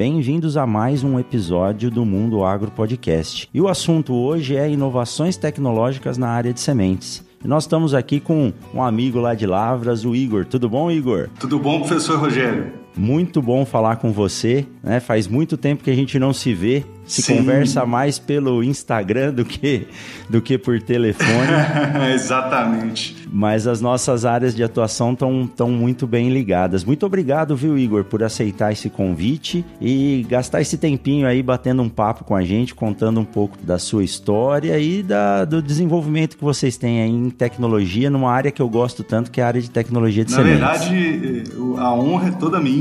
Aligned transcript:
Bem-vindos 0.00 0.56
a 0.56 0.66
mais 0.66 1.04
um 1.04 1.20
episódio 1.20 1.90
do 1.90 2.06
Mundo 2.06 2.42
Agro 2.42 2.70
Podcast. 2.70 3.46
E 3.52 3.60
o 3.60 3.68
assunto 3.68 4.14
hoje 4.14 4.56
é 4.56 4.66
inovações 4.66 5.36
tecnológicas 5.36 6.16
na 6.16 6.30
área 6.30 6.54
de 6.54 6.60
sementes. 6.60 7.22
E 7.44 7.46
nós 7.46 7.64
estamos 7.64 7.92
aqui 7.92 8.18
com 8.18 8.50
um 8.74 8.82
amigo 8.82 9.18
lá 9.18 9.34
de 9.34 9.46
Lavras, 9.46 10.02
o 10.06 10.16
Igor. 10.16 10.46
Tudo 10.46 10.70
bom, 10.70 10.90
Igor? 10.90 11.28
Tudo 11.38 11.58
bom, 11.58 11.80
professor 11.80 12.18
Rogério? 12.18 12.72
Muito 12.96 13.40
bom 13.40 13.64
falar 13.64 13.96
com 13.96 14.12
você, 14.12 14.66
né? 14.82 15.00
Faz 15.00 15.26
muito 15.26 15.56
tempo 15.56 15.84
que 15.84 15.90
a 15.90 15.94
gente 15.94 16.18
não 16.18 16.32
se 16.32 16.52
vê 16.52 16.84
se 17.10 17.22
Sim. 17.22 17.38
conversa 17.38 17.84
mais 17.84 18.18
pelo 18.18 18.62
Instagram 18.62 19.32
do 19.34 19.44
que, 19.44 19.88
do 20.28 20.40
que 20.40 20.56
por 20.56 20.80
telefone. 20.80 21.50
Exatamente. 22.14 23.16
Mas 23.32 23.66
as 23.66 23.80
nossas 23.80 24.24
áreas 24.24 24.54
de 24.54 24.62
atuação 24.62 25.12
estão 25.12 25.46
tão 25.46 25.70
muito 25.70 26.06
bem 26.06 26.30
ligadas. 26.30 26.84
Muito 26.84 27.04
obrigado, 27.04 27.56
viu, 27.56 27.76
Igor, 27.76 28.04
por 28.04 28.22
aceitar 28.22 28.72
esse 28.72 28.88
convite 28.88 29.64
e 29.80 30.24
gastar 30.28 30.60
esse 30.60 30.78
tempinho 30.78 31.26
aí 31.26 31.42
batendo 31.42 31.82
um 31.82 31.88
papo 31.88 32.24
com 32.24 32.34
a 32.34 32.42
gente, 32.42 32.74
contando 32.74 33.18
um 33.18 33.24
pouco 33.24 33.58
da 33.60 33.78
sua 33.78 34.04
história 34.04 34.78
e 34.78 35.02
da, 35.02 35.44
do 35.44 35.60
desenvolvimento 35.60 36.36
que 36.36 36.44
vocês 36.44 36.76
têm 36.76 37.02
aí 37.02 37.10
em 37.10 37.30
tecnologia, 37.30 38.08
numa 38.08 38.30
área 38.30 38.52
que 38.52 38.62
eu 38.62 38.68
gosto 38.68 39.02
tanto, 39.02 39.30
que 39.32 39.40
é 39.40 39.44
a 39.44 39.48
área 39.48 39.60
de 39.60 39.70
tecnologia 39.70 40.24
de 40.24 40.30
Na 40.30 40.36
sementes. 40.36 40.60
Na 40.60 40.72
verdade, 40.72 41.44
a 41.78 41.94
honra 41.94 42.28
é 42.28 42.32
toda 42.32 42.60
minha, 42.60 42.79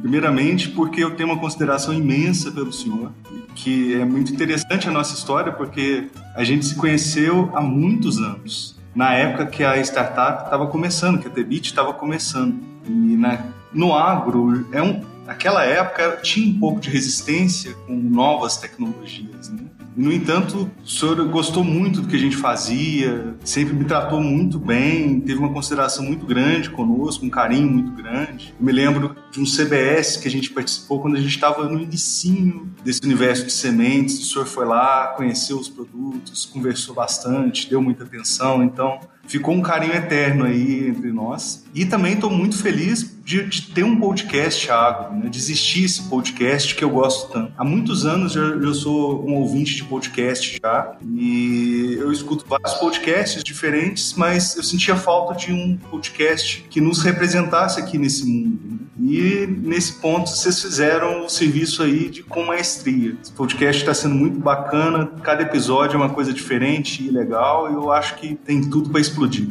primeiramente 0.00 0.70
porque 0.70 1.02
eu 1.02 1.14
tenho 1.14 1.28
uma 1.28 1.38
consideração 1.38 1.92
imensa 1.92 2.50
pelo 2.50 2.72
senhor 2.72 3.12
que 3.54 3.94
é 3.94 4.04
muito 4.04 4.32
interessante 4.32 4.88
a 4.88 4.90
nossa 4.90 5.14
história 5.14 5.52
porque 5.52 6.08
a 6.34 6.44
gente 6.44 6.64
se 6.64 6.74
conheceu 6.74 7.50
há 7.54 7.60
muitos 7.60 8.18
anos. 8.18 8.78
Na 8.94 9.12
época 9.14 9.46
que 9.46 9.62
a 9.62 9.76
startup 9.78 10.44
estava 10.44 10.66
começando, 10.66 11.20
que 11.20 11.28
a 11.28 11.30
Tebit 11.30 11.68
estava 11.68 11.92
começando. 11.92 12.58
E 12.86 12.90
na, 12.90 13.44
no 13.72 13.94
agro, 13.94 14.66
é 14.72 14.82
um, 14.82 15.04
naquela 15.26 15.64
época 15.64 16.18
tinha 16.22 16.54
um 16.54 16.58
pouco 16.58 16.80
de 16.80 16.90
resistência 16.90 17.74
com 17.86 17.94
novas 17.94 18.56
tecnologias. 18.56 19.48
Né? 19.50 19.64
No 19.96 20.12
entanto, 20.12 20.70
o 20.82 20.88
senhor 20.88 21.22
gostou 21.28 21.64
muito 21.64 22.00
do 22.00 22.08
que 22.08 22.16
a 22.16 22.18
gente 22.18 22.36
fazia, 22.36 23.34
sempre 23.44 23.74
me 23.74 23.84
tratou 23.84 24.20
muito 24.20 24.58
bem, 24.58 25.20
teve 25.20 25.38
uma 25.38 25.52
consideração 25.52 26.04
muito 26.04 26.24
grande 26.24 26.70
conosco, 26.70 27.24
um 27.24 27.30
carinho 27.30 27.68
muito 27.68 27.90
grande. 27.92 28.54
Eu 28.58 28.64
me 28.64 28.72
lembro 28.72 29.16
de 29.32 29.40
um 29.40 29.44
CBS 29.44 30.16
que 30.16 30.28
a 30.28 30.30
gente 30.30 30.50
participou 30.50 31.00
quando 31.00 31.16
a 31.16 31.20
gente 31.20 31.34
estava 31.34 31.68
no 31.68 31.80
início 31.80 32.68
desse 32.84 33.00
universo 33.04 33.46
de 33.46 33.52
sementes. 33.52 34.20
O 34.20 34.24
senhor 34.24 34.46
foi 34.46 34.64
lá, 34.64 35.08
conheceu 35.08 35.58
os 35.58 35.68
produtos, 35.68 36.46
conversou 36.46 36.94
bastante, 36.94 37.68
deu 37.68 37.82
muita 37.82 38.04
atenção. 38.04 38.62
Então, 38.62 39.00
ficou 39.26 39.54
um 39.54 39.62
carinho 39.62 39.94
eterno 39.94 40.44
aí 40.44 40.88
entre 40.88 41.12
nós. 41.12 41.64
E 41.74 41.84
também 41.84 42.14
estou 42.14 42.30
muito 42.30 42.56
feliz 42.56 43.19
de, 43.30 43.44
de, 43.44 43.62
ter 43.62 43.84
um 43.84 44.00
podcast 44.00 44.68
agro, 44.72 45.14
né? 45.14 45.28
de 45.28 45.38
existir 45.38 45.84
esse 45.84 46.02
podcast 46.08 46.74
que 46.74 46.82
eu 46.82 46.90
gosto 46.90 47.30
tanto. 47.32 47.52
Há 47.56 47.64
muitos 47.64 48.04
anos 48.04 48.34
eu, 48.34 48.60
eu 48.60 48.74
sou 48.74 49.24
um 49.24 49.34
ouvinte 49.34 49.76
de 49.76 49.84
podcast 49.84 50.58
já 50.60 50.96
e 51.14 51.96
eu 52.00 52.10
escuto 52.10 52.44
vários 52.44 52.74
podcasts 52.74 53.44
diferentes, 53.44 54.14
mas 54.14 54.56
eu 54.56 54.64
sentia 54.64 54.96
falta 54.96 55.34
de 55.34 55.52
um 55.52 55.76
podcast 55.76 56.66
que 56.68 56.80
nos 56.80 57.02
representasse 57.02 57.78
aqui 57.78 57.96
nesse 57.98 58.26
mundo. 58.26 58.58
Né? 58.64 58.78
E 59.00 59.46
nesse 59.46 59.92
ponto 59.92 60.28
vocês 60.28 60.60
fizeram 60.60 61.24
o 61.24 61.28
serviço 61.28 61.84
aí 61.84 62.10
de 62.10 62.24
com 62.24 62.44
maestria. 62.44 63.16
Esse 63.22 63.30
podcast 63.30 63.80
está 63.80 63.94
sendo 63.94 64.16
muito 64.16 64.40
bacana, 64.40 65.06
cada 65.22 65.42
episódio 65.42 65.94
é 65.94 65.96
uma 65.98 66.10
coisa 66.10 66.32
diferente 66.32 67.06
e 67.06 67.10
legal, 67.10 67.70
e 67.70 67.74
eu 67.74 67.92
acho 67.92 68.16
que 68.16 68.34
tem 68.34 68.60
tudo 68.60 68.90
para 68.90 69.00
explodir. 69.00 69.48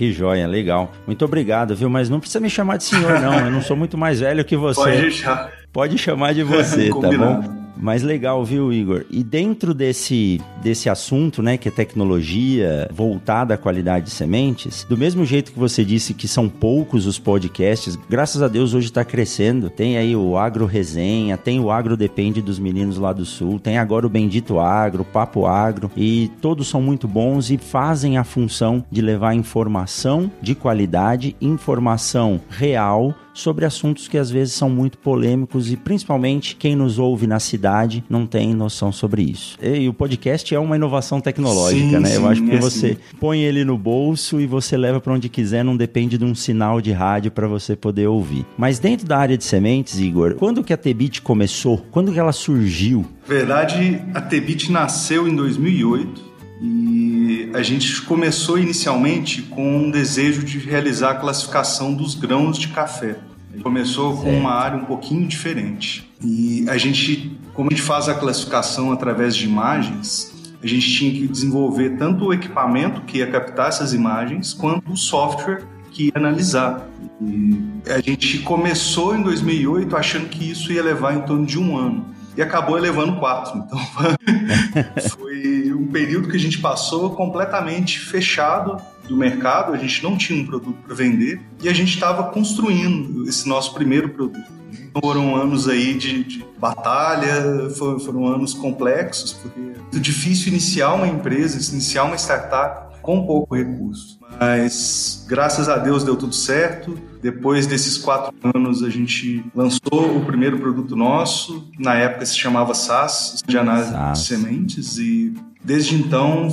Que 0.00 0.12
joia, 0.12 0.46
legal. 0.46 0.90
Muito 1.06 1.22
obrigado, 1.26 1.76
viu? 1.76 1.90
Mas 1.90 2.08
não 2.08 2.20
precisa 2.20 2.40
me 2.40 2.48
chamar 2.48 2.78
de 2.78 2.84
senhor, 2.84 3.20
não. 3.20 3.38
Eu 3.38 3.50
não 3.50 3.60
sou 3.60 3.76
muito 3.76 3.98
mais 3.98 4.20
velho 4.20 4.42
que 4.42 4.56
você. 4.56 4.80
Pode 4.80 4.96
deixar. 4.98 5.52
Pode 5.70 5.98
chamar 5.98 6.32
de 6.32 6.42
você, 6.42 6.88
tá 6.88 7.10
bom? 7.12 7.59
Mas 7.80 8.02
legal, 8.02 8.44
viu, 8.44 8.72
Igor? 8.72 9.04
E 9.10 9.24
dentro 9.24 9.72
desse, 9.72 10.40
desse 10.62 10.90
assunto, 10.90 11.42
né, 11.42 11.56
que 11.56 11.68
é 11.68 11.70
tecnologia 11.70 12.88
voltada 12.92 13.54
à 13.54 13.56
qualidade 13.56 14.06
de 14.06 14.10
sementes, 14.10 14.84
do 14.84 14.96
mesmo 14.96 15.24
jeito 15.24 15.52
que 15.52 15.58
você 15.58 15.84
disse 15.84 16.12
que 16.12 16.28
são 16.28 16.48
poucos 16.48 17.06
os 17.06 17.18
podcasts, 17.18 17.96
graças 18.08 18.42
a 18.42 18.48
Deus 18.48 18.74
hoje 18.74 18.88
está 18.88 19.04
crescendo. 19.04 19.70
Tem 19.70 19.96
aí 19.96 20.14
o 20.14 20.36
Agro 20.36 20.66
Resenha, 20.66 21.36
tem 21.36 21.58
o 21.58 21.70
Agro 21.70 21.96
Depende 21.96 22.42
dos 22.42 22.58
meninos 22.58 22.98
lá 22.98 23.12
do 23.12 23.24
Sul, 23.24 23.58
tem 23.58 23.78
agora 23.78 24.06
o 24.06 24.10
Bendito 24.10 24.58
Agro, 24.58 25.04
Papo 25.04 25.46
Agro, 25.46 25.90
e 25.96 26.30
todos 26.40 26.68
são 26.68 26.82
muito 26.82 27.08
bons 27.08 27.50
e 27.50 27.56
fazem 27.56 28.18
a 28.18 28.24
função 28.24 28.84
de 28.90 29.00
levar 29.00 29.34
informação 29.34 30.30
de 30.42 30.54
qualidade, 30.54 31.34
informação 31.40 32.40
real 32.48 33.14
sobre 33.32 33.64
assuntos 33.64 34.08
que 34.08 34.18
às 34.18 34.30
vezes 34.30 34.54
são 34.54 34.68
muito 34.68 34.98
polêmicos 34.98 35.70
e 35.70 35.76
principalmente 35.76 36.56
quem 36.56 36.74
nos 36.74 36.98
ouve 36.98 37.26
na 37.26 37.38
cidade 37.38 38.04
não 38.08 38.26
tem 38.26 38.54
noção 38.54 38.92
sobre 38.92 39.22
isso. 39.22 39.58
E 39.62 39.88
o 39.88 39.94
podcast 39.94 40.54
é 40.54 40.58
uma 40.58 40.76
inovação 40.76 41.20
tecnológica, 41.20 41.96
sim, 41.96 41.98
né? 41.98 42.16
Eu 42.16 42.28
acho 42.28 42.42
que 42.42 42.52
é 42.52 42.58
você 42.58 42.86
assim. 42.88 43.16
põe 43.18 43.40
ele 43.40 43.64
no 43.64 43.76
bolso 43.76 44.40
e 44.40 44.46
você 44.46 44.76
leva 44.76 45.00
para 45.00 45.12
onde 45.12 45.28
quiser, 45.28 45.64
não 45.64 45.76
depende 45.76 46.18
de 46.18 46.24
um 46.24 46.34
sinal 46.34 46.80
de 46.80 46.92
rádio 46.92 47.30
para 47.30 47.46
você 47.46 47.76
poder 47.76 48.06
ouvir. 48.06 48.44
Mas 48.56 48.78
dentro 48.78 49.06
da 49.06 49.18
área 49.18 49.36
de 49.36 49.44
sementes, 49.44 49.98
Igor, 49.98 50.34
quando 50.34 50.62
que 50.64 50.72
a 50.72 50.76
Tebit 50.76 51.22
começou? 51.22 51.78
Quando 51.90 52.12
que 52.12 52.18
ela 52.18 52.32
surgiu? 52.32 53.04
Verdade, 53.26 54.02
a 54.14 54.20
Tebit 54.20 54.72
nasceu 54.72 55.28
em 55.28 55.34
2008 55.34 56.30
e 56.62 57.19
a 57.54 57.62
gente 57.62 58.02
começou 58.02 58.58
inicialmente 58.58 59.42
com 59.42 59.76
um 59.76 59.90
desejo 59.90 60.42
de 60.42 60.58
realizar 60.58 61.10
a 61.10 61.14
classificação 61.14 61.94
dos 61.94 62.14
grãos 62.14 62.58
de 62.58 62.68
café. 62.68 63.16
Começou 63.62 64.16
com 64.16 64.32
uma 64.32 64.52
área 64.52 64.78
um 64.78 64.84
pouquinho 64.84 65.26
diferente. 65.26 66.08
E 66.22 66.64
a 66.68 66.76
gente, 66.76 67.36
como 67.52 67.68
a 67.70 67.74
gente 67.74 67.82
faz 67.82 68.08
a 68.08 68.14
classificação 68.14 68.92
através 68.92 69.34
de 69.34 69.44
imagens, 69.44 70.32
a 70.62 70.66
gente 70.66 70.92
tinha 70.92 71.10
que 71.10 71.26
desenvolver 71.26 71.96
tanto 71.96 72.26
o 72.26 72.34
equipamento 72.34 73.00
que 73.02 73.18
ia 73.18 73.26
captar 73.26 73.68
essas 73.68 73.92
imagens, 73.92 74.52
quanto 74.52 74.92
o 74.92 74.96
software 74.96 75.62
que 75.90 76.06
ia 76.06 76.12
analisar. 76.14 76.86
E 77.20 77.58
a 77.90 78.00
gente 78.00 78.38
começou 78.38 79.16
em 79.16 79.22
2008 79.22 79.96
achando 79.96 80.28
que 80.28 80.48
isso 80.48 80.72
ia 80.72 80.82
levar 80.82 81.16
em 81.16 81.22
torno 81.22 81.44
de 81.44 81.58
um 81.58 81.76
ano 81.76 82.19
e 82.36 82.42
acabou 82.42 82.78
elevando 82.78 83.18
quatro. 83.18 83.58
Então 83.58 83.78
foi 85.10 85.72
um 85.72 85.86
período 85.88 86.28
que 86.28 86.36
a 86.36 86.40
gente 86.40 86.58
passou 86.58 87.10
completamente 87.10 87.98
fechado 87.98 88.76
do 89.08 89.16
mercado, 89.16 89.72
a 89.72 89.76
gente 89.76 90.02
não 90.02 90.16
tinha 90.16 90.40
um 90.40 90.46
produto 90.46 90.78
para 90.86 90.94
vender 90.94 91.40
e 91.62 91.68
a 91.68 91.72
gente 91.72 91.92
estava 91.94 92.24
construindo 92.24 93.28
esse 93.28 93.48
nosso 93.48 93.74
primeiro 93.74 94.08
produto. 94.10 94.60
Foram 95.02 95.36
anos 95.36 95.68
aí 95.68 95.94
de, 95.94 96.24
de 96.24 96.44
batalha, 96.58 97.70
foram, 97.76 97.98
foram, 97.98 98.26
anos 98.26 98.54
complexos, 98.54 99.32
porque 99.32 99.60
é 99.60 99.78
muito 99.78 100.00
difícil 100.00 100.48
iniciar 100.48 100.94
uma 100.94 101.08
empresa, 101.08 101.72
iniciar 101.72 102.04
uma 102.04 102.16
startup 102.16 103.00
com 103.02 103.26
pouco 103.26 103.54
recurso. 103.54 104.19
Mas 104.40 105.22
graças 105.28 105.68
a 105.68 105.76
Deus 105.76 106.02
deu 106.02 106.16
tudo 106.16 106.34
certo. 106.34 106.98
Depois 107.20 107.66
desses 107.66 107.98
quatro 107.98 108.34
anos, 108.54 108.82
a 108.82 108.88
gente 108.88 109.44
lançou 109.54 110.16
o 110.16 110.24
primeiro 110.24 110.58
produto 110.58 110.96
nosso. 110.96 111.68
Na 111.78 111.94
época 111.94 112.24
se 112.24 112.38
chamava 112.38 112.72
SAS, 112.72 113.42
de 113.46 113.58
análise 113.58 113.92
de 113.92 114.18
sementes. 114.18 114.96
E 114.96 115.34
desde 115.62 115.94
então 115.94 116.48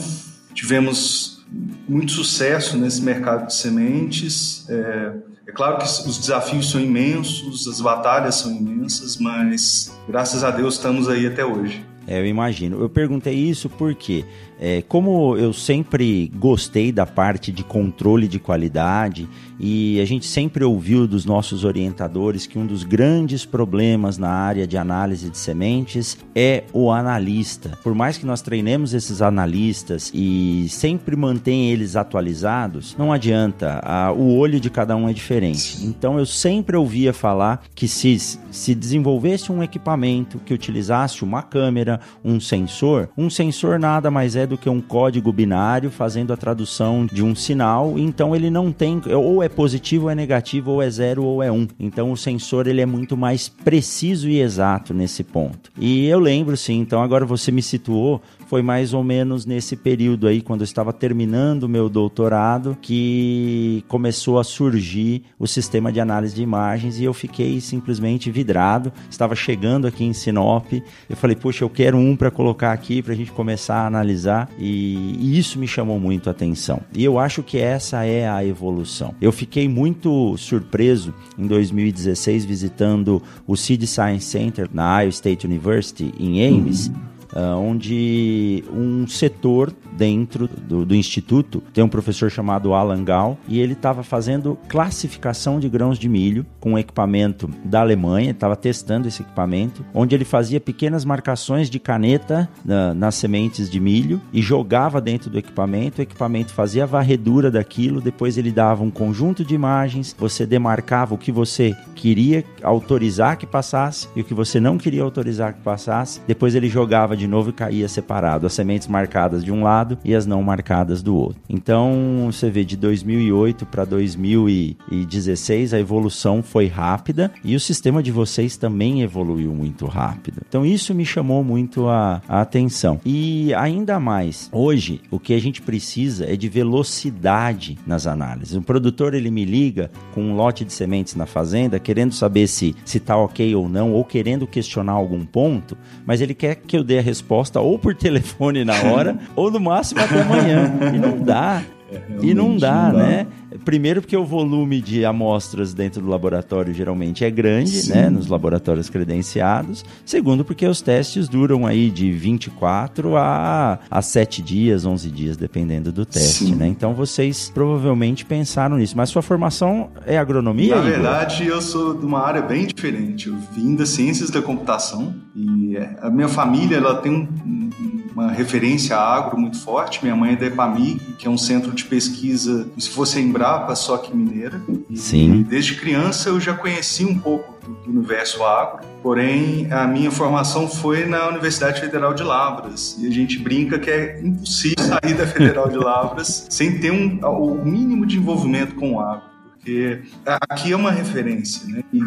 tivemos 0.53 1.45
muito 1.87 2.11
sucesso 2.11 2.77
nesse 2.77 3.01
mercado 3.01 3.47
de 3.47 3.53
sementes. 3.53 4.65
É, 4.69 5.13
é 5.47 5.51
claro 5.53 5.77
que 5.77 5.85
os 5.85 6.17
desafios 6.17 6.69
são 6.69 6.81
imensos, 6.81 7.69
as 7.69 7.79
batalhas 7.79 8.35
são 8.35 8.51
imensas, 8.51 9.15
mas 9.15 9.97
graças 10.05 10.43
a 10.43 10.51
Deus 10.51 10.73
estamos 10.73 11.07
aí 11.07 11.25
até 11.25 11.45
hoje. 11.45 11.85
É, 12.07 12.19
eu 12.19 12.25
imagino. 12.25 12.79
Eu 12.79 12.89
perguntei 12.89 13.35
isso 13.35 13.69
porque 13.69 14.23
é, 14.59 14.81
como 14.81 15.37
eu 15.37 15.53
sempre 15.53 16.31
gostei 16.35 16.91
da 16.91 17.05
parte 17.05 17.51
de 17.51 17.63
controle 17.63 18.27
de 18.27 18.39
qualidade 18.39 19.27
e 19.59 19.99
a 19.99 20.05
gente 20.05 20.25
sempre 20.25 20.63
ouviu 20.63 21.07
dos 21.07 21.25
nossos 21.25 21.63
orientadores 21.63 22.47
que 22.47 22.57
um 22.57 22.65
dos 22.65 22.83
grandes 22.83 23.45
problemas 23.45 24.17
na 24.17 24.29
área 24.29 24.65
de 24.67 24.77
análise 24.77 25.29
de 25.29 25.37
sementes 25.37 26.17
é 26.35 26.63
o 26.73 26.91
analista. 26.91 27.77
Por 27.83 27.93
mais 27.93 28.17
que 28.17 28.25
nós 28.25 28.41
treinemos 28.41 28.93
esses 28.93 29.21
analistas 29.21 30.11
e 30.13 30.67
sempre 30.69 31.15
mantém 31.15 31.71
eles 31.71 31.95
atualizados, 31.95 32.95
não 32.97 33.11
adianta, 33.11 33.79
a, 33.83 34.11
o 34.11 34.35
olho 34.37 34.59
de 34.59 34.69
cada 34.69 34.95
um 34.95 35.09
é 35.09 35.13
diferente. 35.13 35.85
Então 35.85 36.17
eu 36.17 36.25
sempre 36.25 36.75
ouvia 36.75 37.13
falar 37.13 37.63
que 37.75 37.87
se, 37.87 38.17
se 38.51 38.73
desenvolvesse 38.73 39.51
um 39.51 39.61
equipamento 39.61 40.39
que 40.39 40.53
utilizasse 40.53 41.23
uma 41.23 41.43
câmera, 41.43 41.96
um 42.23 42.39
sensor, 42.39 43.09
um 43.17 43.29
sensor 43.29 43.79
nada 43.79 44.09
mais 44.09 44.35
é 44.35 44.45
do 44.45 44.57
que 44.57 44.69
um 44.69 44.81
código 44.81 45.31
binário 45.31 45.89
fazendo 45.89 46.33
a 46.33 46.37
tradução 46.37 47.05
de 47.05 47.23
um 47.23 47.35
sinal, 47.35 47.97
então 47.97 48.35
ele 48.35 48.49
não 48.49 48.71
tem 48.71 49.01
ou 49.13 49.43
é 49.43 49.49
positivo 49.49 50.05
ou 50.05 50.09
é 50.09 50.15
negativo, 50.15 50.71
ou 50.71 50.81
é 50.81 50.89
zero 50.89 51.23
ou 51.23 51.41
é 51.43 51.51
um. 51.51 51.67
Então 51.79 52.11
o 52.11 52.17
sensor 52.17 52.67
ele 52.67 52.81
é 52.81 52.85
muito 52.85 53.15
mais 53.15 53.47
preciso 53.47 54.29
e 54.29 54.39
exato 54.39 54.93
nesse 54.93 55.23
ponto. 55.23 55.71
E 55.77 56.05
eu 56.07 56.19
lembro 56.19 56.55
sim, 56.57 56.79
então 56.79 57.01
agora 57.01 57.25
você 57.25 57.51
me 57.51 57.61
situou 57.61 58.21
foi 58.47 58.61
mais 58.61 58.93
ou 58.93 59.03
menos 59.03 59.45
nesse 59.45 59.75
período 59.75 60.27
aí, 60.27 60.41
quando 60.41 60.61
eu 60.61 60.65
estava 60.65 60.93
terminando 60.93 61.63
o 61.63 61.69
meu 61.69 61.89
doutorado, 61.89 62.77
que 62.81 63.83
começou 63.87 64.39
a 64.39 64.43
surgir 64.43 65.23
o 65.37 65.45
sistema 65.45 65.91
de 65.91 65.99
análise 65.99 66.33
de 66.33 66.41
imagens 66.41 66.99
e 66.99 67.03
eu 67.03 67.13
fiquei 67.13 67.59
simplesmente 67.59 68.31
vidrado. 68.31 68.91
Estava 69.09 69.35
chegando 69.35 69.85
aqui 69.85 70.03
em 70.03 70.13
Sinop, 70.13 70.65
eu 71.09 71.15
falei, 71.15 71.35
puxa, 71.35 71.63
eu 71.63 71.69
quero 71.69 71.97
um 71.97 72.15
para 72.15 72.31
colocar 72.31 72.71
aqui 72.71 73.01
para 73.01 73.13
a 73.13 73.15
gente 73.15 73.31
começar 73.31 73.75
a 73.75 73.87
analisar 73.87 74.49
e, 74.57 75.17
e 75.19 75.37
isso 75.37 75.59
me 75.59 75.67
chamou 75.67 75.99
muito 75.99 76.29
a 76.29 76.31
atenção. 76.31 76.81
E 76.93 77.03
eu 77.03 77.19
acho 77.19 77.43
que 77.43 77.57
essa 77.57 78.05
é 78.05 78.29
a 78.29 78.45
evolução. 78.45 79.13
Eu 79.21 79.31
fiquei 79.31 79.67
muito 79.67 80.37
surpreso 80.37 81.13
em 81.37 81.45
2016 81.45 82.45
visitando 82.45 83.21
o 83.45 83.57
Seed 83.57 83.83
Science 83.83 84.25
Center 84.25 84.69
na 84.71 85.01
Iowa 85.01 85.09
State 85.09 85.45
University 85.45 86.13
em 86.17 86.45
Ames. 86.45 86.87
Uhum 86.87 87.16
uh, 87.33 87.57
onde 87.57 88.63
um 88.71 89.07
setor 89.07 89.73
dentro 89.93 90.47
do, 90.47 90.85
do, 90.85 90.95
instituto 90.95 91.61
tem 91.73 91.83
um 91.83 91.89
professor 91.89 92.29
chamado 92.29 92.73
Alan 92.73 93.03
Gal 93.03 93.37
e 93.47 93.59
ele 93.59 93.73
estava 93.73 94.03
fazendo 94.03 94.57
classificação 94.67 95.59
de 95.59 95.67
grãos 95.67 95.97
de 95.97 96.07
milho 96.07 96.45
com 96.59 96.73
um 96.73 96.77
equipamento 96.77 97.49
da 97.65 97.81
Alemanha, 97.81 98.31
estava 98.31 98.55
testando 98.55 99.07
esse 99.07 99.23
equipamento, 99.23 99.83
onde 99.93 100.13
ele 100.13 100.25
fazia 100.25 100.59
pequenas 100.59 101.03
marcações 101.03 101.69
de 101.69 101.79
caneta 101.79 102.47
na, 102.63 102.93
nas 102.93 103.15
sementes 103.15 103.69
de 103.69 103.79
milho 103.79 104.21
e 104.31 104.41
jogava 104.41 105.01
dentro 105.01 105.29
do 105.29 105.39
equipamento, 105.39 105.99
o 105.99 106.03
equipamento 106.03 106.53
fazia 106.53 106.83
a 106.83 106.87
varredura 106.87 107.49
daquilo, 107.49 107.99
depois 107.99 108.37
ele 108.37 108.51
dava 108.51 108.83
um 108.83 108.91
conjunto 108.91 109.43
de 109.43 109.55
imagens, 109.55 110.15
você 110.17 110.45
demarcava 110.45 111.15
o 111.15 111.17
que 111.17 111.31
você 111.31 111.75
queria 111.95 112.43
autorizar 112.61 113.37
que 113.37 113.47
passasse 113.47 114.07
e 114.15 114.21
o 114.21 114.23
que 114.23 114.33
você 114.33 114.59
não 114.59 114.77
queria 114.77 115.01
autorizar 115.01 115.53
que 115.53 115.61
passasse, 115.61 116.21
depois 116.27 116.53
ele 116.53 116.69
jogava 116.69 117.16
de 117.17 117.27
novo 117.27 117.49
e 117.49 117.53
caía 117.53 117.87
separado, 117.87 118.45
as 118.45 118.53
sementes 118.53 118.87
marcadas 118.87 119.43
de 119.43 119.51
um 119.51 119.63
lado 119.63 119.97
e 120.03 120.15
as 120.15 120.25
não 120.25 120.41
marcadas 120.41 121.01
do 121.01 121.15
outro. 121.15 121.41
Então, 121.49 122.29
você 122.31 122.49
vê 122.49 122.63
de 122.63 122.77
2008 122.77 123.65
para 123.65 123.83
2016 123.85 125.73
a 125.73 125.79
evolução 125.79 126.43
foi 126.43 126.67
rápida 126.67 127.31
e 127.43 127.55
o 127.55 127.59
sistema 127.59 128.01
de 128.01 128.11
vocês 128.11 128.57
também 128.57 129.01
evoluiu 129.01 129.53
muito 129.53 129.85
rápido. 129.85 130.41
Então, 130.47 130.65
isso 130.65 130.93
me 130.93 131.05
chamou 131.05 131.43
muito 131.43 131.87
a, 131.87 132.21
a 132.27 132.41
atenção. 132.41 132.99
E 133.05 133.53
ainda 133.53 133.99
mais, 133.99 134.49
hoje 134.51 135.01
o 135.09 135.19
que 135.19 135.33
a 135.33 135.39
gente 135.39 135.61
precisa 135.61 136.25
é 136.31 136.35
de 136.35 136.47
velocidade 136.47 137.77
nas 137.85 138.07
análises. 138.07 138.55
O 138.55 138.61
produtor 138.61 139.13
ele 139.13 139.31
me 139.31 139.45
liga 139.45 139.89
com 140.13 140.21
um 140.21 140.35
lote 140.35 140.63
de 140.63 140.73
sementes 140.73 141.15
na 141.15 141.25
fazenda, 141.25 141.79
querendo 141.79 142.13
saber 142.13 142.47
se 142.47 142.75
se 142.85 142.99
tá 142.99 143.17
ok 143.17 143.55
ou 143.55 143.67
não, 143.67 143.93
ou 143.93 144.03
querendo 144.03 144.47
questionar 144.47 144.93
algum 144.93 145.25
ponto, 145.25 145.77
mas 146.05 146.21
ele 146.21 146.33
quer 146.33 146.55
que 146.55 146.77
eu 146.77 146.83
dê 146.83 146.99
a 146.99 147.01
resposta 147.07 147.59
ou 147.61 147.79
por 147.79 147.95
telefone 147.95 148.65
na 148.65 148.73
hora, 148.83 149.17
ou 149.35 149.49
no 149.49 149.59
máximo 149.59 150.01
até 150.01 150.21
amanhã. 150.21 150.73
E 150.93 150.97
não 150.99 151.17
dá. 151.19 151.63
É, 151.89 152.01
e 152.21 152.33
não 152.33 152.57
dá, 152.57 152.83
não 152.83 152.91
dá, 152.91 152.97
né? 152.97 153.27
Primeiro 153.63 154.01
porque 154.01 154.17
o 154.17 154.25
volume 154.25 154.81
de 154.81 155.05
amostras 155.05 155.73
dentro 155.73 156.01
do 156.01 156.07
laboratório 156.07 156.73
geralmente 156.73 157.23
é 157.23 157.29
grande, 157.29 157.71
Sim. 157.83 157.93
né, 157.93 158.09
nos 158.09 158.27
laboratórios 158.27 158.89
credenciados. 158.89 159.85
Segundo 160.05 160.43
porque 160.43 160.65
os 160.65 160.81
testes 160.81 161.27
duram 161.29 161.65
aí 161.65 161.89
de 161.89 162.11
24 162.11 163.15
a, 163.15 163.79
a 163.89 164.01
7 164.01 164.41
dias, 164.41 164.85
11 164.85 165.09
dias, 165.09 165.37
dependendo 165.37 165.91
do 165.91 166.05
teste, 166.05 166.45
Sim. 166.45 166.55
né? 166.55 166.67
Então 166.67 166.93
vocês 166.93 167.49
provavelmente 167.53 168.25
pensaram 168.25 168.77
nisso. 168.77 168.95
Mas 168.97 169.09
sua 169.09 169.21
formação 169.21 169.89
é 170.05 170.17
agronomia? 170.17 170.75
Na 170.75 170.81
verdade, 170.81 171.45
eu 171.45 171.61
sou 171.61 171.93
de 171.93 172.05
uma 172.05 172.19
área 172.19 172.41
bem 172.41 172.65
diferente. 172.65 173.27
Eu 173.27 173.35
vim 173.55 173.75
das 173.75 173.89
ciências 173.89 174.29
da 174.29 174.41
computação 174.41 175.13
e 175.35 175.77
a 176.01 176.09
minha 176.09 176.27
família, 176.27 176.77
ela 176.77 176.95
tem 176.95 177.11
um, 177.11 177.69
uma 178.13 178.31
referência 178.31 178.97
agro 178.97 179.37
muito 179.37 179.59
forte. 179.59 179.99
Minha 180.01 180.15
mãe 180.15 180.33
é 180.33 180.35
da 180.35 180.47
EPAMIG, 180.47 180.99
que 181.19 181.27
é 181.27 181.29
um 181.29 181.37
centro 181.37 181.71
de 181.71 181.85
pesquisa, 181.85 182.67
se 182.77 182.89
fosse 182.89 183.19
em 183.19 183.31
Embrapa, 183.37 183.75
só 183.75 183.97
que 183.97 184.15
mineira. 184.15 184.59
E, 184.89 184.97
Sim. 184.97 185.43
desde 185.43 185.75
criança 185.75 186.29
eu 186.29 186.39
já 186.39 186.55
conheci 186.55 187.05
um 187.05 187.17
pouco 187.17 187.55
do 187.85 187.91
universo 187.91 188.43
agro, 188.43 188.79
porém 189.03 189.71
a 189.71 189.85
minha 189.87 190.09
formação 190.09 190.67
foi 190.67 191.05
na 191.05 191.27
Universidade 191.27 191.79
Federal 191.79 192.13
de 192.13 192.23
Lavras 192.23 192.97
e 192.99 193.07
a 193.07 193.11
gente 193.11 193.37
brinca 193.37 193.77
que 193.77 193.91
é 193.91 194.19
impossível 194.21 194.83
sair 194.83 195.13
da 195.13 195.27
Federal 195.27 195.69
de 195.69 195.77
Lavras 195.77 196.47
sem 196.49 196.79
ter 196.79 196.91
um, 196.91 197.19
o 197.23 197.63
mínimo 197.63 198.05
de 198.05 198.17
envolvimento 198.17 198.73
com 198.75 198.93
o 198.93 198.99
agro, 198.99 199.29
porque 199.53 200.01
aqui 200.25 200.71
é 200.71 200.75
uma 200.75 200.91
referência, 200.91 201.67
né? 201.67 201.83
E 201.93 202.01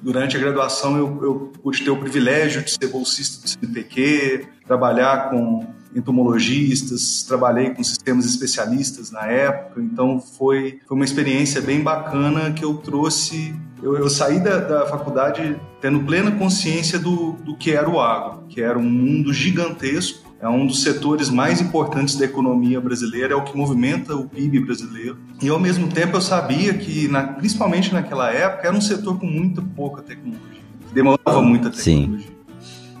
durante 0.00 0.36
a 0.36 0.40
graduação 0.40 0.96
eu, 0.96 1.20
eu 1.22 1.52
pude 1.62 1.82
ter 1.82 1.90
o 1.90 1.96
privilégio 1.96 2.62
de 2.62 2.70
ser 2.70 2.88
bolsista 2.88 3.42
do 3.42 3.48
CNPq, 3.48 4.46
trabalhar 4.66 5.30
com 5.30 5.66
entomologistas, 5.94 7.22
trabalhei 7.22 7.70
com 7.70 7.82
sistemas 7.82 8.24
especialistas 8.24 9.10
na 9.10 9.26
época, 9.26 9.80
então 9.80 10.20
foi, 10.20 10.80
foi 10.86 10.96
uma 10.96 11.04
experiência 11.04 11.60
bem 11.60 11.80
bacana 11.80 12.52
que 12.52 12.64
eu 12.64 12.74
trouxe. 12.74 13.54
Eu, 13.82 13.96
eu 13.96 14.08
saí 14.08 14.40
da, 14.40 14.58
da, 14.58 14.86
faculdade 14.86 15.56
tendo 15.80 16.00
plena 16.00 16.30
consciência 16.30 16.98
do, 16.98 17.32
do 17.32 17.56
que 17.56 17.72
era 17.72 17.88
o 17.88 18.00
agro, 18.00 18.44
que 18.48 18.60
era 18.60 18.78
um 18.78 18.88
mundo 18.88 19.32
gigantesco, 19.32 20.32
é 20.40 20.48
um 20.48 20.66
dos 20.66 20.82
setores 20.82 21.28
mais 21.28 21.60
importantes 21.60 22.16
da 22.16 22.24
economia 22.24 22.80
brasileira, 22.80 23.34
é 23.34 23.36
o 23.36 23.44
que 23.44 23.56
movimenta 23.56 24.16
o 24.16 24.28
PIB 24.28 24.60
brasileiro. 24.60 25.16
E 25.40 25.48
ao 25.48 25.58
mesmo 25.58 25.88
tempo 25.88 26.16
eu 26.16 26.20
sabia 26.20 26.74
que, 26.74 27.06
na, 27.06 27.24
principalmente 27.24 27.92
naquela 27.92 28.30
época, 28.30 28.66
era 28.66 28.76
um 28.76 28.80
setor 28.80 29.18
com 29.18 29.26
muito 29.26 29.62
pouca 29.62 30.02
tecnologia, 30.02 30.62
demorava 30.92 31.42
muita 31.42 31.70
tecnologia. 31.70 32.18
Sim. 32.18 32.32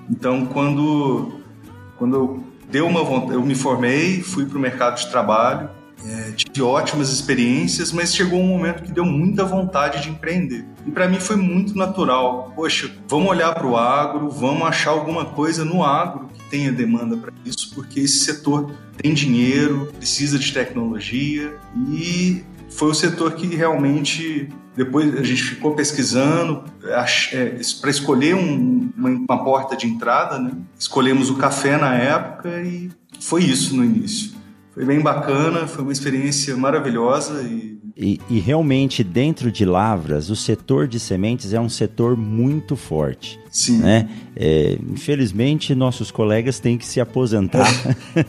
Então, 0.08 0.46
quando, 0.46 1.32
quando 1.96 2.16
eu 2.16 2.51
deu 2.72 2.86
uma 2.86 3.04
vontade, 3.04 3.34
eu 3.34 3.42
me 3.42 3.54
formei, 3.54 4.22
fui 4.22 4.46
para 4.46 4.56
o 4.56 4.60
mercado 4.60 4.96
de 4.96 5.08
trabalho, 5.10 5.68
é, 6.04 6.32
tive 6.32 6.62
ótimas 6.62 7.10
experiências, 7.10 7.92
mas 7.92 8.12
chegou 8.12 8.40
um 8.40 8.46
momento 8.46 8.82
que 8.82 8.90
deu 8.90 9.04
muita 9.04 9.44
vontade 9.44 10.02
de 10.02 10.08
empreender. 10.08 10.64
E 10.84 10.90
para 10.90 11.06
mim 11.06 11.20
foi 11.20 11.36
muito 11.36 11.76
natural. 11.76 12.50
Poxa, 12.56 12.90
vamos 13.06 13.28
olhar 13.28 13.54
para 13.54 13.66
o 13.66 13.76
agro, 13.76 14.28
vamos 14.30 14.66
achar 14.66 14.90
alguma 14.90 15.26
coisa 15.26 15.64
no 15.64 15.84
agro 15.84 16.28
que 16.34 16.42
tenha 16.48 16.72
demanda 16.72 17.16
para 17.16 17.32
isso, 17.44 17.72
porque 17.74 18.00
esse 18.00 18.20
setor 18.24 18.74
tem 18.96 19.12
dinheiro, 19.12 19.92
precisa 19.96 20.38
de 20.38 20.52
tecnologia 20.52 21.54
e 21.90 22.42
foi 22.70 22.90
o 22.90 22.94
setor 22.94 23.34
que 23.34 23.54
realmente 23.54 24.48
depois 24.76 25.14
a 25.18 25.22
gente 25.22 25.42
ficou 25.42 25.74
pesquisando 25.74 26.64
é, 26.84 27.60
para 27.80 27.90
escolher 27.90 28.34
um, 28.34 28.90
uma, 28.96 29.10
uma, 29.10 29.44
porta 29.44 29.76
de 29.76 29.86
entrada, 29.86 30.38
né? 30.38 30.52
Escolhemos 30.78 31.28
o 31.30 31.36
café 31.36 31.76
na 31.76 31.94
época 31.94 32.48
e 32.62 32.90
foi 33.20 33.44
isso 33.44 33.76
no 33.76 33.84
início. 33.84 34.32
Foi 34.72 34.84
bem 34.84 35.00
bacana, 35.00 35.66
foi 35.66 35.82
uma 35.82 35.92
experiência 35.92 36.56
maravilhosa 36.56 37.42
e 37.42 37.72
e, 37.96 38.18
e, 38.28 38.40
realmente, 38.40 39.04
dentro 39.04 39.52
de 39.52 39.64
lavras, 39.64 40.30
o 40.30 40.36
setor 40.36 40.88
de 40.88 40.98
sementes 40.98 41.52
é 41.52 41.60
um 41.60 41.68
setor 41.68 42.16
muito 42.16 42.74
forte. 42.74 43.38
Sim. 43.52 43.78
Né? 43.78 44.08
É, 44.34 44.78
infelizmente, 44.90 45.74
nossos 45.74 46.10
colegas 46.10 46.58
têm 46.58 46.78
que 46.78 46.86
se 46.86 46.98
aposentar 47.00 47.68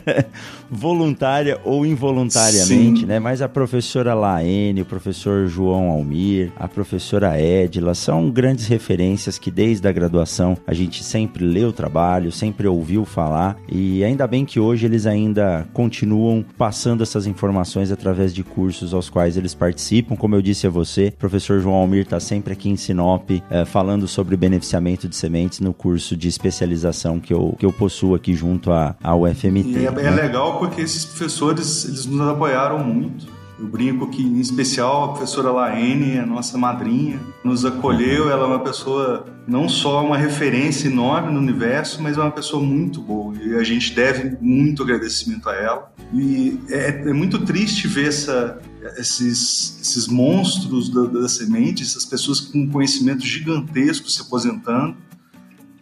voluntária 0.70 1.58
ou 1.64 1.86
involuntariamente, 1.86 3.00
Sim. 3.00 3.06
né? 3.06 3.18
Mas 3.18 3.40
a 3.40 3.48
professora 3.48 4.12
Laene, 4.12 4.82
o 4.82 4.84
professor 4.84 5.46
João 5.46 5.88
Almir, 5.90 6.52
a 6.56 6.68
professora 6.68 7.40
Edila 7.40 7.94
são 7.94 8.30
grandes 8.30 8.66
referências 8.66 9.38
que 9.38 9.50
desde 9.50 9.88
a 9.88 9.92
graduação 9.92 10.58
a 10.66 10.74
gente 10.74 11.02
sempre 11.02 11.42
leu 11.42 11.68
o 11.68 11.72
trabalho, 11.72 12.30
sempre 12.30 12.68
ouviu 12.68 13.06
falar 13.06 13.56
e 13.66 14.04
ainda 14.04 14.26
bem 14.26 14.44
que 14.44 14.60
hoje 14.60 14.84
eles 14.84 15.06
ainda 15.06 15.66
continuam 15.72 16.44
passando 16.58 17.02
essas 17.02 17.26
informações 17.26 17.90
através 17.90 18.34
de 18.34 18.44
cursos 18.44 18.92
aos 18.92 19.08
quais 19.08 19.38
eles 19.38 19.54
participam. 19.54 20.16
Como 20.16 20.34
eu 20.34 20.42
disse 20.42 20.66
a 20.66 20.70
você, 20.70 21.08
o 21.08 21.18
professor 21.18 21.60
João 21.60 21.76
Almir 21.76 22.02
está 22.02 22.20
sempre 22.20 22.52
aqui 22.52 22.68
em 22.68 22.76
Sinop 22.76 23.30
é, 23.50 23.64
falando 23.64 24.06
sobre 24.06 24.36
beneficiamento 24.36 25.08
de 25.08 25.13
sementes 25.14 25.60
no 25.60 25.72
curso 25.72 26.16
de 26.16 26.28
especialização 26.28 27.20
que 27.20 27.32
eu, 27.32 27.54
que 27.58 27.64
eu 27.64 27.72
possuo 27.72 28.14
aqui 28.14 28.34
junto 28.34 28.70
à, 28.70 28.96
à 29.02 29.14
UFMT. 29.14 29.68
E 29.68 29.86
é, 29.86 29.90
né? 29.90 30.06
é 30.06 30.10
legal 30.10 30.58
porque 30.58 30.80
esses 30.80 31.04
professores 31.04 31.84
eles 31.84 32.06
nos 32.06 32.28
apoiaram 32.28 32.78
muito. 32.78 33.34
Eu 33.58 33.68
brinco 33.68 34.08
que, 34.08 34.20
em 34.20 34.40
especial, 34.40 35.04
a 35.04 35.08
professora 35.08 35.52
Laene, 35.52 36.18
a 36.18 36.26
nossa 36.26 36.58
madrinha, 36.58 37.20
nos 37.44 37.64
acolheu. 37.64 38.28
Ela 38.28 38.42
é 38.42 38.46
uma 38.46 38.58
pessoa, 38.58 39.26
não 39.46 39.68
só 39.68 40.04
uma 40.04 40.18
referência 40.18 40.88
enorme 40.88 41.32
no 41.32 41.38
universo, 41.38 42.02
mas 42.02 42.18
é 42.18 42.20
uma 42.20 42.32
pessoa 42.32 42.60
muito 42.62 43.00
boa. 43.00 43.32
E 43.40 43.54
a 43.54 43.62
gente 43.62 43.94
deve 43.94 44.36
muito 44.40 44.82
agradecimento 44.82 45.48
a 45.48 45.54
ela. 45.54 45.92
E 46.12 46.58
é, 46.68 46.88
é 47.08 47.12
muito 47.12 47.38
triste 47.44 47.86
ver 47.86 48.08
essa, 48.08 48.60
esses, 48.98 49.78
esses 49.80 50.08
monstros 50.08 50.88
da, 50.88 51.04
das 51.04 51.32
sementes, 51.32 51.90
essas 51.90 52.04
pessoas 52.04 52.40
com 52.40 52.68
conhecimento 52.68 53.24
gigantesco 53.24 54.10
se 54.10 54.20
aposentando. 54.20 54.96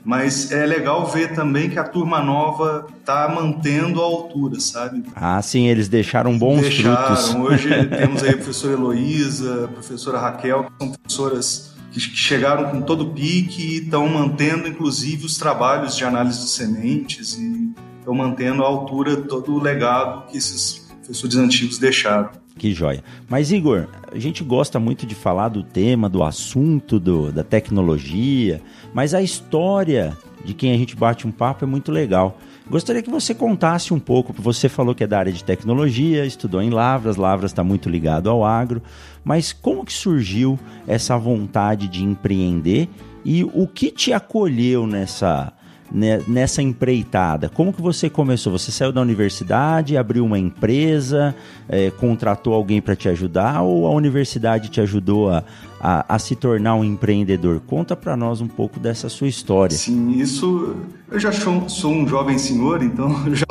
Mas 0.04 0.50
é 0.50 0.66
legal 0.66 1.06
ver 1.06 1.34
também 1.34 1.70
que 1.70 1.78
a 1.78 1.84
turma 1.84 2.22
nova 2.22 2.86
tá 3.04 3.28
mantendo 3.28 4.00
a 4.00 4.04
altura, 4.04 4.58
sabe? 4.60 5.04
Ah, 5.14 5.40
sim, 5.40 5.68
eles 5.68 5.88
deixaram 5.88 6.36
bons 6.36 6.62
deixaram. 6.62 7.16
frutos. 7.16 7.34
Hoje 7.34 7.68
temos 7.86 8.22
aí 8.22 8.30
a 8.30 8.36
professora 8.36 8.72
Heloísa, 8.74 9.64
a 9.64 9.68
professora 9.68 10.18
Raquel, 10.18 10.64
que 10.64 10.72
são 10.78 10.92
professoras 10.92 11.72
que 11.92 12.00
chegaram 12.00 12.70
com 12.70 12.80
todo 12.80 13.02
o 13.02 13.10
pique 13.12 13.62
e 13.62 13.76
estão 13.84 14.08
mantendo, 14.08 14.66
inclusive, 14.66 15.26
os 15.26 15.36
trabalhos 15.36 15.94
de 15.94 16.04
análise 16.04 16.40
de 16.40 16.48
sementes 16.48 17.36
e 17.36 17.70
estão 17.98 18.14
mantendo 18.14 18.62
a 18.62 18.66
altura 18.66 19.16
todo 19.16 19.54
o 19.54 19.60
legado 19.60 20.26
que 20.26 20.38
esses 20.38 20.88
professores 21.02 21.36
antigos 21.36 21.78
deixaram. 21.78 22.30
Que 22.58 22.72
joia. 22.72 23.02
Mas, 23.28 23.50
Igor, 23.50 23.86
a 24.12 24.18
gente 24.18 24.44
gosta 24.44 24.78
muito 24.78 25.06
de 25.06 25.14
falar 25.14 25.48
do 25.48 25.62
tema, 25.62 26.08
do 26.08 26.22
assunto, 26.22 27.00
do, 27.00 27.32
da 27.32 27.42
tecnologia, 27.42 28.60
mas 28.92 29.14
a 29.14 29.22
história 29.22 30.16
de 30.44 30.54
quem 30.54 30.72
a 30.72 30.76
gente 30.76 30.94
bate 30.94 31.26
um 31.26 31.32
papo 31.32 31.64
é 31.64 31.66
muito 31.66 31.90
legal. 31.90 32.38
Gostaria 32.68 33.02
que 33.02 33.10
você 33.10 33.34
contasse 33.34 33.92
um 33.92 33.98
pouco, 33.98 34.32
você 34.32 34.68
falou 34.68 34.94
que 34.94 35.02
é 35.02 35.06
da 35.06 35.18
área 35.18 35.32
de 35.32 35.42
tecnologia, 35.42 36.24
estudou 36.24 36.62
em 36.62 36.70
Lavras, 36.70 37.16
Lavras 37.16 37.50
está 37.50 37.64
muito 37.64 37.88
ligado 37.88 38.30
ao 38.30 38.44
agro, 38.44 38.80
mas 39.24 39.52
como 39.52 39.84
que 39.84 39.92
surgiu 39.92 40.58
essa 40.86 41.18
vontade 41.18 41.88
de 41.88 42.04
empreender 42.04 42.88
e 43.24 43.44
o 43.44 43.66
que 43.66 43.90
te 43.90 44.12
acolheu 44.12 44.86
nessa, 44.86 45.52
nessa 45.92 46.62
empreitada? 46.62 47.48
Como 47.48 47.72
que 47.72 47.82
você 47.82 48.08
começou? 48.08 48.52
Você 48.52 48.72
saiu 48.72 48.92
da 48.92 49.00
universidade, 49.00 49.96
abriu 49.96 50.24
uma 50.24 50.38
empresa, 50.38 51.34
é, 51.68 51.90
contratou 51.90 52.54
alguém 52.54 52.80
para 52.80 52.96
te 52.96 53.08
ajudar 53.08 53.62
ou 53.62 53.86
a 53.86 53.90
universidade 53.90 54.68
te 54.68 54.80
ajudou 54.80 55.30
a, 55.30 55.44
a, 55.80 56.14
a 56.14 56.18
se 56.18 56.34
tornar 56.34 56.74
um 56.74 56.84
empreendedor? 56.84 57.60
Conta 57.60 57.94
para 57.94 58.16
nós 58.16 58.40
um 58.40 58.48
pouco 58.48 58.80
dessa 58.80 59.08
sua 59.08 59.28
história. 59.28 59.76
Sim, 59.76 60.12
isso. 60.18 60.76
Eu 61.10 61.20
já 61.20 61.30
sou, 61.30 61.68
sou 61.68 61.92
um 61.92 62.08
jovem 62.08 62.38
senhor, 62.38 62.82
então 62.82 63.10
eu 63.26 63.34
já 63.34 63.46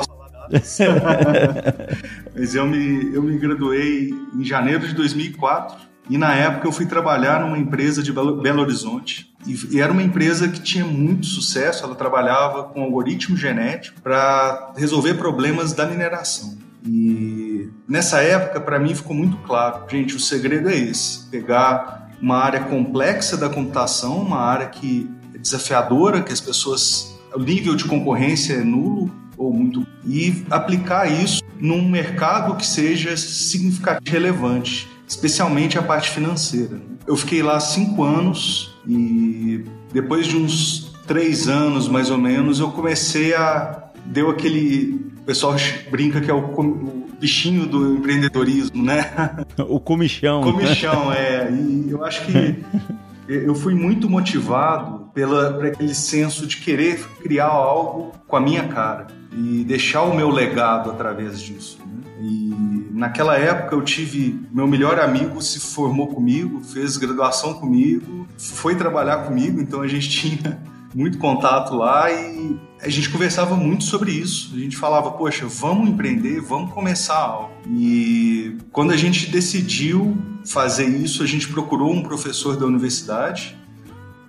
Mas 2.34 2.54
eu 2.54 2.66
me, 2.66 3.14
eu 3.14 3.22
me 3.22 3.38
graduei 3.38 4.12
em 4.34 4.44
janeiro 4.44 4.86
de 4.86 4.94
2004 4.94 5.91
e 6.12 6.18
na 6.18 6.34
época 6.34 6.68
eu 6.68 6.72
fui 6.72 6.84
trabalhar 6.84 7.40
numa 7.40 7.56
empresa 7.56 8.02
de 8.02 8.12
Belo, 8.12 8.60
Horizonte. 8.60 9.32
E, 9.46 9.76
e, 9.76 9.80
era 9.80 9.90
uma 9.90 10.02
empresa 10.02 10.46
que 10.46 10.60
tinha 10.60 10.84
muito 10.84 11.24
sucesso, 11.24 11.84
ela 11.84 11.94
trabalhava 11.94 12.64
com 12.64 12.82
algoritmo 12.82 13.34
genético 13.34 13.98
para 14.02 14.74
resolver 14.76 15.14
problemas 15.14 15.72
da 15.72 15.86
mineração. 15.86 16.58
E 16.86 17.70
nessa 17.88 18.20
época, 18.20 18.60
para 18.60 18.78
mim, 18.78 18.94
ficou 18.94 19.16
muito 19.16 19.38
claro: 19.38 19.86
gente, 19.88 20.14
o 20.14 20.20
segredo 20.20 20.68
é 20.68 20.76
esse: 20.76 21.30
pegar 21.30 22.10
uma 22.20 22.36
área 22.36 22.60
complexa 22.64 23.34
da 23.34 23.48
computação, 23.48 24.18
uma 24.18 24.38
área 24.38 24.66
que 24.66 25.10
é 25.34 25.38
desafiadora, 25.38 26.20
que 26.20 26.30
as 26.30 26.42
pessoas. 26.42 27.18
o 27.34 27.38
nível 27.38 27.74
de 27.74 27.86
concorrência 27.86 28.52
é 28.52 28.62
nulo 28.62 29.10
ou 29.34 29.50
muito. 29.50 29.86
e 30.06 30.44
aplicar 30.50 31.10
isso 31.10 31.42
num 31.58 31.88
mercado 31.88 32.54
que 32.54 32.66
seja 32.66 33.16
significativo 33.16 34.10
relevante 34.10 34.91
especialmente 35.06 35.78
a 35.78 35.82
parte 35.82 36.10
financeira. 36.10 36.80
Eu 37.06 37.16
fiquei 37.16 37.42
lá 37.42 37.58
cinco 37.60 38.02
anos 38.04 38.74
e 38.86 39.64
depois 39.92 40.26
de 40.26 40.36
uns 40.36 40.92
três 41.06 41.48
anos 41.48 41.88
mais 41.88 42.10
ou 42.10 42.18
menos 42.18 42.60
eu 42.60 42.70
comecei 42.70 43.34
a 43.34 43.90
deu 44.06 44.30
aquele 44.30 45.12
o 45.22 45.24
pessoal 45.24 45.54
brinca 45.90 46.20
que 46.20 46.30
é 46.30 46.34
o, 46.34 46.38
o 46.38 47.08
bichinho 47.20 47.64
do 47.64 47.94
empreendedorismo, 47.94 48.82
né? 48.82 49.36
O 49.68 49.78
comichão. 49.78 50.42
Comichão, 50.42 51.12
é. 51.12 51.48
E 51.52 51.90
eu 51.90 52.04
acho 52.04 52.26
que 52.26 52.64
eu 53.28 53.54
fui 53.54 53.74
muito 53.74 54.10
motivado 54.10 55.06
pela, 55.14 55.52
por 55.52 55.66
aquele 55.66 55.94
senso 55.94 56.46
de 56.46 56.56
querer 56.56 56.98
criar 57.22 57.46
algo 57.46 58.12
com 58.26 58.36
a 58.36 58.40
minha 58.40 58.66
cara 58.66 59.06
e 59.32 59.62
deixar 59.64 60.02
o 60.02 60.14
meu 60.14 60.28
legado 60.28 60.90
através 60.90 61.40
disso. 61.40 61.78
Né? 61.86 62.01
E 62.22 62.86
naquela 62.92 63.36
época 63.36 63.74
eu 63.74 63.82
tive 63.82 64.40
meu 64.52 64.66
melhor 64.68 65.00
amigo 65.00 65.42
se 65.42 65.58
formou 65.58 66.06
comigo, 66.06 66.62
fez 66.62 66.96
graduação 66.96 67.54
comigo, 67.54 68.28
foi 68.38 68.76
trabalhar 68.76 69.24
comigo, 69.24 69.60
então 69.60 69.80
a 69.80 69.88
gente 69.88 70.08
tinha 70.10 70.62
muito 70.94 71.18
contato 71.18 71.74
lá 71.74 72.12
e 72.12 72.56
a 72.80 72.88
gente 72.88 73.10
conversava 73.10 73.56
muito 73.56 73.84
sobre 73.84 74.12
isso. 74.12 74.54
A 74.54 74.58
gente 74.58 74.76
falava, 74.76 75.10
poxa, 75.12 75.46
vamos 75.46 75.88
empreender, 75.88 76.40
vamos 76.40 76.72
começar. 76.72 77.48
E 77.66 78.56
quando 78.70 78.92
a 78.92 78.96
gente 78.96 79.30
decidiu 79.30 80.16
fazer 80.44 80.86
isso, 80.86 81.22
a 81.22 81.26
gente 81.26 81.48
procurou 81.48 81.92
um 81.92 82.02
professor 82.02 82.56
da 82.56 82.66
universidade, 82.66 83.56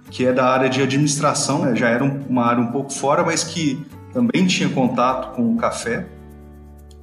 que 0.09 0.25
é 0.25 0.31
da 0.31 0.47
área 0.47 0.69
de 0.69 0.81
administração, 0.81 1.65
né? 1.65 1.75
já 1.75 1.89
era 1.89 2.03
uma 2.03 2.45
área 2.45 2.63
um 2.63 2.71
pouco 2.71 2.91
fora, 2.91 3.23
mas 3.23 3.43
que 3.43 3.85
também 4.13 4.45
tinha 4.45 4.69
contato 4.69 5.35
com 5.35 5.53
o 5.53 5.57
café. 5.57 6.07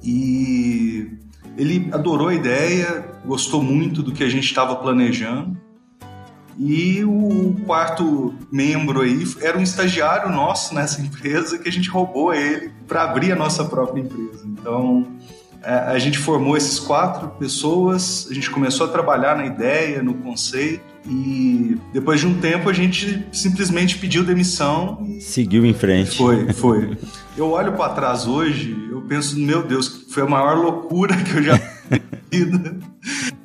E 0.03 1.11
ele 1.57 1.89
adorou 1.91 2.29
a 2.29 2.33
ideia, 2.33 3.05
gostou 3.25 3.61
muito 3.61 4.01
do 4.01 4.11
que 4.11 4.23
a 4.23 4.29
gente 4.29 4.45
estava 4.45 4.75
planejando. 4.75 5.57
E 6.57 7.03
o 7.03 7.55
quarto 7.65 8.33
membro 8.51 9.01
aí 9.01 9.23
era 9.41 9.57
um 9.57 9.61
estagiário 9.61 10.29
nosso 10.29 10.75
nessa 10.75 11.01
empresa 11.01 11.57
que 11.57 11.67
a 11.67 11.71
gente 11.71 11.89
roubou 11.89 12.33
ele 12.33 12.71
para 12.87 13.03
abrir 13.03 13.31
a 13.31 13.35
nossa 13.35 13.65
própria 13.65 14.01
empresa. 14.01 14.45
Então 14.45 15.07
a 15.63 15.97
gente 15.99 16.17
formou 16.17 16.57
esses 16.57 16.79
quatro 16.79 17.29
pessoas, 17.39 18.27
a 18.29 18.33
gente 18.33 18.49
começou 18.49 18.87
a 18.87 18.89
trabalhar 18.89 19.35
na 19.35 19.45
ideia, 19.45 20.01
no 20.01 20.15
conceito 20.15 20.83
e 21.05 21.77
depois 21.93 22.19
de 22.19 22.27
um 22.27 22.39
tempo 22.39 22.69
a 22.69 22.73
gente 22.73 23.25
simplesmente 23.31 23.97
pediu 23.97 24.23
demissão 24.23 25.03
e 25.07 25.21
seguiu 25.21 25.65
em 25.65 25.73
frente. 25.73 26.17
Foi, 26.17 26.51
foi. 26.53 26.97
Eu 27.37 27.51
olho 27.51 27.73
para 27.73 27.93
trás 27.93 28.27
hoje, 28.27 28.75
eu 28.91 29.01
penso, 29.03 29.39
meu 29.39 29.63
Deus, 29.63 30.05
foi 30.09 30.23
a 30.23 30.25
maior 30.25 30.57
loucura 30.57 31.15
que 31.15 31.37
eu 31.37 31.41
já 31.41 31.57
fiz. 32.29 32.49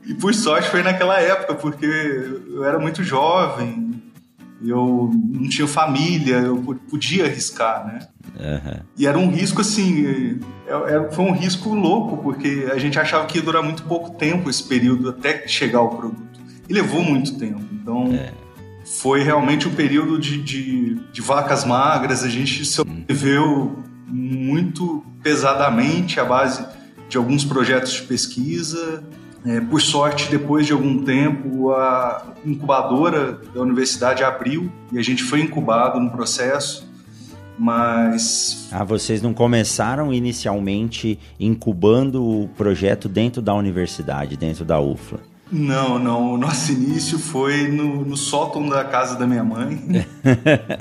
E 0.04 0.14
por 0.14 0.34
sorte 0.34 0.68
foi 0.68 0.82
naquela 0.82 1.20
época, 1.20 1.54
porque 1.54 1.86
eu 1.86 2.64
era 2.64 2.80
muito 2.80 3.04
jovem, 3.04 3.85
eu 4.68 5.10
não 5.14 5.48
tinha 5.48 5.66
família, 5.66 6.36
eu 6.36 6.58
podia 6.88 7.24
arriscar, 7.24 7.86
né? 7.86 8.08
Uhum. 8.38 8.80
E 8.98 9.06
era 9.06 9.18
um 9.18 9.30
risco 9.30 9.60
assim, 9.60 10.40
é, 10.66 10.94
é, 10.94 11.12
foi 11.12 11.24
um 11.24 11.32
risco 11.32 11.74
louco, 11.74 12.18
porque 12.18 12.68
a 12.70 12.78
gente 12.78 12.98
achava 12.98 13.26
que 13.26 13.38
ia 13.38 13.44
durar 13.44 13.62
muito 13.62 13.82
pouco 13.84 14.10
tempo 14.18 14.50
esse 14.50 14.62
período 14.62 15.10
até 15.10 15.46
chegar 15.46 15.80
o 15.80 15.88
produto. 15.88 16.40
E 16.68 16.72
levou 16.72 17.02
muito 17.02 17.38
tempo. 17.38 17.62
Então 17.72 18.12
é. 18.12 18.32
foi 18.84 19.22
realmente 19.22 19.68
um 19.68 19.74
período 19.74 20.18
de, 20.18 20.42
de, 20.42 20.94
de, 21.12 21.20
vacas 21.20 21.64
magras, 21.64 22.22
a 22.22 22.28
gente 22.28 22.64
sobreviveu 22.64 23.82
muito 24.06 25.04
pesadamente 25.22 26.20
à 26.20 26.24
base 26.24 26.64
de 27.08 27.16
alguns 27.16 27.44
projetos 27.44 27.92
de 27.92 28.02
pesquisa 28.02 29.04
é, 29.44 29.60
por 29.60 29.80
sorte, 29.80 30.30
depois 30.30 30.66
de 30.66 30.72
algum 30.72 31.04
tempo, 31.04 31.72
a 31.72 32.34
incubadora 32.44 33.40
da 33.54 33.60
universidade 33.60 34.24
abriu 34.24 34.70
e 34.92 34.98
a 34.98 35.02
gente 35.02 35.22
foi 35.22 35.40
incubado 35.40 36.00
no 36.00 36.10
processo, 36.10 36.88
mas... 37.58 38.68
Ah, 38.72 38.84
vocês 38.84 39.22
não 39.22 39.32
começaram 39.32 40.12
inicialmente 40.12 41.18
incubando 41.38 42.24
o 42.24 42.48
projeto 42.56 43.08
dentro 43.08 43.40
da 43.40 43.54
universidade, 43.54 44.36
dentro 44.36 44.64
da 44.64 44.80
UFLA? 44.80 45.20
Não, 45.50 45.98
não. 45.98 46.34
O 46.34 46.36
nosso 46.36 46.72
início 46.72 47.18
foi 47.18 47.68
no, 47.68 48.04
no 48.04 48.16
sótão 48.16 48.68
da 48.68 48.84
casa 48.84 49.16
da 49.16 49.26
minha 49.26 49.44
mãe. 49.44 50.04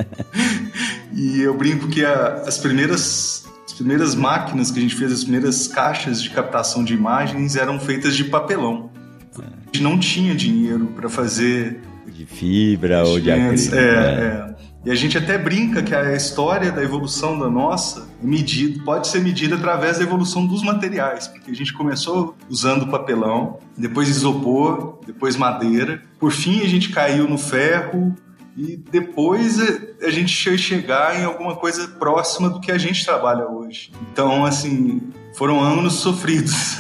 e 1.14 1.40
eu 1.42 1.56
brinco 1.56 1.88
que 1.88 2.04
a, 2.04 2.44
as 2.48 2.58
primeiras 2.58 3.45
primeiras 3.74 4.16
máquinas 4.16 4.72
que 4.72 4.80
a 4.80 4.82
gente 4.82 4.96
fez, 4.96 5.12
as 5.12 5.24
primeiras 5.24 5.68
caixas 5.68 6.22
de 6.22 6.30
captação 6.30 6.84
de 6.84 6.94
imagens 6.94 7.56
eram 7.56 7.80
feitas 7.80 8.16
de 8.16 8.26
papelão. 8.26 8.92
A 9.38 9.66
gente 9.66 9.84
não 9.84 10.00
tinha 10.00 10.34
dinheiro 10.36 10.88
para 10.96 11.10
fazer. 11.10 11.82
De 12.08 12.26
fibra 12.26 13.04
ou 13.04 13.20
de 13.20 13.32
acrílico. 13.32 13.76
É, 13.76 14.16
né? 14.16 14.52
é. 14.52 14.56
E 14.86 14.92
a 14.92 14.96
gente 14.96 15.18
até 15.18 15.36
brinca 15.36 15.82
que 15.82 15.96
a 15.96 16.16
história 16.16 16.72
da 16.72 16.84
evolução 16.84 17.40
da 17.40 17.50
nossa 17.50 18.08
é 18.24 18.26
medida, 18.26 18.84
pode 18.84 19.08
ser 19.08 19.20
medida 19.20 19.56
através 19.56 19.98
da 19.98 20.04
evolução 20.04 20.46
dos 20.46 20.62
materiais, 20.62 21.28
porque 21.28 21.50
a 21.50 21.56
gente 21.56 21.74
começou 21.74 22.36
usando 22.48 22.86
papelão, 22.92 23.58
depois 23.76 24.08
isopor, 24.08 25.00
depois 25.04 25.36
madeira, 25.36 26.04
por 26.20 26.32
fim 26.32 26.62
a 26.62 26.68
gente 26.68 26.90
caiu 26.90 27.28
no 27.28 27.36
ferro, 27.36 28.16
e 28.56 28.78
depois 28.78 29.60
a 30.02 30.10
gente 30.10 30.58
chegar 30.58 31.20
em 31.20 31.26
alguma 31.26 31.56
coisa 31.56 31.88
próxima 31.88 32.50
do 32.50 32.62
que 32.62 32.72
a 32.72 32.78
gente 32.78 33.04
trabalha 33.04 33.48
hoje. 33.48 33.92
Então, 34.12 34.46
assim, 34.46 35.02
foram 35.34 35.62
anos 35.62 35.96
sofridos. 36.00 36.78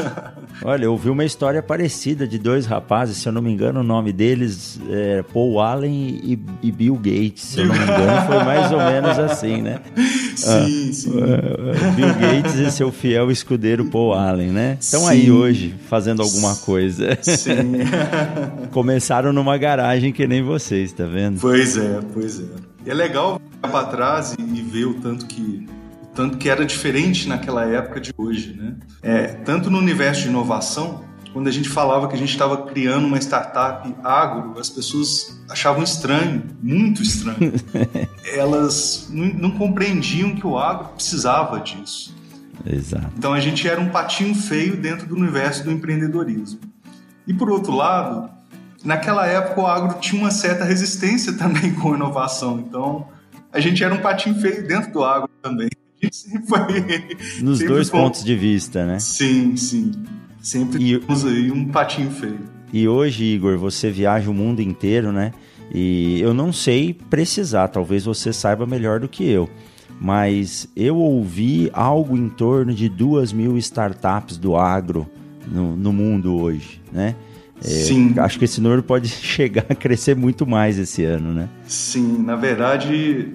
Olha, 0.63 0.85
eu 0.85 0.91
ouvi 0.91 1.09
uma 1.09 1.25
história 1.25 1.61
parecida 1.61 2.27
de 2.27 2.37
dois 2.37 2.65
rapazes, 2.65 3.17
se 3.17 3.27
eu 3.27 3.33
não 3.33 3.41
me 3.41 3.51
engano, 3.51 3.81
o 3.81 3.83
nome 3.83 4.11
deles 4.11 4.79
é 4.89 5.23
Paul 5.33 5.59
Allen 5.59 6.19
e, 6.23 6.39
e 6.61 6.71
Bill 6.71 6.95
Gates, 6.95 7.43
se 7.43 7.59
eu 7.59 7.67
não 7.67 7.75
me 7.75 7.83
engano, 7.83 8.27
foi 8.27 8.43
mais 8.43 8.71
ou 8.71 8.79
menos 8.79 9.19
assim, 9.19 9.61
né? 9.61 9.79
Sim, 10.35 10.89
ah, 10.89 10.93
sim. 10.93 11.11
Uh, 11.11 11.95
Bill 11.95 12.13
Gates 12.15 12.55
e 12.55 12.69
seu 12.69 12.91
fiel 12.91 13.31
escudeiro 13.31 13.85
Paul 13.85 14.13
Allen, 14.13 14.49
né? 14.49 14.77
Estão 14.81 15.07
aí 15.07 15.31
hoje 15.31 15.73
fazendo 15.87 16.21
alguma 16.21 16.53
coisa. 16.57 17.17
Sim. 17.21 17.79
Começaram 18.71 19.31
numa 19.31 19.57
garagem 19.57 20.11
que 20.11 20.27
nem 20.27 20.43
vocês, 20.43 20.91
tá 20.91 21.05
vendo? 21.05 21.39
Pois 21.39 21.77
é, 21.77 22.01
pois 22.13 22.41
é. 22.41 22.43
E 22.85 22.89
é 22.89 22.93
legal 22.93 23.41
para 23.61 23.85
trás 23.85 24.35
e 24.37 24.61
ver 24.61 24.85
o 24.85 24.95
tanto 24.95 25.25
que 25.25 25.65
tanto 26.15 26.37
que 26.37 26.49
era 26.49 26.65
diferente 26.65 27.27
naquela 27.27 27.65
época 27.65 27.99
de 27.99 28.13
hoje, 28.17 28.53
né? 28.53 28.75
É, 29.03 29.27
tanto 29.27 29.69
no 29.69 29.77
universo 29.77 30.23
de 30.23 30.29
inovação, 30.29 31.03
quando 31.33 31.47
a 31.47 31.51
gente 31.51 31.67
falava 31.67 32.07
que 32.07 32.15
a 32.15 32.17
gente 32.17 32.29
estava 32.29 32.65
criando 32.65 33.05
uma 33.05 33.17
startup 33.17 33.93
agro, 34.01 34.57
as 34.57 34.69
pessoas 34.69 35.37
achavam 35.49 35.83
estranho, 35.83 36.43
muito 36.63 37.03
estranho. 37.03 37.53
Elas 38.33 39.09
não, 39.11 39.25
não 39.25 39.51
compreendiam 39.51 40.33
que 40.33 40.47
o 40.47 40.57
agro 40.57 40.93
precisava 40.95 41.59
disso. 41.59 42.15
Exato. 42.65 43.11
Então 43.17 43.33
a 43.33 43.39
gente 43.41 43.67
era 43.67 43.81
um 43.81 43.89
patinho 43.89 44.33
feio 44.33 44.77
dentro 44.77 45.05
do 45.07 45.15
universo 45.15 45.65
do 45.65 45.71
empreendedorismo. 45.71 46.61
E 47.27 47.33
por 47.33 47.49
outro 47.49 47.75
lado, 47.75 48.29
naquela 48.81 49.27
época 49.27 49.59
o 49.59 49.67
agro 49.67 49.99
tinha 49.99 50.21
uma 50.21 50.31
certa 50.31 50.63
resistência 50.63 51.33
também 51.33 51.73
com 51.75 51.91
a 51.91 51.95
inovação. 51.97 52.59
Então 52.59 53.09
a 53.51 53.59
gente 53.59 53.83
era 53.83 53.93
um 53.93 53.99
patinho 53.99 54.39
feio 54.39 54.65
dentro 54.65 54.91
do 54.93 55.03
agro 55.03 55.29
também. 55.41 55.69
Foi, 56.47 57.17
Nos 57.41 57.59
dois 57.59 57.89
foi... 57.89 57.99
pontos 57.99 58.23
de 58.23 58.35
vista, 58.35 58.85
né? 58.85 58.99
Sim, 58.99 59.55
sim. 59.55 59.91
Sempre 60.41 60.93
e... 60.93 60.99
temos 60.99 61.25
aí 61.25 61.51
um 61.51 61.65
patinho 61.65 62.11
feio. 62.11 62.39
E 62.71 62.87
hoje, 62.87 63.23
Igor, 63.23 63.57
você 63.57 63.89
viaja 63.89 64.29
o 64.29 64.33
mundo 64.33 64.61
inteiro, 64.61 65.11
né? 65.11 65.31
E 65.73 66.19
eu 66.21 66.33
não 66.33 66.53
sei 66.53 66.93
precisar, 66.93 67.67
talvez 67.69 68.05
você 68.05 68.31
saiba 68.31 68.65
melhor 68.65 68.99
do 68.99 69.07
que 69.07 69.27
eu. 69.27 69.49
Mas 69.99 70.67
eu 70.75 70.97
ouvi 70.97 71.69
algo 71.73 72.17
em 72.17 72.27
torno 72.27 72.73
de 72.73 72.89
duas 72.89 73.31
mil 73.31 73.57
startups 73.57 74.37
do 74.37 74.55
agro 74.55 75.07
no, 75.47 75.75
no 75.75 75.93
mundo 75.93 76.35
hoje, 76.35 76.81
né? 76.91 77.15
É, 77.63 77.67
Sim. 77.67 78.13
Acho 78.17 78.37
que 78.37 78.45
esse 78.45 78.59
número 78.59 78.83
pode 78.83 79.07
chegar 79.09 79.65
a 79.69 79.75
crescer 79.75 80.15
muito 80.15 80.45
mais 80.45 80.77
esse 80.77 81.03
ano, 81.03 81.33
né? 81.33 81.49
Sim, 81.67 82.23
na 82.23 82.35
verdade, 82.35 83.33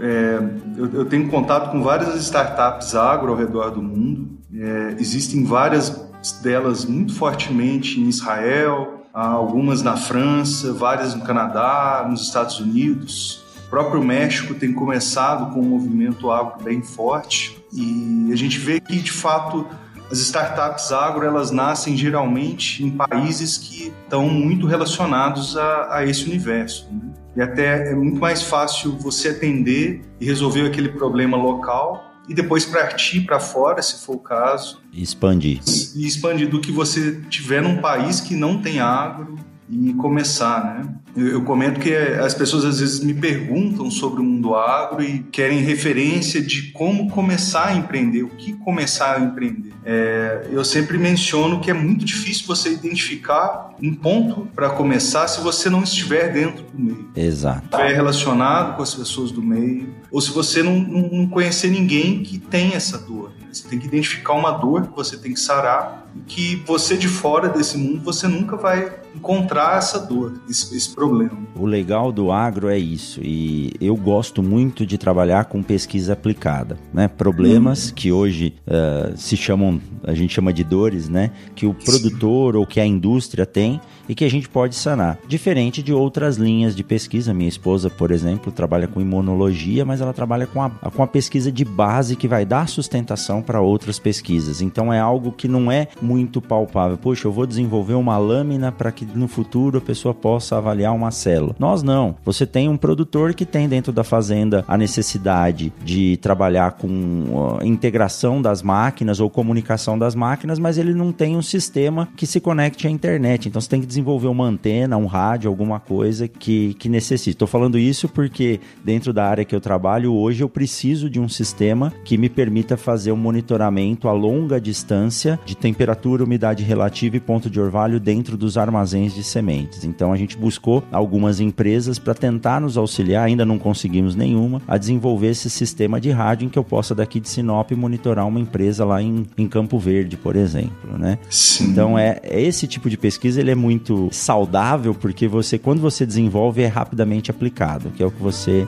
é, 0.00 0.40
eu, 0.76 0.92
eu, 0.92 1.04
tenho 1.04 1.28
contato 1.28 1.70
com 1.70 1.82
várias 1.82 2.14
startups 2.16 2.94
agro 2.94 3.32
ao 3.32 3.36
redor 3.36 3.70
do 3.70 3.82
mundo. 3.82 4.38
É, 4.54 4.96
existem 4.98 5.44
várias 5.44 6.10
delas 6.42 6.84
muito 6.86 7.14
fortemente 7.14 8.00
em 8.00 8.08
Israel, 8.08 9.04
algumas 9.12 9.82
na 9.82 9.96
França, 9.96 10.72
várias 10.72 11.14
no 11.14 11.22
Canadá, 11.22 12.06
nos 12.08 12.22
Estados 12.22 12.58
Unidos. 12.58 13.44
O 13.66 13.70
próprio 13.70 14.02
México 14.02 14.54
tem 14.54 14.72
começado 14.72 15.52
com 15.52 15.60
um 15.60 15.68
movimento 15.68 16.30
agro 16.30 16.64
bem 16.64 16.82
forte 16.82 17.62
e 17.72 18.30
a 18.32 18.36
gente 18.36 18.58
vê 18.58 18.80
que, 18.80 18.96
de 18.96 19.12
fato, 19.12 19.66
as 20.10 20.18
startups 20.18 20.90
agro 20.90 21.24
elas 21.24 21.50
nascem 21.50 21.96
geralmente 21.96 22.84
em 22.84 22.90
países 22.90 23.56
que 23.56 23.92
estão 24.02 24.28
muito 24.28 24.66
relacionados 24.66 25.56
a, 25.56 25.98
a 25.98 26.06
esse 26.06 26.24
universo. 26.24 26.88
Né? 26.90 27.10
E 27.36 27.42
até 27.42 27.92
é 27.92 27.94
muito 27.94 28.18
mais 28.18 28.42
fácil 28.42 28.96
você 28.98 29.28
atender 29.28 30.02
e 30.20 30.24
resolver 30.24 30.66
aquele 30.66 30.88
problema 30.88 31.36
local 31.36 32.10
e 32.28 32.34
depois 32.34 32.64
partir 32.64 33.22
para 33.22 33.40
fora, 33.40 33.80
se 33.82 34.04
for 34.04 34.16
o 34.16 34.18
caso. 34.18 34.80
Expandir. 34.92 35.60
E 35.96 36.06
expandir 36.06 36.48
do 36.48 36.60
que 36.60 36.70
você 36.70 37.20
tiver 37.28 37.62
num 37.62 37.80
país 37.80 38.20
que 38.20 38.34
não 38.34 38.60
tem 38.60 38.80
agro 38.80 39.36
e 39.70 39.94
começar, 39.94 40.64
né? 40.64 40.94
Eu, 41.16 41.28
eu, 41.28 41.42
comento 41.42 41.80
que 41.80 41.94
as 41.94 42.34
pessoas 42.34 42.64
às 42.64 42.80
vezes 42.80 43.00
me 43.00 43.14
perguntam 43.14 43.90
sobre 43.90 44.20
o 44.20 44.24
mundo 44.24 44.54
agro 44.54 45.02
e 45.02 45.20
querem 45.24 45.60
referência 45.60 46.40
de 46.40 46.70
como 46.72 47.10
começar 47.10 47.68
a 47.68 47.74
empreender, 47.74 48.22
o 48.22 48.28
que 48.28 48.52
começar 48.54 49.16
a 49.16 49.20
empreender. 49.20 49.72
É, 49.84 50.48
eu 50.50 50.64
sempre 50.64 50.98
menciono 50.98 51.60
que 51.60 51.70
é 51.70 51.74
muito 51.74 52.04
difícil 52.04 52.46
você 52.46 52.72
identificar 52.72 53.70
um 53.82 53.94
ponto 53.94 54.48
para 54.54 54.70
começar 54.70 55.26
se 55.28 55.40
você 55.40 55.70
não 55.70 55.82
estiver 55.82 56.32
dentro 56.32 56.64
do 56.64 56.78
meio. 56.78 57.10
Exato. 57.16 57.64
Estiver 57.64 57.94
relacionado 57.94 58.76
com 58.76 58.82
as 58.82 58.94
pessoas 58.94 59.30
do 59.30 59.42
meio, 59.42 59.94
ou 60.10 60.20
se 60.20 60.30
você 60.30 60.62
não, 60.62 60.78
não, 60.78 61.08
não 61.10 61.26
conhecer 61.28 61.70
ninguém 61.70 62.22
que 62.22 62.38
tem 62.38 62.74
essa 62.74 62.98
dor. 62.98 63.30
Né? 63.40 63.48
Você 63.52 63.68
tem 63.68 63.78
que 63.78 63.86
identificar 63.86 64.34
uma 64.34 64.52
dor 64.52 64.88
que 64.88 64.96
você 64.96 65.16
tem 65.16 65.32
que 65.32 65.40
sarar 65.40 66.09
que 66.26 66.56
você 66.66 66.96
de 66.96 67.08
fora 67.08 67.48
desse 67.48 67.76
mundo 67.76 68.02
você 68.02 68.26
nunca 68.26 68.56
vai 68.56 69.00
encontrar 69.14 69.78
essa 69.78 69.98
dor, 69.98 70.40
esse, 70.48 70.76
esse 70.76 70.94
problema. 70.94 71.38
O 71.56 71.66
legal 71.66 72.12
do 72.12 72.30
agro 72.30 72.68
é 72.68 72.78
isso, 72.78 73.20
e 73.22 73.72
eu 73.80 73.96
gosto 73.96 74.42
muito 74.42 74.86
de 74.86 74.96
trabalhar 74.96 75.46
com 75.46 75.62
pesquisa 75.62 76.12
aplicada, 76.12 76.78
né? 76.92 77.08
Problemas 77.08 77.90
hum. 77.90 77.94
que 77.94 78.12
hoje 78.12 78.54
uh, 78.66 79.16
se 79.16 79.36
chamam, 79.36 79.80
a 80.04 80.14
gente 80.14 80.32
chama 80.32 80.52
de 80.52 80.62
dores, 80.62 81.08
né? 81.08 81.30
Que 81.54 81.66
o 81.66 81.74
produtor 81.74 82.54
Sim. 82.54 82.58
ou 82.58 82.66
que 82.66 82.80
a 82.80 82.86
indústria 82.86 83.44
tem 83.44 83.80
e 84.08 84.14
que 84.14 84.24
a 84.24 84.30
gente 84.30 84.48
pode 84.48 84.74
sanar. 84.74 85.18
Diferente 85.28 85.82
de 85.82 85.92
outras 85.92 86.36
linhas 86.36 86.74
de 86.74 86.82
pesquisa. 86.82 87.32
Minha 87.32 87.48
esposa, 87.48 87.88
por 87.88 88.10
exemplo, 88.10 88.50
trabalha 88.50 88.88
com 88.88 89.00
imunologia, 89.00 89.84
mas 89.84 90.00
ela 90.00 90.12
trabalha 90.12 90.46
com 90.48 90.62
a, 90.62 90.70
com 90.70 91.02
a 91.02 91.06
pesquisa 91.06 91.52
de 91.52 91.64
base 91.64 92.16
que 92.16 92.26
vai 92.26 92.44
dar 92.44 92.68
sustentação 92.68 93.40
para 93.40 93.60
outras 93.60 93.98
pesquisas. 93.98 94.60
Então 94.60 94.92
é 94.92 94.98
algo 94.98 95.30
que 95.30 95.46
não 95.46 95.70
é 95.70 95.88
muito 96.00 96.40
palpável. 96.40 96.98
Poxa, 96.98 97.26
eu 97.26 97.32
vou 97.32 97.46
desenvolver 97.46 97.94
uma 97.94 98.18
lâmina 98.18 98.70
para 98.70 98.92
que 98.92 99.04
no 99.04 99.28
futuro 99.28 99.78
a 99.78 99.80
pessoa 99.80 100.14
possa 100.14 100.56
avaliar 100.56 100.94
uma 100.94 101.10
célula. 101.10 101.54
Nós 101.58 101.82
não. 101.82 102.16
Você 102.24 102.46
tem 102.46 102.68
um 102.68 102.76
produtor 102.76 103.34
que 103.34 103.46
tem 103.46 103.68
dentro 103.68 103.92
da 103.92 104.04
fazenda 104.04 104.64
a 104.68 104.76
necessidade 104.76 105.72
de 105.84 106.16
trabalhar 106.18 106.72
com 106.72 107.58
integração 107.62 108.40
das 108.40 108.62
máquinas 108.62 109.20
ou 109.20 109.30
comunicação 109.30 109.98
das 109.98 110.14
máquinas, 110.14 110.58
mas 110.58 110.78
ele 110.78 110.94
não 110.94 111.12
tem 111.12 111.36
um 111.36 111.42
sistema 111.42 112.08
que 112.16 112.26
se 112.26 112.40
conecte 112.40 112.86
à 112.86 112.90
internet. 112.90 113.48
Então 113.48 113.60
você 113.60 113.68
tem 113.68 113.80
que 113.80 113.86
desenvolver 113.86 114.10
desenvolver 114.10 114.28
uma 114.28 114.44
antena, 114.44 114.96
um 114.96 115.06
rádio, 115.06 115.48
alguma 115.48 115.78
coisa 115.78 116.26
que, 116.26 116.74
que 116.74 116.88
necessite. 116.88 117.30
Estou 117.30 117.46
falando 117.46 117.78
isso 117.78 118.08
porque 118.08 118.60
dentro 118.84 119.12
da 119.12 119.26
área 119.26 119.44
que 119.44 119.54
eu 119.54 119.60
trabalho 119.60 120.14
hoje 120.14 120.42
eu 120.42 120.48
preciso 120.48 121.08
de 121.08 121.20
um 121.20 121.28
sistema 121.28 121.92
que 122.04 122.18
me 122.18 122.28
permita 122.28 122.76
fazer 122.76 123.12
um 123.12 123.16
monitoramento 123.16 124.08
a 124.08 124.12
longa 124.12 124.60
distância 124.60 125.38
de 125.44 125.56
temperatura, 125.56 125.89
umidade 126.22 126.62
relativa 126.62 127.16
e 127.16 127.20
ponto 127.20 127.50
de 127.50 127.60
orvalho 127.60 127.98
dentro 127.98 128.36
dos 128.36 128.56
armazéns 128.56 129.14
de 129.14 129.22
sementes. 129.22 129.84
Então 129.84 130.12
a 130.12 130.16
gente 130.16 130.36
buscou 130.36 130.82
algumas 130.92 131.40
empresas 131.40 131.98
para 131.98 132.14
tentar 132.14 132.60
nos 132.60 132.76
auxiliar, 132.76 133.26
ainda 133.26 133.44
não 133.44 133.58
conseguimos 133.58 134.14
nenhuma, 134.14 134.62
a 134.66 134.78
desenvolver 134.78 135.28
esse 135.28 135.50
sistema 135.50 136.00
de 136.00 136.10
rádio 136.10 136.46
em 136.46 136.48
que 136.48 136.58
eu 136.58 136.64
possa 136.64 136.94
daqui 136.94 137.20
de 137.20 137.28
Sinop 137.28 137.70
monitorar 137.72 138.26
uma 138.26 138.40
empresa 138.40 138.84
lá 138.84 139.02
em, 139.02 139.26
em 139.36 139.48
Campo 139.48 139.78
Verde, 139.78 140.16
por 140.16 140.36
exemplo, 140.36 140.98
né? 140.98 141.18
Então 141.60 141.98
é, 141.98 142.20
é 142.22 142.40
esse 142.40 142.66
tipo 142.66 142.88
de 142.88 142.96
pesquisa 142.96 143.40
ele 143.40 143.50
é 143.50 143.54
muito 143.54 143.80
muito 143.80 144.08
saudável, 144.12 144.94
porque 144.94 145.26
você, 145.26 145.58
quando 145.58 145.80
você 145.80 146.04
desenvolve, 146.04 146.62
é 146.62 146.66
rapidamente 146.66 147.30
aplicado, 147.30 147.90
que 147.90 148.02
é 148.02 148.06
o 148.06 148.10
que 148.10 148.22
você, 148.22 148.66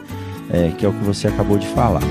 é, 0.51 0.71
que 0.71 0.87
é 0.87 0.89
o 0.89 0.93
que 0.93 1.05
você 1.05 1.29
acabou 1.29 1.59
de 1.59 1.67
falar. 1.69 2.03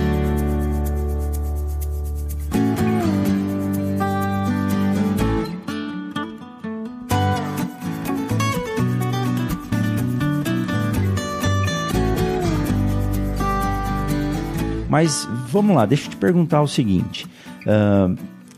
Mas 14.91 15.25
vamos 15.47 15.73
lá, 15.73 15.85
deixa 15.85 16.07
eu 16.07 16.09
te 16.09 16.17
perguntar 16.17 16.61
o 16.61 16.67
seguinte. 16.67 17.25
Uh, 17.65 18.13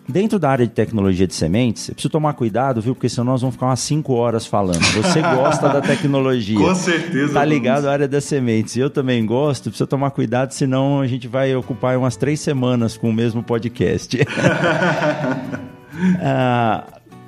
Dentro 0.07 0.37
da 0.37 0.49
área 0.49 0.67
de 0.67 0.73
tecnologia 0.73 1.25
de 1.25 1.33
sementes, 1.33 1.87
eu 1.87 1.95
preciso 1.95 2.11
tomar 2.11 2.33
cuidado, 2.33 2.81
viu? 2.81 2.93
Porque 2.93 3.07
senão 3.07 3.23
nós 3.23 3.39
vamos 3.39 3.55
ficar 3.55 3.67
umas 3.67 3.79
5 3.79 4.13
horas 4.13 4.45
falando. 4.45 4.81
Você 4.81 5.21
gosta 5.35 5.69
da 5.69 5.79
tecnologia. 5.79 6.57
Com 6.57 6.75
certeza. 6.75 7.33
Tá 7.33 7.45
ligado 7.45 7.87
à 7.87 7.93
área 7.93 8.07
das 8.07 8.25
sementes. 8.25 8.75
Eu 8.75 8.89
também 8.89 9.25
gosto, 9.25 9.69
precisa 9.69 9.87
tomar 9.87 10.11
cuidado, 10.11 10.51
senão 10.51 10.99
a 10.99 11.07
gente 11.07 11.25
vai 11.25 11.55
ocupar 11.55 11.97
umas 11.97 12.17
três 12.17 12.41
semanas 12.41 12.97
com 12.97 13.11
o 13.11 13.13
mesmo 13.13 13.41
podcast. 13.41 14.17
ah, 16.21 16.83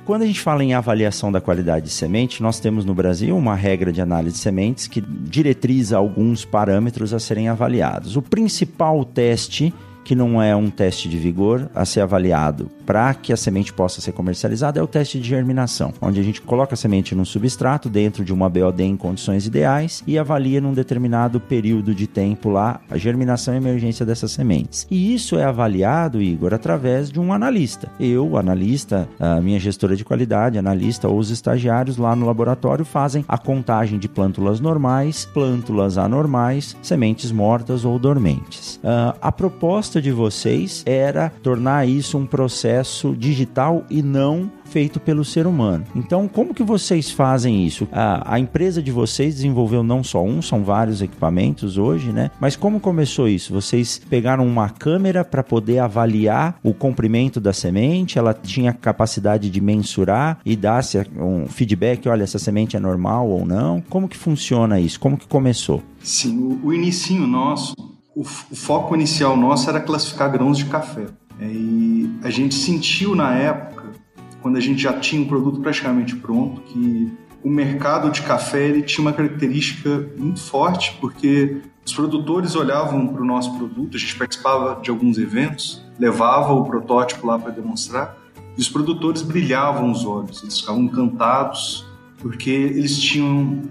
quando 0.06 0.22
a 0.22 0.26
gente 0.26 0.40
fala 0.40 0.62
em 0.62 0.72
avaliação 0.72 1.32
da 1.32 1.40
qualidade 1.40 1.86
de 1.86 1.90
semente, 1.90 2.40
nós 2.40 2.60
temos 2.60 2.84
no 2.84 2.94
Brasil 2.94 3.36
uma 3.36 3.56
regra 3.56 3.92
de 3.92 4.00
análise 4.00 4.36
de 4.36 4.40
sementes 4.40 4.86
que 4.86 5.00
diretriza 5.00 5.96
alguns 5.96 6.44
parâmetros 6.44 7.12
a 7.12 7.18
serem 7.18 7.48
avaliados. 7.48 8.16
O 8.16 8.22
principal 8.22 9.04
teste 9.04 9.74
que 10.06 10.14
não 10.14 10.40
é 10.40 10.54
um 10.54 10.70
teste 10.70 11.08
de 11.08 11.18
vigor 11.18 11.68
a 11.74 11.84
ser 11.84 12.00
avaliado 12.00 12.70
para 12.86 13.12
que 13.12 13.32
a 13.32 13.36
semente 13.36 13.72
possa 13.72 14.00
ser 14.00 14.12
comercializada 14.12 14.78
é 14.78 14.82
o 14.82 14.86
teste 14.86 15.18
de 15.18 15.28
germinação, 15.28 15.92
onde 16.00 16.20
a 16.20 16.22
gente 16.22 16.40
coloca 16.40 16.74
a 16.74 16.76
semente 16.76 17.14
num 17.14 17.24
substrato 17.24 17.90
dentro 17.90 18.24
de 18.24 18.32
uma 18.32 18.48
BOD 18.48 18.84
em 18.84 18.96
condições 18.96 19.44
ideais 19.46 20.04
e 20.06 20.16
avalia 20.16 20.60
num 20.60 20.72
determinado 20.72 21.40
período 21.40 21.92
de 21.92 22.06
tempo 22.06 22.48
lá 22.48 22.80
a 22.88 22.96
germinação 22.96 23.52
e 23.54 23.56
emergência 23.56 24.06
dessas 24.06 24.30
sementes. 24.30 24.86
E 24.88 25.12
isso 25.12 25.36
é 25.36 25.44
avaliado, 25.44 26.22
Igor, 26.22 26.54
através 26.54 27.10
de 27.10 27.18
um 27.18 27.32
analista. 27.32 27.90
Eu, 27.98 28.36
analista, 28.36 29.08
a 29.18 29.40
minha 29.40 29.58
gestora 29.58 29.96
de 29.96 30.04
qualidade, 30.04 30.56
analista 30.56 31.08
ou 31.08 31.18
os 31.18 31.30
estagiários 31.30 31.96
lá 31.96 32.14
no 32.14 32.26
laboratório 32.26 32.84
fazem 32.84 33.24
a 33.26 33.36
contagem 33.36 33.98
de 33.98 34.08
plântulas 34.08 34.60
normais, 34.60 35.24
plântulas 35.24 35.98
anormais, 35.98 36.76
sementes 36.80 37.32
mortas 37.32 37.84
ou 37.84 37.98
dormentes. 37.98 38.76
Uh, 38.76 39.16
a 39.20 39.32
proposta 39.32 39.95
proposta 39.96 40.02
de 40.02 40.12
vocês 40.12 40.82
era 40.84 41.30
tornar 41.42 41.88
isso 41.88 42.18
um 42.18 42.26
processo 42.26 43.14
digital 43.16 43.84
e 43.88 44.02
não 44.02 44.50
feito 44.64 44.98
pelo 44.98 45.24
ser 45.24 45.46
humano. 45.46 45.84
Então, 45.94 46.28
como 46.28 46.52
que 46.52 46.62
vocês 46.62 47.10
fazem 47.10 47.64
isso? 47.64 47.86
A, 47.92 48.34
a, 48.34 48.40
empresa 48.40 48.82
de 48.82 48.90
vocês 48.90 49.36
desenvolveu 49.36 49.82
não 49.82 50.02
só 50.02 50.22
um, 50.22 50.42
são 50.42 50.64
vários 50.64 51.00
equipamentos 51.00 51.78
hoje, 51.78 52.12
né? 52.12 52.30
Mas 52.40 52.56
como 52.56 52.80
começou 52.80 53.28
isso? 53.28 53.52
Vocês 53.54 54.00
pegaram 54.10 54.46
uma 54.46 54.68
câmera 54.68 55.24
para 55.24 55.42
poder 55.42 55.78
avaliar 55.78 56.58
o 56.64 56.74
comprimento 56.74 57.40
da 57.40 57.52
semente? 57.52 58.18
Ela 58.18 58.34
tinha 58.34 58.72
capacidade 58.72 59.48
de 59.48 59.60
mensurar 59.60 60.38
e 60.44 60.56
dar 60.56 60.82
um 61.16 61.46
feedback, 61.46 62.08
olha, 62.08 62.24
essa 62.24 62.38
semente 62.38 62.76
é 62.76 62.80
normal 62.80 63.28
ou 63.28 63.46
não? 63.46 63.80
Como 63.88 64.08
que 64.08 64.16
funciona 64.16 64.80
isso? 64.80 64.98
Como 64.98 65.16
que 65.16 65.28
começou? 65.28 65.82
Sim, 66.02 66.36
o, 66.38 66.66
o 66.66 66.74
inicinho 66.74 67.26
nosso, 67.26 67.74
o, 68.16 68.22
o 68.22 68.56
foco 68.56 68.94
inicial 68.94 69.36
nosso 69.36 69.68
era 69.68 69.78
classificar 69.78 70.32
grãos 70.32 70.56
de 70.56 70.64
café. 70.64 71.06
É, 71.38 71.44
e 71.46 72.10
a 72.22 72.30
gente 72.30 72.54
sentiu 72.54 73.14
na 73.14 73.34
época, 73.34 73.92
quando 74.40 74.56
a 74.56 74.60
gente 74.60 74.80
já 74.80 74.94
tinha 74.94 75.20
um 75.20 75.26
produto 75.26 75.60
praticamente 75.60 76.16
pronto, 76.16 76.62
que 76.62 77.12
o 77.44 77.50
mercado 77.50 78.10
de 78.10 78.22
café 78.22 78.64
ele 78.64 78.82
tinha 78.82 79.02
uma 79.02 79.12
característica 79.12 80.08
muito 80.16 80.40
forte, 80.40 80.96
porque 80.98 81.58
os 81.84 81.92
produtores 81.92 82.56
olhavam 82.56 83.06
para 83.06 83.20
o 83.20 83.24
nosso 83.24 83.54
produto, 83.58 83.96
a 83.96 84.00
gente 84.00 84.16
participava 84.16 84.80
de 84.80 84.88
alguns 84.88 85.18
eventos, 85.18 85.84
levava 85.98 86.54
o 86.54 86.64
protótipo 86.64 87.26
lá 87.26 87.38
para 87.38 87.52
demonstrar, 87.52 88.16
e 88.56 88.60
os 88.60 88.68
produtores 88.68 89.20
brilhavam 89.20 89.90
os 89.90 90.06
olhos, 90.06 90.42
eles 90.42 90.58
ficavam 90.58 90.82
encantados, 90.82 91.86
porque 92.18 92.50
eles 92.50 92.98
tinham 92.98 93.62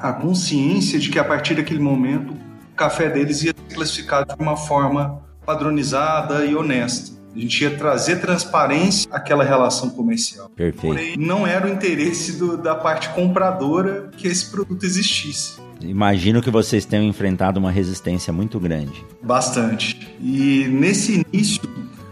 a 0.00 0.12
consciência 0.12 0.98
de 0.98 1.10
que 1.10 1.18
a 1.18 1.24
partir 1.24 1.54
daquele 1.54 1.80
momento 1.80 2.47
café 2.78 3.10
deles 3.10 3.42
ia 3.42 3.52
ser 3.52 3.74
classificado 3.74 4.34
de 4.34 4.40
uma 4.40 4.56
forma 4.56 5.20
padronizada 5.44 6.46
e 6.46 6.54
honesta. 6.54 7.18
A 7.34 7.38
gente 7.38 7.62
ia 7.62 7.76
trazer 7.76 8.20
transparência 8.20 9.08
àquela 9.12 9.44
relação 9.44 9.90
comercial. 9.90 10.48
Perfeito. 10.50 10.94
Porém, 10.94 11.16
não 11.16 11.46
era 11.46 11.66
o 11.66 11.70
interesse 11.70 12.38
do, 12.38 12.56
da 12.56 12.74
parte 12.74 13.10
compradora 13.10 14.10
que 14.16 14.26
esse 14.26 14.50
produto 14.50 14.84
existisse. 14.84 15.60
Imagino 15.80 16.40
que 16.42 16.50
vocês 16.50 16.84
tenham 16.84 17.04
enfrentado 17.04 17.60
uma 17.60 17.70
resistência 17.70 18.32
muito 18.32 18.58
grande. 18.58 19.04
Bastante. 19.22 20.16
E 20.20 20.66
nesse 20.68 21.24
início 21.32 21.62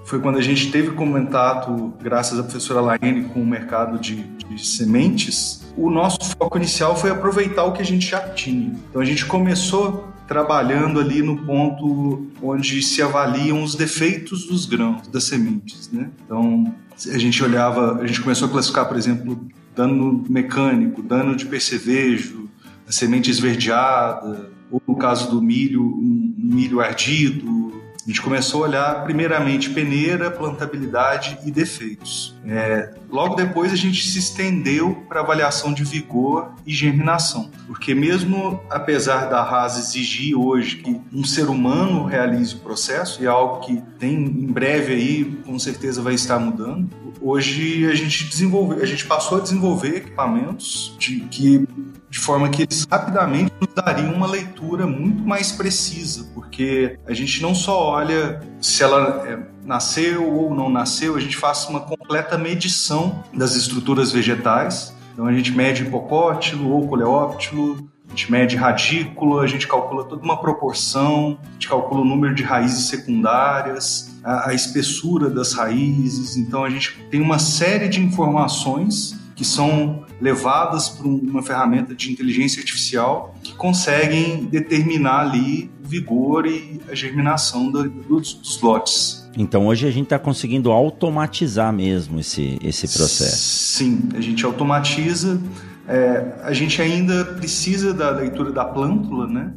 foi 0.05 0.21
quando 0.21 0.39
a 0.39 0.43
gente 0.43 0.71
teve 0.71 0.93
contato, 0.93 1.93
graças 2.01 2.39
à 2.39 2.43
professora 2.45 2.81
Laine, 2.81 3.25
com 3.25 3.43
o 3.43 3.47
mercado 3.47 3.99
de, 3.99 4.23
de 4.23 4.65
sementes. 4.65 5.67
O 5.77 5.91
nosso 5.91 6.19
foco 6.39 6.57
inicial 6.57 6.95
foi 6.95 7.11
aproveitar 7.11 7.65
o 7.65 7.73
que 7.73 7.83
a 7.83 7.85
gente 7.85 8.07
já 8.07 8.21
tinha. 8.21 8.73
Então 8.89 9.03
a 9.03 9.05
gente 9.05 9.27
começou 9.27 10.16
trabalhando 10.27 11.01
ali 11.01 11.23
no 11.23 11.45
ponto 11.45 12.27
onde 12.43 12.83
se 12.83 13.01
avaliam 13.03 13.63
os 13.63 13.75
defeitos 13.75 14.47
dos 14.47 14.67
grãos, 14.67 15.07
das 15.09 15.25
sementes, 15.25 15.91
né? 15.93 16.11
Então, 16.25 16.75
a 17.13 17.19
gente 17.19 17.43
olhava, 17.43 18.01
a 18.01 18.07
gente 18.07 18.21
começou 18.21 18.49
a 18.49 18.51
classificar, 18.51 18.87
por 18.87 18.97
exemplo, 18.97 19.47
dano 19.75 20.25
mecânico, 20.29 21.03
dano 21.03 21.37
de 21.37 21.47
percevejo, 21.47 22.49
a 22.89 22.93
semente 22.93 23.31
esverdeada, 23.31 24.51
ou 24.71 24.83
no 24.87 24.97
caso 24.97 25.31
do 25.31 25.41
milho, 25.41 25.83
um 25.83 26.35
milho 26.37 26.81
ardido, 26.81 27.67
a 28.07 28.09
gente 28.09 28.23
começou 28.23 28.65
a 28.65 28.69
olhar 28.69 29.05
primeiramente 29.05 29.71
peneira, 29.71 30.31
plantabilidade 30.31 31.39
e 31.45 31.51
defeitos. 31.51 32.36
É, 32.49 32.95
logo 33.11 33.35
depois 33.35 33.73
a 33.73 33.77
gente 33.77 34.07
se 34.07 34.19
estendeu 34.19 35.05
para 35.09 35.21
avaliação 35.21 35.73
de 35.73 35.83
vigor 35.83 36.53
e 36.65 36.73
germinação, 36.73 37.51
porque 37.67 37.95
mesmo 37.95 38.61
apesar 38.71 39.27
da 39.27 39.43
RAS 39.43 39.79
exigir 39.79 40.39
hoje 40.39 40.77
que 40.77 41.01
um 41.13 41.25
ser 41.25 41.49
humano 41.49 42.05
realize 42.05 42.55
o 42.55 42.59
processo, 42.59 43.23
e 43.23 43.27
é 43.27 43.29
algo 43.29 43.61
que 43.61 43.83
tem 43.99 44.15
em 44.15 44.47
breve 44.47 44.93
aí 44.93 45.25
com 45.45 45.59
certeza 45.59 46.01
vai 46.01 46.15
estar 46.15 46.39
mudando, 46.39 46.89
hoje 47.21 47.85
a 47.91 47.95
gente 47.95 48.25
desenvolveu, 48.25 48.81
a 48.81 48.87
gente 48.87 49.07
passou 49.07 49.39
a 49.39 49.41
desenvolver 49.41 49.97
equipamentos 49.97 50.95
de 50.99 51.21
que 51.23 51.67
de 52.09 52.19
forma 52.19 52.49
que 52.49 52.63
eles 52.63 52.87
rapidamente 52.91 53.53
nos 53.61 53.75
dariam 53.75 54.15
uma 54.15 54.27
leitura 54.27 54.87
muito 54.87 55.23
mais 55.23 55.53
precisa, 55.53 56.31
porque 56.33 56.99
a 57.07 57.13
gente 57.13 57.43
não 57.43 57.55
só 57.55 57.91
olha 57.91 58.41
se 58.61 58.83
ela 58.83 59.27
é, 59.29 59.39
nasceu 59.67 60.33
ou 60.33 60.55
não 60.55 60.71
nasceu, 60.71 61.17
a 61.17 61.21
gente 61.21 61.37
faz 61.37 61.67
uma 61.69 61.81
completa 61.81 62.39
medição 62.39 63.23
das 63.35 63.55
estruturas 63.55 64.13
vegetais. 64.13 64.95
Então 65.13 65.27
a 65.27 65.33
gente 65.33 65.51
mede 65.53 65.83
hipocótilo 65.83 66.71
ou 66.71 66.87
coleóptilo, 66.87 67.89
a 68.07 68.11
gente 68.11 68.31
mede 68.31 68.57
radícula, 68.57 69.43
a 69.43 69.47
gente 69.47 69.67
calcula 69.67 70.05
toda 70.05 70.23
uma 70.23 70.41
proporção, 70.41 71.39
a 71.43 71.53
gente 71.53 71.69
calcula 71.69 72.03
o 72.03 72.05
número 72.05 72.35
de 72.35 72.43
raízes 72.43 72.87
secundárias, 72.87 74.17
a, 74.23 74.51
a 74.51 74.55
espessura 74.55 75.29
das 75.29 75.53
raízes. 75.53 76.37
Então 76.37 76.65
a 76.65 76.71
gente 76.71 76.97
tem 77.11 77.21
uma 77.21 77.39
série 77.39 77.89
de 77.89 78.01
informações 78.01 79.19
que 79.35 79.45
são 79.45 80.05
levadas 80.21 80.89
por 80.89 81.07
uma 81.07 81.43
ferramenta 81.43 81.95
de 81.95 82.11
inteligência 82.11 82.61
artificial 82.61 83.35
que 83.43 83.55
conseguem 83.55 84.47
determinar 84.47 85.21
ali 85.21 85.71
o 85.85 85.89
vigor 85.89 86.47
e 86.47 86.81
a 86.91 86.95
germinação 86.95 87.71
do, 87.71 87.89
dos, 87.89 88.33
dos 88.33 88.61
lotes. 88.63 89.16
Então 89.37 89.67
hoje 89.67 89.87
a 89.87 89.91
gente 89.91 90.05
está 90.05 90.19
conseguindo 90.19 90.73
automatizar 90.73 91.73
mesmo 91.73 92.21
esse, 92.21 92.59
esse 92.63 92.89
processo. 92.89 93.37
Sim, 93.77 94.09
a 94.15 94.21
gente 94.21 94.45
automatiza. 94.45 95.41
É, 95.89 96.33
a 96.43 96.53
gente 96.53 96.83
ainda 96.83 97.25
precisa 97.25 97.95
da 97.95 98.11
leitura 98.11 98.51
da 98.51 98.65
plântula, 98.65 99.27
né? 99.27 99.53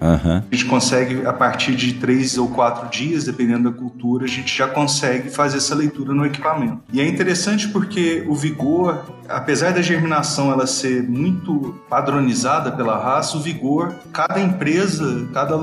Uhum. 0.00 0.42
A 0.50 0.54
gente 0.54 0.66
consegue, 0.66 1.26
a 1.26 1.32
partir 1.32 1.74
de 1.74 1.94
três 1.94 2.36
ou 2.36 2.48
quatro 2.48 2.88
dias, 2.90 3.24
dependendo 3.24 3.70
da 3.70 3.76
cultura, 3.76 4.24
a 4.24 4.28
gente 4.28 4.54
já 4.56 4.68
consegue 4.68 5.30
fazer 5.30 5.56
essa 5.58 5.74
leitura 5.74 6.12
no 6.12 6.24
equipamento. 6.26 6.82
E 6.92 7.00
é 7.00 7.06
interessante 7.06 7.68
porque 7.68 8.24
o 8.28 8.34
vigor, 8.34 9.06
apesar 9.28 9.72
da 9.72 9.82
germinação 9.82 10.52
ela 10.52 10.66
ser 10.66 11.02
muito 11.02 11.80
padronizada 11.88 12.72
pela 12.72 12.98
raça, 12.98 13.36
o 13.36 13.40
vigor, 13.40 13.94
cada 14.12 14.40
empresa, 14.40 15.26
cada 15.32 15.56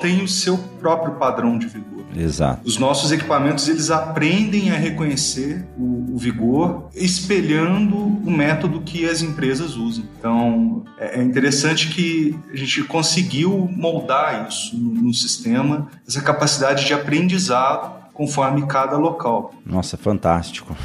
tem 0.00 0.22
o 0.22 0.28
seu 0.28 0.58
próprio 0.84 1.14
padrão 1.14 1.56
de 1.56 1.66
vigor. 1.66 2.04
Exato. 2.14 2.60
Os 2.62 2.76
nossos 2.76 3.10
equipamentos 3.10 3.66
eles 3.70 3.90
aprendem 3.90 4.70
a 4.70 4.74
reconhecer 4.74 5.66
o, 5.78 6.12
o, 6.14 6.18
vigor, 6.18 6.90
espelhando 6.94 7.96
o 7.96 8.30
método 8.30 8.82
que 8.82 9.08
as 9.08 9.22
empresas 9.22 9.76
usam. 9.76 10.04
Então 10.18 10.84
é, 10.98 11.18
é 11.18 11.22
interessante 11.22 11.88
que 11.88 12.38
a 12.52 12.56
gente 12.56 12.84
conseguiu 12.84 13.66
moldar 13.74 14.46
isso 14.46 14.76
no, 14.76 15.04
no 15.04 15.14
sistema, 15.14 15.88
essa 16.06 16.20
capacidade 16.20 16.84
de 16.84 16.92
aprendizado 16.92 18.04
conforme 18.12 18.64
cada 18.66 18.96
local. 18.96 19.52
Nossa, 19.66 19.96
fantástico. 19.96 20.76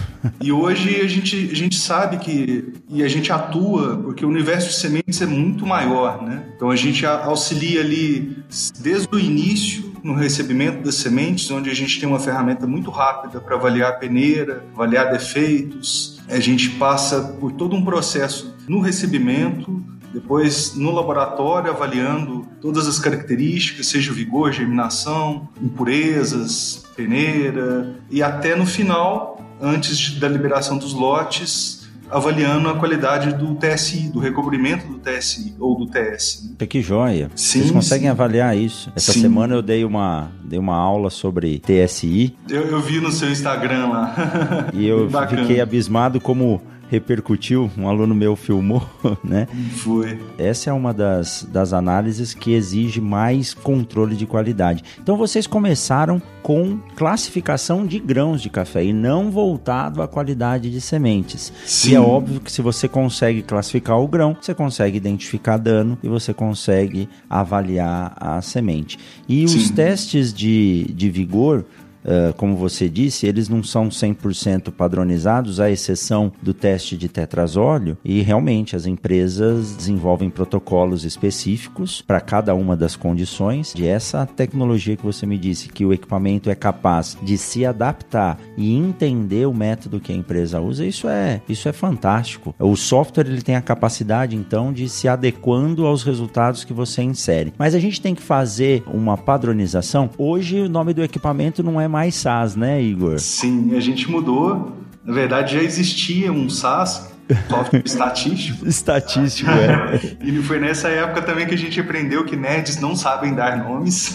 e 0.41 0.51
hoje 0.51 0.99
a 1.01 1.07
gente, 1.07 1.49
a 1.51 1.55
gente 1.55 1.77
sabe 1.77 2.17
que, 2.17 2.73
e 2.89 3.03
a 3.03 3.07
gente 3.07 3.31
atua, 3.31 3.97
porque 3.97 4.25
o 4.25 4.29
universo 4.29 4.69
de 4.69 4.75
sementes 4.75 5.21
é 5.21 5.27
muito 5.27 5.65
maior, 5.65 6.23
né? 6.23 6.43
Então 6.55 6.71
a 6.71 6.75
gente 6.75 7.05
auxilia 7.05 7.81
ali 7.81 8.35
desde 8.79 9.07
o 9.13 9.19
início 9.19 9.88
no 10.03 10.13
recebimento 10.13 10.83
das 10.83 10.95
sementes, 10.95 11.49
onde 11.51 11.69
a 11.69 11.73
gente 11.73 11.99
tem 11.99 12.07
uma 12.07 12.19
ferramenta 12.19 12.65
muito 12.65 12.89
rápida 12.89 13.39
para 13.39 13.55
avaliar 13.55 13.91
a 13.91 13.95
peneira, 13.95 14.63
avaliar 14.73 15.11
defeitos. 15.11 16.19
A 16.27 16.39
gente 16.39 16.69
passa 16.71 17.21
por 17.39 17.51
todo 17.51 17.75
um 17.75 17.83
processo 17.83 18.55
no 18.67 18.79
recebimento, 18.79 19.83
depois 20.13 20.75
no 20.75 20.91
laboratório 20.91 21.71
avaliando 21.71 22.47
todas 22.61 22.87
as 22.87 22.99
características, 22.99 23.87
seja 23.87 24.11
vigor, 24.11 24.51
germinação, 24.51 25.49
impurezas, 25.61 26.83
peneira 26.95 27.95
e 28.09 28.21
até 28.21 28.55
no 28.55 28.65
final, 28.65 29.39
antes 29.61 30.19
da 30.19 30.27
liberação 30.27 30.77
dos 30.77 30.93
lotes, 30.93 31.78
avaliando 32.09 32.69
a 32.69 32.75
qualidade 32.75 33.33
do 33.33 33.55
TSI, 33.55 34.09
do 34.09 34.19
recobrimento 34.19 34.87
do 34.87 34.99
TSI 34.99 35.55
ou 35.59 35.77
do 35.77 35.85
TS. 35.85 36.55
Né? 36.59 36.67
Que 36.67 36.81
joia. 36.81 37.29
Sim, 37.35 37.59
Vocês 37.59 37.71
conseguem 37.71 38.07
sim. 38.07 38.11
avaliar 38.11 38.57
isso? 38.57 38.91
Essa 38.95 39.13
sim. 39.13 39.21
semana 39.21 39.55
eu 39.55 39.61
dei 39.61 39.83
uma, 39.85 40.31
dei 40.43 40.59
uma 40.59 40.75
aula 40.75 41.09
sobre 41.09 41.59
TSI. 41.59 42.35
Eu, 42.49 42.63
eu 42.67 42.81
vi 42.81 42.99
no 42.99 43.11
seu 43.11 43.29
Instagram 43.29 43.87
lá. 43.87 44.69
e 44.73 44.87
eu 44.87 45.09
fiquei 45.29 45.61
abismado 45.61 46.19
como 46.19 46.61
repercutiu, 46.89 47.69
um 47.77 47.87
aluno 47.87 48.15
meu 48.15 48.35
filmou, 48.35 48.83
né? 49.23 49.47
Foi. 49.75 50.19
Essa 50.37 50.71
é 50.71 50.73
uma 50.73 50.93
das, 50.93 51.47
das 51.49 51.71
análises 51.71 52.33
que 52.33 52.53
exige 52.53 52.99
mais 52.99 53.53
controle 53.53 54.15
de 54.15 54.25
qualidade. 54.25 54.83
Então 55.01 55.15
vocês 55.15 55.45
começaram 55.45 56.21
com 56.41 56.79
classificação 56.95 57.85
de 57.85 57.99
grãos 57.99 58.41
de 58.41 58.49
café 58.49 58.83
e 58.83 58.91
não 58.91 59.29
voltado 59.29 60.01
à 60.01 60.07
qualidade 60.07 60.71
de 60.71 60.81
sementes. 60.81 61.53
Sim. 61.65 61.91
E 61.91 61.95
é 61.95 61.99
óbvio 61.99 62.39
que 62.39 62.51
se 62.51 62.61
você 62.61 62.87
consegue 62.87 63.43
classificar 63.43 63.99
o 63.99 64.07
grão, 64.07 64.35
você 64.39 64.53
consegue 64.53 64.97
identificar 64.97 65.57
dano 65.57 65.97
e 66.01 66.07
você 66.07 66.33
consegue 66.33 67.07
avaliar 67.29 68.13
a 68.19 68.41
semente. 68.41 68.97
E 69.27 69.47
Sim. 69.47 69.57
os 69.57 69.69
testes 69.69 70.33
de, 70.33 70.85
de 70.95 71.09
vigor 71.09 71.65
uh, 72.03 72.33
como 72.35 72.55
você 72.55 72.87
disse, 72.89 73.27
eles 73.27 73.49
não 73.49 73.63
são 73.63 73.89
100% 73.89 74.71
padronizados, 74.71 75.59
à 75.59 75.69
exceção 75.69 76.31
do 76.41 76.53
teste 76.53 76.97
de 76.97 77.07
tetrazóleo, 77.09 77.97
e 78.03 78.21
realmente 78.21 78.75
as 78.75 78.85
empresas 78.85 79.75
desenvolvem 79.75 80.29
protocolos 80.29 81.03
específicos 81.03 82.01
para 82.01 82.21
cada 82.21 82.53
uma 82.55 82.75
das 82.75 82.95
condições 82.95 83.73
de 83.73 83.87
essa 83.87 84.25
tecnologia 84.25 84.95
que 84.95 85.05
você 85.05 85.25
me 85.25 85.37
disse, 85.37 85.69
que 85.69 85.85
o 85.85 85.93
equipamento 85.93 86.49
é 86.49 86.55
capaz 86.55 87.17
de 87.21 87.37
se 87.37 87.65
adaptar 87.65 88.39
e 88.57 88.75
entender 88.75 89.47
o 89.47 89.53
método 89.53 89.99
que 89.99 90.11
a 90.11 90.15
empresa 90.15 90.61
usa, 90.61 90.85
isso 90.85 91.07
é, 91.07 91.41
isso 91.47 91.67
é 91.67 91.73
fantástico. 91.73 92.55
O 92.59 92.75
software 92.75 93.27
ele 93.27 93.41
tem 93.41 93.55
a 93.55 93.61
capacidade 93.61 94.35
então 94.35 94.71
de 94.71 94.87
se 94.87 95.07
adequando 95.07 95.85
aos 95.85 96.03
resultados 96.03 96.63
que 96.63 96.73
você 96.73 97.01
insere. 97.01 97.53
Mas 97.57 97.75
a 97.75 97.79
gente 97.79 98.01
tem 98.01 98.15
que 98.15 98.21
fazer 98.21 98.83
uma 98.87 99.17
padronização. 99.17 100.09
Hoje 100.17 100.61
o 100.61 100.69
nome 100.69 100.93
do 100.93 101.03
equipamento 101.03 101.63
não 101.63 101.79
é 101.79 101.87
mais 101.89 102.15
SaaS, 102.15 102.55
né, 102.55 102.81
Igor? 102.81 103.19
Sim, 103.19 103.75
a 103.75 103.79
gente 103.79 104.09
mudou. 104.09 104.77
Na 105.03 105.13
verdade 105.13 105.55
já 105.55 105.63
existia 105.63 106.31
um 106.31 106.49
SaaS 106.49 107.09
software 107.47 107.81
estatístico. 107.85 108.67
estatístico, 108.67 109.49
é. 109.51 110.17
e 110.23 110.41
foi 110.41 110.59
nessa 110.59 110.89
época 110.89 111.21
também 111.21 111.47
que 111.47 111.53
a 111.53 111.57
gente 111.57 111.79
aprendeu 111.79 112.25
que 112.25 112.35
nerds 112.35 112.79
não 112.79 112.95
sabem 112.95 113.33
dar 113.33 113.57
nomes. 113.57 114.11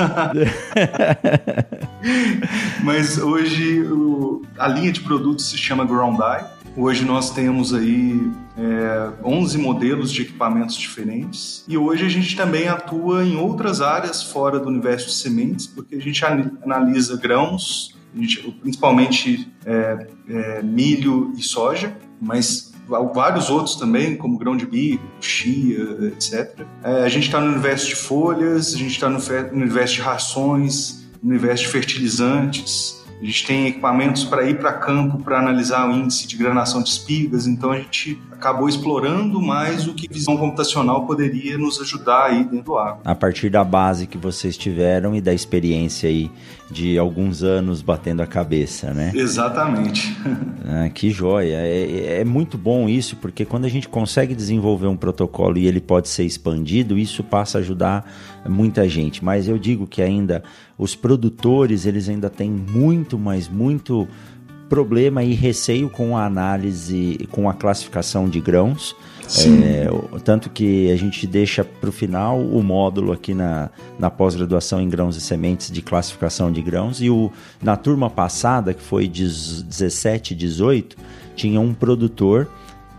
Mas 2.82 3.18
hoje 3.18 3.82
o, 3.82 4.42
a 4.58 4.68
linha 4.68 4.92
de 4.92 5.00
produtos 5.00 5.50
se 5.50 5.58
chama 5.58 5.84
Groundeye. 5.84 6.44
Hoje 6.76 7.04
nós 7.04 7.30
temos 7.30 7.72
aí 7.72 8.20
é, 8.58 9.12
11 9.24 9.58
modelos 9.58 10.10
de 10.10 10.22
equipamentos 10.22 10.74
diferentes 10.74 11.64
e 11.68 11.78
hoje 11.78 12.04
a 12.04 12.08
gente 12.08 12.34
também 12.34 12.66
atua 12.66 13.24
em 13.24 13.36
outras 13.36 13.80
áreas 13.80 14.24
fora 14.24 14.58
do 14.58 14.68
universo 14.68 15.06
de 15.06 15.14
sementes, 15.14 15.68
porque 15.68 15.94
a 15.94 16.00
gente 16.00 16.24
analisa 16.24 17.16
grãos, 17.16 17.96
gente, 18.12 18.50
principalmente 18.60 19.52
é, 19.64 20.06
é, 20.28 20.62
milho 20.64 21.32
e 21.36 21.42
soja, 21.42 21.96
mas 22.20 22.72
vários 23.14 23.50
outros 23.50 23.76
também, 23.76 24.16
como 24.16 24.36
grão 24.36 24.56
de 24.56 24.66
bico, 24.66 25.04
chia, 25.20 26.08
etc. 26.08 26.66
É, 26.82 27.04
a 27.04 27.08
gente 27.08 27.26
está 27.26 27.40
no 27.40 27.52
universo 27.52 27.86
de 27.86 27.94
folhas, 27.94 28.74
a 28.74 28.78
gente 28.78 28.90
está 28.90 29.08
no 29.08 29.20
universo 29.52 29.94
de 29.94 30.00
rações, 30.00 31.06
no 31.22 31.30
universo 31.30 31.62
de 31.62 31.70
fertilizantes, 31.70 33.03
a 33.20 33.24
gente 33.24 33.46
tem 33.46 33.66
equipamentos 33.66 34.24
para 34.24 34.48
ir 34.48 34.58
para 34.58 34.72
campo 34.72 35.18
para 35.18 35.38
analisar 35.38 35.88
o 35.88 35.92
índice 35.92 36.26
de 36.26 36.36
granação 36.36 36.82
de 36.82 36.90
espigas, 36.90 37.46
então 37.46 37.72
a 37.72 37.76
gente 37.78 38.20
acabou 38.30 38.68
explorando 38.68 39.40
mais 39.40 39.86
o 39.86 39.94
que 39.94 40.06
visão 40.06 40.36
computacional 40.36 41.06
poderia 41.06 41.56
nos 41.56 41.80
ajudar 41.80 42.26
aí 42.26 42.44
dentro 42.44 42.64
do 42.64 42.78
agro. 42.78 43.00
A 43.04 43.14
partir 43.14 43.48
da 43.48 43.64
base 43.64 44.06
que 44.06 44.18
vocês 44.18 44.56
tiveram 44.56 45.14
e 45.14 45.20
da 45.20 45.32
experiência 45.32 46.08
aí 46.08 46.30
de 46.70 46.98
alguns 46.98 47.42
anos 47.42 47.82
batendo 47.82 48.22
a 48.22 48.26
cabeça, 48.26 48.92
né? 48.92 49.12
Exatamente. 49.14 50.14
Ah, 50.66 50.88
que 50.88 51.10
joia. 51.10 51.56
É, 51.56 52.20
é, 52.20 52.24
muito 52.24 52.56
bom 52.56 52.88
isso, 52.88 53.16
porque 53.16 53.44
quando 53.44 53.66
a 53.66 53.68
gente 53.68 53.86
consegue 53.86 54.34
desenvolver 54.34 54.86
um 54.86 54.96
protocolo 54.96 55.58
e 55.58 55.66
ele 55.66 55.78
pode 55.78 56.08
ser 56.08 56.24
expandido, 56.24 56.96
isso 56.96 57.22
passa 57.22 57.58
a 57.58 57.60
ajudar 57.60 58.10
muita 58.48 58.88
gente. 58.88 59.24
Mas 59.24 59.48
eu 59.48 59.58
digo 59.58 59.86
que 59.86 60.02
ainda 60.02 60.42
os 60.78 60.94
produtores, 60.94 61.86
eles 61.86 62.08
ainda 62.08 62.28
têm 62.28 62.50
muito, 62.50 63.18
mas 63.18 63.48
muito 63.48 64.08
problema 64.68 65.22
e 65.22 65.34
receio 65.34 65.88
com 65.88 66.16
a 66.16 66.24
análise, 66.24 67.28
com 67.30 67.48
a 67.48 67.54
classificação 67.54 68.28
de 68.28 68.40
grãos. 68.40 68.96
É, 69.64 69.86
tanto 70.22 70.50
que 70.50 70.90
a 70.90 70.96
gente 70.96 71.26
deixa 71.26 71.64
para 71.64 71.88
o 71.88 71.92
final 71.92 72.40
o 72.40 72.62
módulo 72.62 73.12
aqui 73.12 73.32
na, 73.32 73.70
na 73.98 74.10
pós-graduação 74.10 74.80
em 74.80 74.88
grãos 74.88 75.16
e 75.16 75.20
sementes 75.20 75.70
de 75.70 75.80
classificação 75.80 76.52
de 76.52 76.60
grãos. 76.60 77.00
E 77.00 77.08
o, 77.08 77.30
na 77.62 77.76
turma 77.76 78.10
passada, 78.10 78.74
que 78.74 78.82
foi 78.82 79.08
de 79.08 79.24
17, 79.24 80.34
18, 80.34 80.96
tinha 81.34 81.60
um 81.60 81.72
produtor 81.72 82.48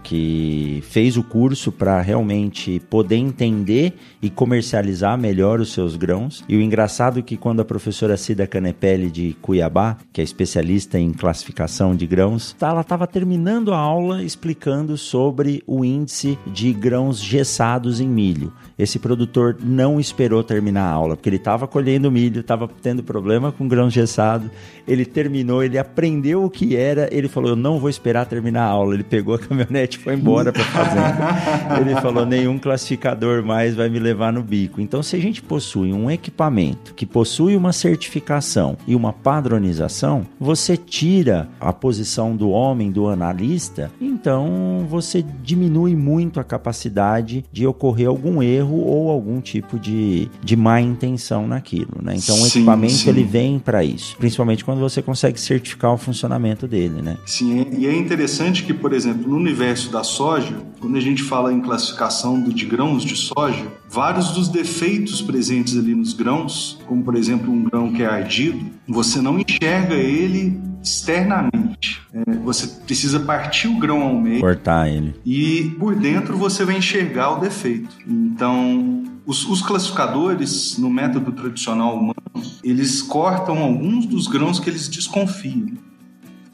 que 0.05 0.83
fez 0.87 1.17
o 1.17 1.23
curso 1.23 1.71
para 1.71 1.99
realmente 1.99 2.79
poder 2.91 3.15
entender 3.15 3.95
e 4.21 4.29
comercializar 4.29 5.17
melhor 5.17 5.59
os 5.59 5.73
seus 5.73 5.95
grãos. 5.95 6.45
E 6.47 6.55
o 6.55 6.61
engraçado 6.61 7.17
é 7.17 7.21
que 7.23 7.35
quando 7.35 7.61
a 7.61 7.65
professora 7.65 8.15
Cida 8.15 8.45
Canepelli 8.45 9.09
de 9.09 9.35
Cuiabá, 9.41 9.97
que 10.13 10.21
é 10.21 10.23
especialista 10.23 10.99
em 10.99 11.11
classificação 11.11 11.95
de 11.95 12.05
grãos, 12.05 12.53
tá, 12.53 12.69
ela 12.69 12.81
estava 12.81 13.07
terminando 13.07 13.73
a 13.73 13.77
aula 13.77 14.23
explicando 14.23 14.95
sobre 14.95 15.63
o 15.65 15.83
índice 15.83 16.37
de 16.45 16.71
grãos 16.71 17.19
gessados 17.19 17.99
em 17.99 18.07
milho. 18.07 18.53
Esse 18.77 18.99
produtor 18.99 19.57
não 19.59 19.99
esperou 19.99 20.43
terminar 20.43 20.83
a 20.83 20.91
aula, 20.91 21.15
porque 21.15 21.29
ele 21.29 21.37
estava 21.37 21.67
colhendo 21.67 22.11
milho, 22.11 22.41
estava 22.41 22.69
tendo 22.81 23.01
problema 23.01 23.51
com 23.51 23.67
grãos 23.67 23.91
gessados. 23.91 24.51
Ele 24.87 25.05
terminou, 25.05 25.63
ele 25.63 25.79
aprendeu 25.79 26.43
o 26.43 26.49
que 26.49 26.75
era, 26.75 27.09
ele 27.11 27.27
falou: 27.27 27.51
Eu 27.51 27.55
não 27.55 27.79
vou 27.79 27.89
esperar 27.89 28.25
terminar 28.27 28.65
a 28.65 28.69
aula. 28.69 28.93
Ele 28.93 29.03
pegou 29.03 29.33
a 29.33 29.39
caminhonete 29.39 29.94
foi 29.97 30.13
embora 30.13 30.51
para 30.51 30.61
a 30.61 30.65
fazenda. 30.65 31.79
ele 31.81 31.95
falou: 32.01 32.25
Nenhum 32.25 32.57
classificador 32.57 33.43
mais 33.43 33.75
vai 33.75 33.89
me 33.89 33.99
levar 33.99 34.31
no 34.31 34.41
bico. 34.41 34.81
Então, 34.81 35.01
se 35.01 35.15
a 35.15 35.19
gente 35.19 35.41
possui 35.41 35.93
um 35.93 36.09
equipamento 36.09 36.93
que 36.93 37.05
possui 37.05 37.55
uma 37.55 37.73
certificação 37.73 38.77
e 38.87 38.95
uma 38.95 39.13
padronização, 39.13 40.25
você 40.39 40.77
tira 40.77 41.47
a 41.59 41.73
posição 41.73 42.35
do 42.35 42.49
homem, 42.49 42.91
do 42.91 43.07
analista, 43.07 43.91
então 44.25 44.87
você 44.89 45.23
diminui 45.43 45.95
muito 45.95 46.39
a 46.39 46.43
capacidade 46.43 47.45
de 47.51 47.67
ocorrer 47.67 48.07
algum 48.07 48.41
erro 48.41 48.79
ou 48.79 49.11
algum 49.11 49.39
tipo 49.39 49.77
de, 49.77 50.27
de 50.43 50.55
má 50.55 50.81
intenção 50.81 51.47
naquilo, 51.47 51.99
né? 52.01 52.15
Então 52.15 52.35
sim, 52.35 52.43
o 52.43 52.47
equipamento 52.47 52.93
sim. 52.93 53.09
ele 53.09 53.23
vem 53.23 53.59
para 53.59 53.83
isso, 53.83 54.17
principalmente 54.17 54.65
quando 54.65 54.79
você 54.79 54.99
consegue 54.99 55.39
certificar 55.39 55.93
o 55.93 55.97
funcionamento 55.97 56.67
dele, 56.67 57.03
né? 57.03 57.17
Sim, 57.23 57.67
e 57.77 57.85
é 57.85 57.95
interessante 57.95 58.63
que, 58.63 58.73
por 58.73 58.93
exemplo, 58.93 59.29
no 59.29 59.35
universo 59.35 59.91
da 59.91 60.03
soja, 60.03 60.57
quando 60.79 60.97
a 60.97 61.01
gente 61.01 61.21
fala 61.21 61.53
em 61.53 61.61
classificação 61.61 62.41
de 62.41 62.65
grãos 62.65 63.05
de 63.05 63.15
soja, 63.15 63.67
vários 63.87 64.31
dos 64.31 64.49
defeitos 64.49 65.21
presentes 65.21 65.77
ali 65.77 65.93
nos 65.93 66.13
grãos, 66.13 66.79
como 66.87 67.03
por 67.03 67.15
exemplo 67.15 67.53
um 67.53 67.63
grão 67.63 67.93
que 67.93 68.01
é 68.01 68.07
ardido, 68.07 68.71
você 68.87 69.21
não 69.21 69.39
enxerga 69.39 69.93
ele 69.93 70.59
externamente. 70.85 72.01
É, 72.13 72.31
você 72.35 72.67
precisa 72.85 73.19
partir 73.19 73.67
o 73.67 73.79
grão 73.79 74.03
ao 74.03 74.13
meio. 74.13 74.39
Cortar 74.39 74.87
ele. 74.87 75.19
E 75.25 75.75
por 75.79 75.95
dentro 75.95 76.37
você 76.37 76.63
vai 76.63 76.77
enxergar 76.77 77.31
o 77.31 77.39
defeito. 77.39 77.89
Então, 78.07 79.03
os, 79.25 79.45
os, 79.49 79.61
classificadores, 79.61 80.77
no 80.77 80.89
método 80.89 81.31
tradicional 81.31 81.97
humano, 81.97 82.15
eles 82.63 83.01
cortam 83.01 83.57
alguns 83.57 84.05
dos 84.05 84.27
grãos 84.27 84.59
que 84.59 84.69
eles 84.69 84.87
desconfiam. 84.87 85.71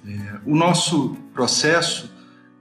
É, 0.08 0.40
o 0.46 0.56
nosso 0.56 1.18
processo, 1.34 2.10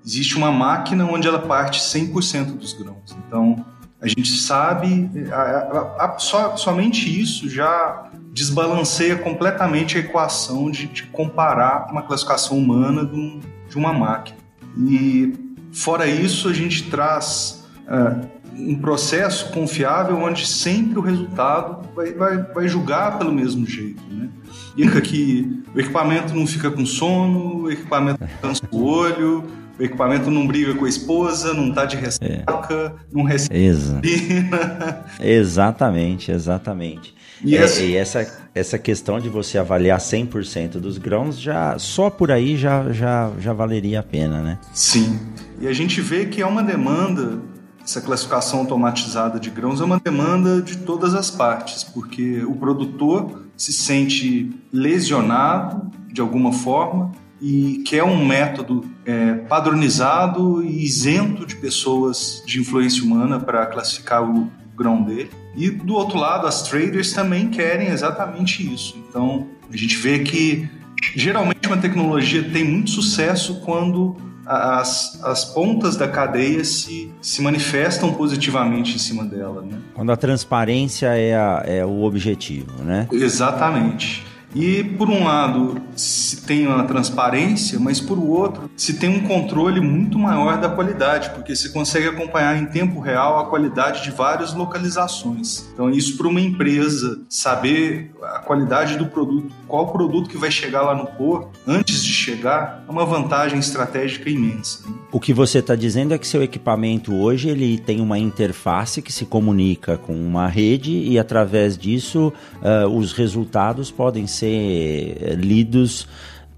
existe 0.05 0.37
uma 0.37 0.51
máquina 0.51 1.05
onde 1.05 1.29
ela 1.29 1.39
parte 1.39 1.81
100% 1.81 2.57
dos 2.57 2.73
grãos. 2.73 3.17
Então, 3.27 3.65
a 4.01 4.09
gente 4.09 4.33
sabe, 4.33 5.11
a, 5.31 5.37
a, 5.37 6.05
a, 6.07 6.19
só, 6.19 6.57
somente 6.57 7.21
isso 7.21 7.49
já 7.49 8.10
desbalanceia 8.33 9.17
completamente 9.17 9.97
a 9.97 10.01
equação 10.01 10.71
de, 10.71 10.87
de 10.87 11.03
comparar 11.05 11.89
uma 11.91 12.03
classificação 12.03 12.57
humana 12.57 13.05
de, 13.05 13.15
um, 13.15 13.41
de, 13.69 13.77
uma 13.77 13.93
máquina. 13.93 14.39
E 14.79 15.33
fora 15.73 16.07
isso, 16.07 16.49
a 16.49 16.53
gente 16.53 16.89
traz 16.91 17.67
uh, 17.87 18.27
um 18.57 18.79
processo 18.79 19.51
confiável 19.53 20.17
onde 20.17 20.47
sempre 20.47 20.99
o 20.99 21.03
resultado 21.03 21.89
vai, 21.95 22.13
vai, 22.13 22.43
vai 22.43 22.69
julgar 22.69 23.19
pelo 23.19 23.33
mesmo 23.33 23.67
jeito. 23.67 24.03
Né? 24.11 24.29
Indica 24.77 25.01
que 25.01 25.63
o 25.75 25.81
equipamento 25.81 26.35
não 26.35 26.47
fica 26.47 26.71
com 26.71 26.87
sono, 26.87 27.63
o 27.63 27.71
equipamento 27.71 28.21
cansa 28.41 28.63
o 28.71 28.85
olho, 28.85 29.45
o 29.79 29.83
equipamento 29.83 30.31
não 30.31 30.47
briga 30.47 30.75
com 30.75 30.85
a 30.85 30.89
esposa, 30.89 31.55
não 31.55 31.73
tá 31.73 31.85
de 31.85 31.97
ressaca, 31.97 32.75
é. 32.75 32.93
não 33.13 33.25
recebe. 33.25 33.65
Exa 33.65 34.01
exatamente, 35.21 36.31
exatamente. 36.31 37.15
E, 37.45 37.57
é, 37.57 37.63
essa... 37.63 37.83
e 37.83 37.97
essa, 37.97 38.49
essa 38.55 38.79
questão 38.79 39.19
de 39.21 39.29
você 39.29 39.59
avaliar 39.59 39.99
100% 39.99 40.73
dos 40.73 40.99
grãos, 40.99 41.39
já 41.39 41.79
só 41.79 42.11
por 42.11 42.31
aí 42.31 42.57
já, 42.57 42.93
já, 42.93 43.31
já 43.39 43.53
valeria 43.53 44.01
a 44.01 44.03
pena, 44.03 44.43
né? 44.43 44.59
Sim. 44.73 45.19
E 45.61 45.67
a 45.67 45.73
gente 45.73 46.01
vê 46.01 46.27
que 46.27 46.41
é 46.41 46.47
uma 46.47 46.63
demanda, 46.63 47.41
essa 47.83 48.01
classificação 48.01 48.61
automatizada 48.61 49.39
de 49.39 49.51
grãos 49.51 49.81
é 49.81 49.85
uma 49.85 50.01
demanda 50.01 50.61
de 50.63 50.79
todas 50.79 51.15
as 51.15 51.31
partes, 51.31 51.85
porque 51.85 52.43
o 52.45 52.55
produtor 52.55 53.45
se 53.57 53.73
sente 53.73 54.51
lesionado 54.73 55.91
de 56.13 56.21
alguma 56.21 56.53
forma 56.53 57.13
e 57.41 57.83
quer 57.87 58.05
um 58.05 58.25
método 58.25 58.85
é, 59.05 59.35
padronizado 59.35 60.63
e 60.63 60.85
isento 60.85 61.47
de 61.47 61.57
pessoas 61.57 62.43
de 62.47 62.61
influência 62.61 63.03
humana 63.03 63.41
para 63.41 63.65
classificar 63.67 64.23
o 64.23 64.51
grão 64.81 65.03
dele. 65.03 65.31
E 65.55 65.71
do 65.71 65.95
outro 65.95 66.19
lado, 66.19 66.47
as 66.47 66.63
traders 66.63 67.13
também 67.13 67.49
querem 67.49 67.89
exatamente 67.89 68.63
isso. 68.73 68.97
Então, 69.09 69.49
a 69.71 69.77
gente 69.77 69.97
vê 69.97 70.21
que 70.21 70.69
geralmente 71.15 71.67
uma 71.67 71.77
tecnologia 71.77 72.43
tem 72.43 72.65
muito 72.65 72.91
sucesso 72.91 73.61
quando 73.61 74.17
as, 74.47 75.21
as 75.23 75.45
pontas 75.45 75.97
da 75.97 76.09
cadeia 76.09 76.65
se, 76.65 77.13
se 77.21 77.43
manifestam 77.43 78.13
positivamente 78.15 78.97
em 78.97 78.99
cima 78.99 79.25
dela. 79.25 79.63
Né? 79.63 79.79
Quando 79.95 80.11
a 80.11 80.17
transparência 80.17 81.07
é, 81.09 81.37
a, 81.37 81.63
é 81.67 81.85
o 81.85 82.03
objetivo, 82.03 82.83
né? 82.83 83.07
Exatamente. 83.13 84.25
E 84.55 84.83
por 84.83 85.09
um 85.09 85.25
lado, 85.25 85.81
se 85.95 86.39
tem 86.43 86.67
uma 86.67 86.85
transparência, 86.85 87.79
mas 87.79 88.01
por 88.01 88.19
outro, 88.19 88.71
se 88.77 88.95
tem 88.95 89.09
um 89.09 89.27
controle 89.27 89.81
muito 89.81 90.19
maior 90.19 90.61
da 90.61 90.69
qualidade, 90.69 91.31
porque 91.31 91.55
você 91.55 91.69
consegue 91.69 92.09
acompanhar 92.09 92.61
em 92.61 92.67
tempo 92.67 93.01
real 93.01 93.39
a 93.39 93.47
qualidade 93.47 94.03
de 94.03 94.11
várias 94.11 94.53
localizações. 94.53 95.69
Então, 95.73 95.89
isso 95.89 96.17
para 96.17 96.27
uma 96.27 96.41
empresa 96.41 97.21
saber 97.29 98.13
a 98.23 98.41
qualidade 98.41 98.97
do 98.97 99.07
produto, 99.07 99.55
qual 99.71 99.87
produto 99.93 100.29
que 100.29 100.37
vai 100.37 100.51
chegar 100.51 100.83
lá 100.83 100.95
no 100.95 101.07
porto 101.07 101.49
antes 101.67 102.05
de 102.05 102.13
chegar, 102.13 102.85
é 102.87 102.91
uma 102.91 103.07
vantagem 103.07 103.59
estratégica 103.59 104.29
imensa. 104.29 104.81
Né? 104.87 104.95
O 105.13 105.21
que 105.21 105.33
você 105.33 105.61
está 105.61 105.77
dizendo 105.77 106.13
é 106.13 106.19
que 106.19 106.27
seu 106.27 106.43
equipamento 106.43 107.15
hoje 107.15 107.49
ele 107.49 107.79
tem 107.79 108.01
uma 108.01 108.19
interface 108.19 109.01
que 109.01 109.13
se 109.13 109.25
comunica 109.25 109.97
com 109.97 110.13
uma 110.13 110.49
rede 110.49 110.91
e 110.91 111.19
através 111.19 111.79
disso 111.79 112.33
uh, 112.61 112.89
os 112.89 113.13
resultados 113.13 113.93
podem 113.93 114.27
ser 114.27 115.17
eh, 115.21 115.35
lidos 115.37 116.09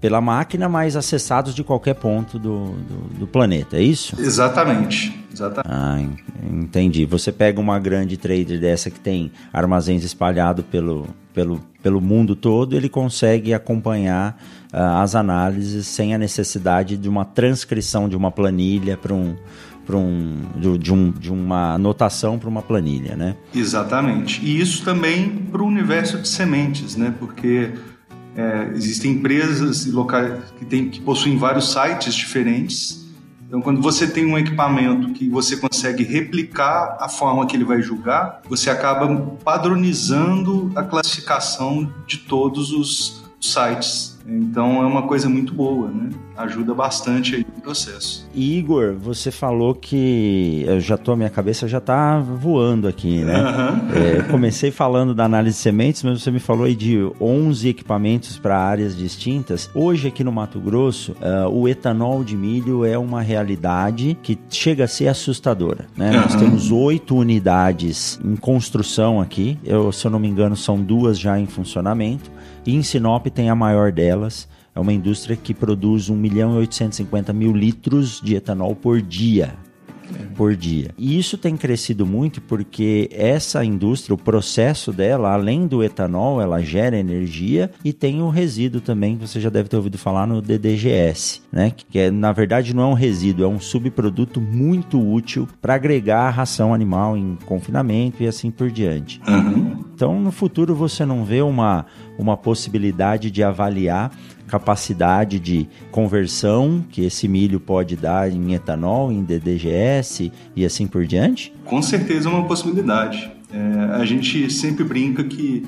pela 0.01 0.19
máquina, 0.19 0.67
mas 0.67 0.95
acessados 0.95 1.53
de 1.55 1.63
qualquer 1.63 1.93
ponto 1.93 2.37
do, 2.37 2.71
do, 2.71 3.19
do 3.19 3.27
planeta, 3.27 3.77
é 3.77 3.81
isso? 3.81 4.19
Exatamente. 4.19 5.17
Exatamente. 5.31 5.73
Ah, 5.73 5.97
entendi. 6.51 7.05
Você 7.05 7.31
pega 7.31 7.59
uma 7.59 7.79
grande 7.79 8.17
trader 8.17 8.59
dessa 8.59 8.91
que 8.91 8.99
tem 8.99 9.31
armazéns 9.51 10.03
espalhados 10.03 10.65
pelo, 10.65 11.07
pelo, 11.33 11.59
pelo 11.81 11.99
mundo 11.99 12.35
todo, 12.35 12.75
ele 12.75 12.87
consegue 12.87 13.53
acompanhar 13.53 14.41
uh, 14.71 15.01
as 15.01 15.15
análises 15.15 15.87
sem 15.87 16.13
a 16.13 16.17
necessidade 16.17 16.97
de 16.97 17.09
uma 17.09 17.25
transcrição 17.25 18.07
de 18.07 18.15
uma 18.15 18.31
planilha 18.31 18.95
para 18.95 19.13
um 19.13 19.35
para 19.85 19.97
um 19.97 20.43
de, 20.79 20.93
um 20.93 21.11
de 21.11 21.29
uma 21.29 21.73
anotação 21.73 22.39
para 22.39 22.47
uma 22.47 22.61
planilha, 22.61 23.17
né? 23.17 23.35
Exatamente. 23.53 24.39
E 24.41 24.61
isso 24.61 24.85
também 24.85 25.29
para 25.51 25.61
o 25.61 25.65
universo 25.65 26.19
de 26.19 26.27
sementes, 26.29 26.95
né? 26.95 27.13
Porque 27.19 27.71
é, 28.35 28.71
existem 28.73 29.11
empresas 29.11 29.85
locais 29.85 30.39
que, 30.57 30.65
tem, 30.65 30.89
que 30.89 31.01
possuem 31.01 31.37
vários 31.37 31.71
sites 31.71 32.15
diferentes. 32.15 33.02
Então, 33.53 33.61
quando 33.61 33.83
você 33.83 34.07
tem 34.07 34.25
um 34.25 34.35
equipamento 34.35 35.13
que 35.13 35.29
você 35.29 35.55
consegue 35.55 36.03
replicar 36.03 36.97
a 36.99 37.07
forma 37.07 37.45
que 37.45 37.55
ele 37.55 37.63
vai 37.63 37.83
julgar, 37.83 38.41
você 38.49 38.67
acaba 38.67 39.07
padronizando 39.43 40.71
a 40.75 40.81
classificação 40.81 41.93
de 42.07 42.17
todos 42.17 42.71
os 42.71 43.23
sites 43.39 44.12
então 44.25 44.81
é 44.81 44.85
uma 44.85 45.03
coisa 45.03 45.27
muito 45.27 45.53
boa, 45.53 45.89
né? 45.89 46.09
Ajuda 46.37 46.73
bastante 46.73 47.35
aí 47.35 47.45
no 47.55 47.61
processo. 47.61 48.27
Igor, 48.33 48.95
você 48.97 49.29
falou 49.31 49.75
que 49.75 50.63
eu 50.65 50.79
já 50.79 50.97
tô, 50.97 51.11
a 51.11 51.15
minha 51.15 51.29
cabeça 51.29 51.67
já 51.67 51.79
tá 51.79 52.19
voando 52.19 52.87
aqui, 52.87 53.19
né? 53.19 53.41
Uhum. 53.41 53.89
É, 53.93 54.21
comecei 54.31 54.71
falando 54.71 55.13
da 55.13 55.25
análise 55.25 55.57
de 55.57 55.61
sementes, 55.61 56.01
mas 56.03 56.21
você 56.21 56.31
me 56.31 56.39
falou 56.39 56.65
aí 56.65 56.75
de 56.75 56.99
11 57.19 57.67
equipamentos 57.67 58.39
para 58.39 58.57
áreas 58.57 58.95
distintas. 58.95 59.69
Hoje 59.75 60.07
aqui 60.07 60.23
no 60.23 60.31
Mato 60.31 60.59
Grosso, 60.59 61.11
uh, 61.13 61.49
o 61.49 61.67
etanol 61.67 62.23
de 62.23 62.35
milho 62.35 62.85
é 62.85 62.97
uma 62.97 63.21
realidade 63.21 64.17
que 64.23 64.39
chega 64.49 64.85
a 64.85 64.87
ser 64.87 65.09
assustadora, 65.09 65.85
né? 65.95 66.11
Uhum. 66.11 66.21
Nós 66.21 66.35
temos 66.35 66.71
oito 66.71 67.15
unidades 67.15 68.19
em 68.23 68.35
construção 68.35 69.19
aqui. 69.19 69.59
Eu, 69.63 69.91
se 69.91 70.07
eu 70.07 70.11
não 70.11 70.19
me 70.19 70.27
engano, 70.27 70.55
são 70.55 70.81
duas 70.81 71.19
já 71.19 71.37
em 71.37 71.45
funcionamento. 71.45 72.31
E 72.65 72.75
em 72.75 72.81
Sinop 72.81 73.27
tem 73.27 73.49
a 73.49 73.55
maior 73.55 73.91
delas. 73.91 74.47
É 74.75 74.79
uma 74.79 74.93
indústria 74.93 75.35
que 75.35 75.53
produz 75.53 76.09
1 76.09 76.15
milhão 76.15 76.55
e 76.55 76.57
850 76.59 77.33
mil 77.33 77.53
litros 77.53 78.19
de 78.21 78.35
etanol 78.35 78.75
por 78.75 79.01
dia 79.01 79.55
por 80.35 80.55
dia. 80.55 80.91
E 80.97 81.17
isso 81.17 81.37
tem 81.37 81.55
crescido 81.55 82.05
muito 82.05 82.41
porque 82.41 83.09
essa 83.11 83.63
indústria, 83.63 84.13
o 84.13 84.17
processo 84.17 84.91
dela, 84.91 85.33
além 85.33 85.67
do 85.67 85.83
etanol, 85.83 86.41
ela 86.41 86.61
gera 86.61 86.97
energia 86.97 87.71
e 87.83 87.93
tem 87.93 88.21
o 88.21 88.29
resíduo 88.29 88.81
também, 88.81 89.17
que 89.17 89.27
você 89.27 89.39
já 89.39 89.49
deve 89.49 89.69
ter 89.69 89.77
ouvido 89.77 89.97
falar 89.97 90.25
no 90.27 90.41
DDGS, 90.41 91.41
né? 91.51 91.71
Que 91.71 91.99
é, 91.99 92.11
na 92.11 92.31
verdade 92.31 92.75
não 92.75 92.83
é 92.83 92.87
um 92.87 92.93
resíduo, 92.93 93.45
é 93.45 93.47
um 93.47 93.59
subproduto 93.59 94.41
muito 94.41 94.99
útil 94.99 95.47
para 95.61 95.75
agregar 95.75 96.27
a 96.27 96.29
ração 96.29 96.73
animal 96.73 97.17
em 97.17 97.37
confinamento 97.45 98.23
e 98.23 98.27
assim 98.27 98.51
por 98.51 98.71
diante. 98.71 99.21
Uhum. 99.27 99.83
Então, 99.95 100.19
no 100.19 100.31
futuro 100.31 100.75
você 100.75 101.05
não 101.05 101.23
vê 101.23 101.41
uma, 101.41 101.85
uma 102.17 102.35
possibilidade 102.35 103.29
de 103.29 103.43
avaliar 103.43 104.11
capacidade 104.53 105.39
de 105.39 105.67
conversão 105.89 106.85
que 106.87 107.03
esse 107.03 107.27
milho 107.27 107.59
pode 107.59 107.95
dar 107.95 108.31
em 108.31 108.53
etanol, 108.53 109.11
em 109.11 109.23
DDGS 109.23 110.31
e 110.55 110.63
assim 110.63 110.85
por 110.85 111.07
diante? 111.07 111.51
Com 111.65 111.81
certeza 111.81 112.29
é 112.29 112.31
uma 112.31 112.45
possibilidade. 112.45 113.31
É, 113.51 113.95
a 113.95 114.05
gente 114.05 114.53
sempre 114.53 114.83
brinca 114.83 115.23
que 115.23 115.65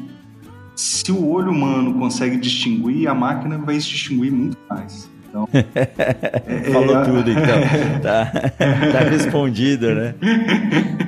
se 0.75 1.11
o 1.11 1.27
olho 1.27 1.51
humano 1.51 1.95
consegue 1.95 2.37
distinguir, 2.37 3.07
a 3.07 3.15
máquina 3.15 3.57
vai 3.57 3.79
se 3.79 3.87
distinguir 3.87 4.31
muito 4.31 4.55
mais. 4.69 5.09
Então, 5.35 5.49
é, 5.51 6.71
Falou 6.71 6.97
é, 6.97 7.03
tudo, 7.03 7.29
então. 7.29 8.01
Tá, 8.01 8.31
tá 8.91 8.99
respondido, 9.09 9.93
né? 9.93 10.15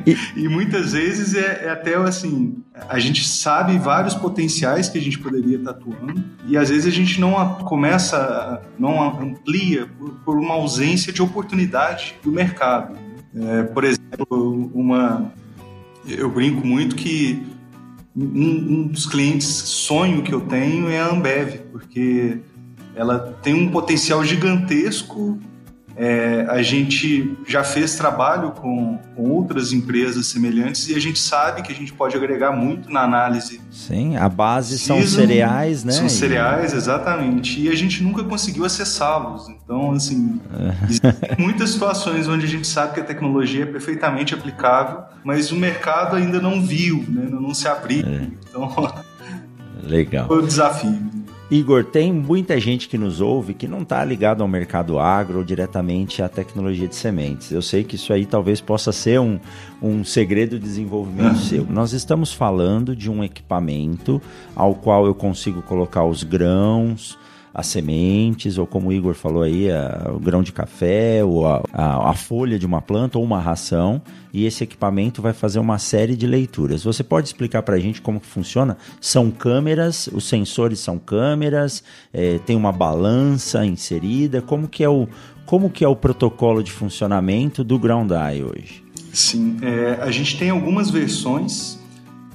E, 0.06 0.44
e 0.44 0.50
muitas 0.50 0.92
vezes 0.92 1.34
é, 1.34 1.66
é, 1.66 1.70
até 1.70 1.96
assim, 1.96 2.58
a 2.90 3.00
gente 3.00 3.26
sabe 3.26 3.78
vários 3.78 4.14
potenciais 4.14 4.90
que 4.90 4.98
a 4.98 5.02
gente 5.02 5.18
poderia 5.18 5.58
estar 5.58 5.72
atuando 5.72 6.22
e 6.46 6.58
às 6.58 6.70
vezes 6.70 6.86
a 6.86 6.92
gente 6.92 7.22
não 7.22 7.56
começa, 7.64 8.62
não 8.78 9.02
amplia 9.02 9.88
por, 9.98 10.12
por 10.26 10.38
uma 10.38 10.56
ausência 10.56 11.14
de 11.14 11.22
oportunidade 11.22 12.16
do 12.22 12.32
mercado. 12.32 12.98
É, 13.34 13.64
por 13.64 13.84
exemplo, 13.84 14.72
uma, 14.74 15.32
eu 16.06 16.30
brinco 16.30 16.66
muito 16.66 16.96
que 16.96 17.42
um, 18.16 18.24
um 18.24 18.88
dos 18.88 19.06
clientes 19.06 19.48
sonho 19.48 20.24
que 20.24 20.34
eu 20.34 20.42
tenho 20.42 20.90
é 20.90 21.00
a 21.00 21.08
Ambev, 21.08 21.60
porque 21.72 22.40
ela 22.98 23.38
tem 23.42 23.54
um 23.54 23.70
potencial 23.70 24.24
gigantesco. 24.26 25.40
É, 26.00 26.46
a 26.50 26.62
gente 26.62 27.36
já 27.48 27.64
fez 27.64 27.96
trabalho 27.96 28.52
com, 28.52 29.00
com, 29.16 29.32
outras 29.32 29.74
empresas 29.74 30.28
semelhantes 30.28 30.88
e 30.90 30.94
a 30.94 31.00
gente 31.00 31.18
sabe 31.18 31.64
que 31.64 31.72
a 31.72 31.76
gente 31.76 31.92
pode 31.92 32.16
agregar 32.16 32.52
muito 32.52 32.88
na 32.92 33.02
análise. 33.02 33.60
Sim, 33.72 34.16
a 34.16 34.30
base 34.30 34.78
são 34.78 35.02
cereais, 35.02 35.84
né? 35.84 35.92
São 35.92 36.08
cereais, 36.08 36.72
exatamente. 36.72 37.60
E 37.60 37.68
a 37.68 37.76
gente 37.76 38.04
nunca 38.04 38.24
conseguiu 38.24 38.64
acessá-los. 38.64 39.50
Então, 39.50 39.92
assim, 39.94 40.40
existem 40.84 41.14
muitas 41.40 41.72
situações 41.72 42.28
onde 42.28 42.46
a 42.46 42.50
gente 42.50 42.68
sabe 42.68 42.94
que 42.94 43.00
a 43.00 43.04
tecnologia 43.04 43.64
é 43.64 43.66
perfeitamente 43.66 44.36
aplicável, 44.36 45.02
mas 45.24 45.52
o 45.52 45.56
mercado 45.56 46.16
ainda 46.16 46.40
não 46.40 46.62
viu, 46.62 47.04
né? 47.10 47.28
não 47.28 47.56
se 47.56 47.68
abriu. 47.68 48.06
É. 48.06 48.28
Então, 48.48 48.70
Legal. 49.84 50.28
Foi 50.28 50.44
o 50.44 50.46
desafio. 50.46 51.17
Igor, 51.50 51.86
tem 51.86 52.12
muita 52.12 52.60
gente 52.60 52.90
que 52.90 52.98
nos 52.98 53.22
ouve 53.22 53.54
que 53.54 53.70
não 53.70 53.82
está 53.82 54.04
ligado 54.04 54.42
ao 54.42 54.50
mercado 54.50 55.00
agro 55.00 55.38
ou 55.38 55.44
diretamente 55.46 56.22
à 56.22 56.28
tecnologia 56.28 56.90
de 56.90 56.96
sementes. 56.96 57.52
Eu 57.52 57.62
sei 57.62 57.86
que 57.86 57.96
isso 57.96 58.12
aí 58.12 58.26
talvez 58.26 58.60
possa 58.60 58.92
ser 58.92 59.22
um, 59.22 59.40
um 59.82 60.04
segredo 60.04 60.60
de 60.60 60.66
desenvolvimento 60.66 61.36
uhum. 61.38 61.42
seu. 61.42 61.66
Nós 61.66 61.94
estamos 61.94 62.34
falando 62.34 62.94
de 62.94 63.10
um 63.10 63.24
equipamento 63.24 64.22
ao 64.54 64.76
qual 64.76 65.06
eu 65.06 65.16
consigo 65.16 65.62
colocar 65.62 66.04
os 66.04 66.22
grãos, 66.22 67.18
as 67.58 67.66
sementes, 67.66 68.60
ou 68.60 68.68
como 68.68 68.90
o 68.90 68.94
Igor 68.94 69.16
falou 69.16 69.42
aí, 69.42 69.72
a, 69.72 70.12
o 70.14 70.20
grão 70.20 70.44
de 70.44 70.52
café, 70.52 71.24
ou 71.24 71.48
a, 71.48 71.64
a, 71.74 72.12
a, 72.12 72.14
folha 72.14 72.60
de 72.60 72.68
uma 72.68 72.84
planta, 72.84 73.18
ou 73.18 73.24
uma 73.24 73.40
ração, 73.40 74.00
e 74.32 74.46
esse 74.46 74.64
equipamento 74.64 75.24
vai 75.24 75.34
fazer 75.34 75.58
uma 75.58 75.80
série 75.80 76.16
de 76.16 76.28
leituras. 76.28 76.84
Você 76.84 77.04
pode 77.04 77.26
explicar 77.26 77.64
para 77.64 77.76
a 77.76 77.80
gente 77.80 78.00
como 78.00 78.20
que 78.20 78.28
funciona? 78.28 78.78
São 79.02 79.32
câmeras, 79.32 80.08
os 80.14 80.26
sensores 80.30 80.80
são 80.80 81.00
câmeras, 81.00 81.84
é, 82.14 82.38
tem 82.38 82.56
uma 82.56 82.72
balança 82.72 83.66
inserida, 83.66 84.40
como 84.40 84.68
que 84.68 84.84
é 84.84 84.90
o, 84.90 85.08
como 85.44 85.72
que 85.72 85.84
é 85.84 85.88
o 85.88 85.96
protocolo 85.96 86.62
de 86.62 86.72
funcionamento 86.72 87.64
do 87.64 87.80
Ground 87.80 88.12
Eye 88.12 88.44
hoje? 88.44 88.84
Sim, 89.12 89.58
é, 89.64 89.98
a 90.00 90.12
gente 90.12 90.38
tem 90.38 90.52
algumas 90.52 90.92
versões 90.92 91.80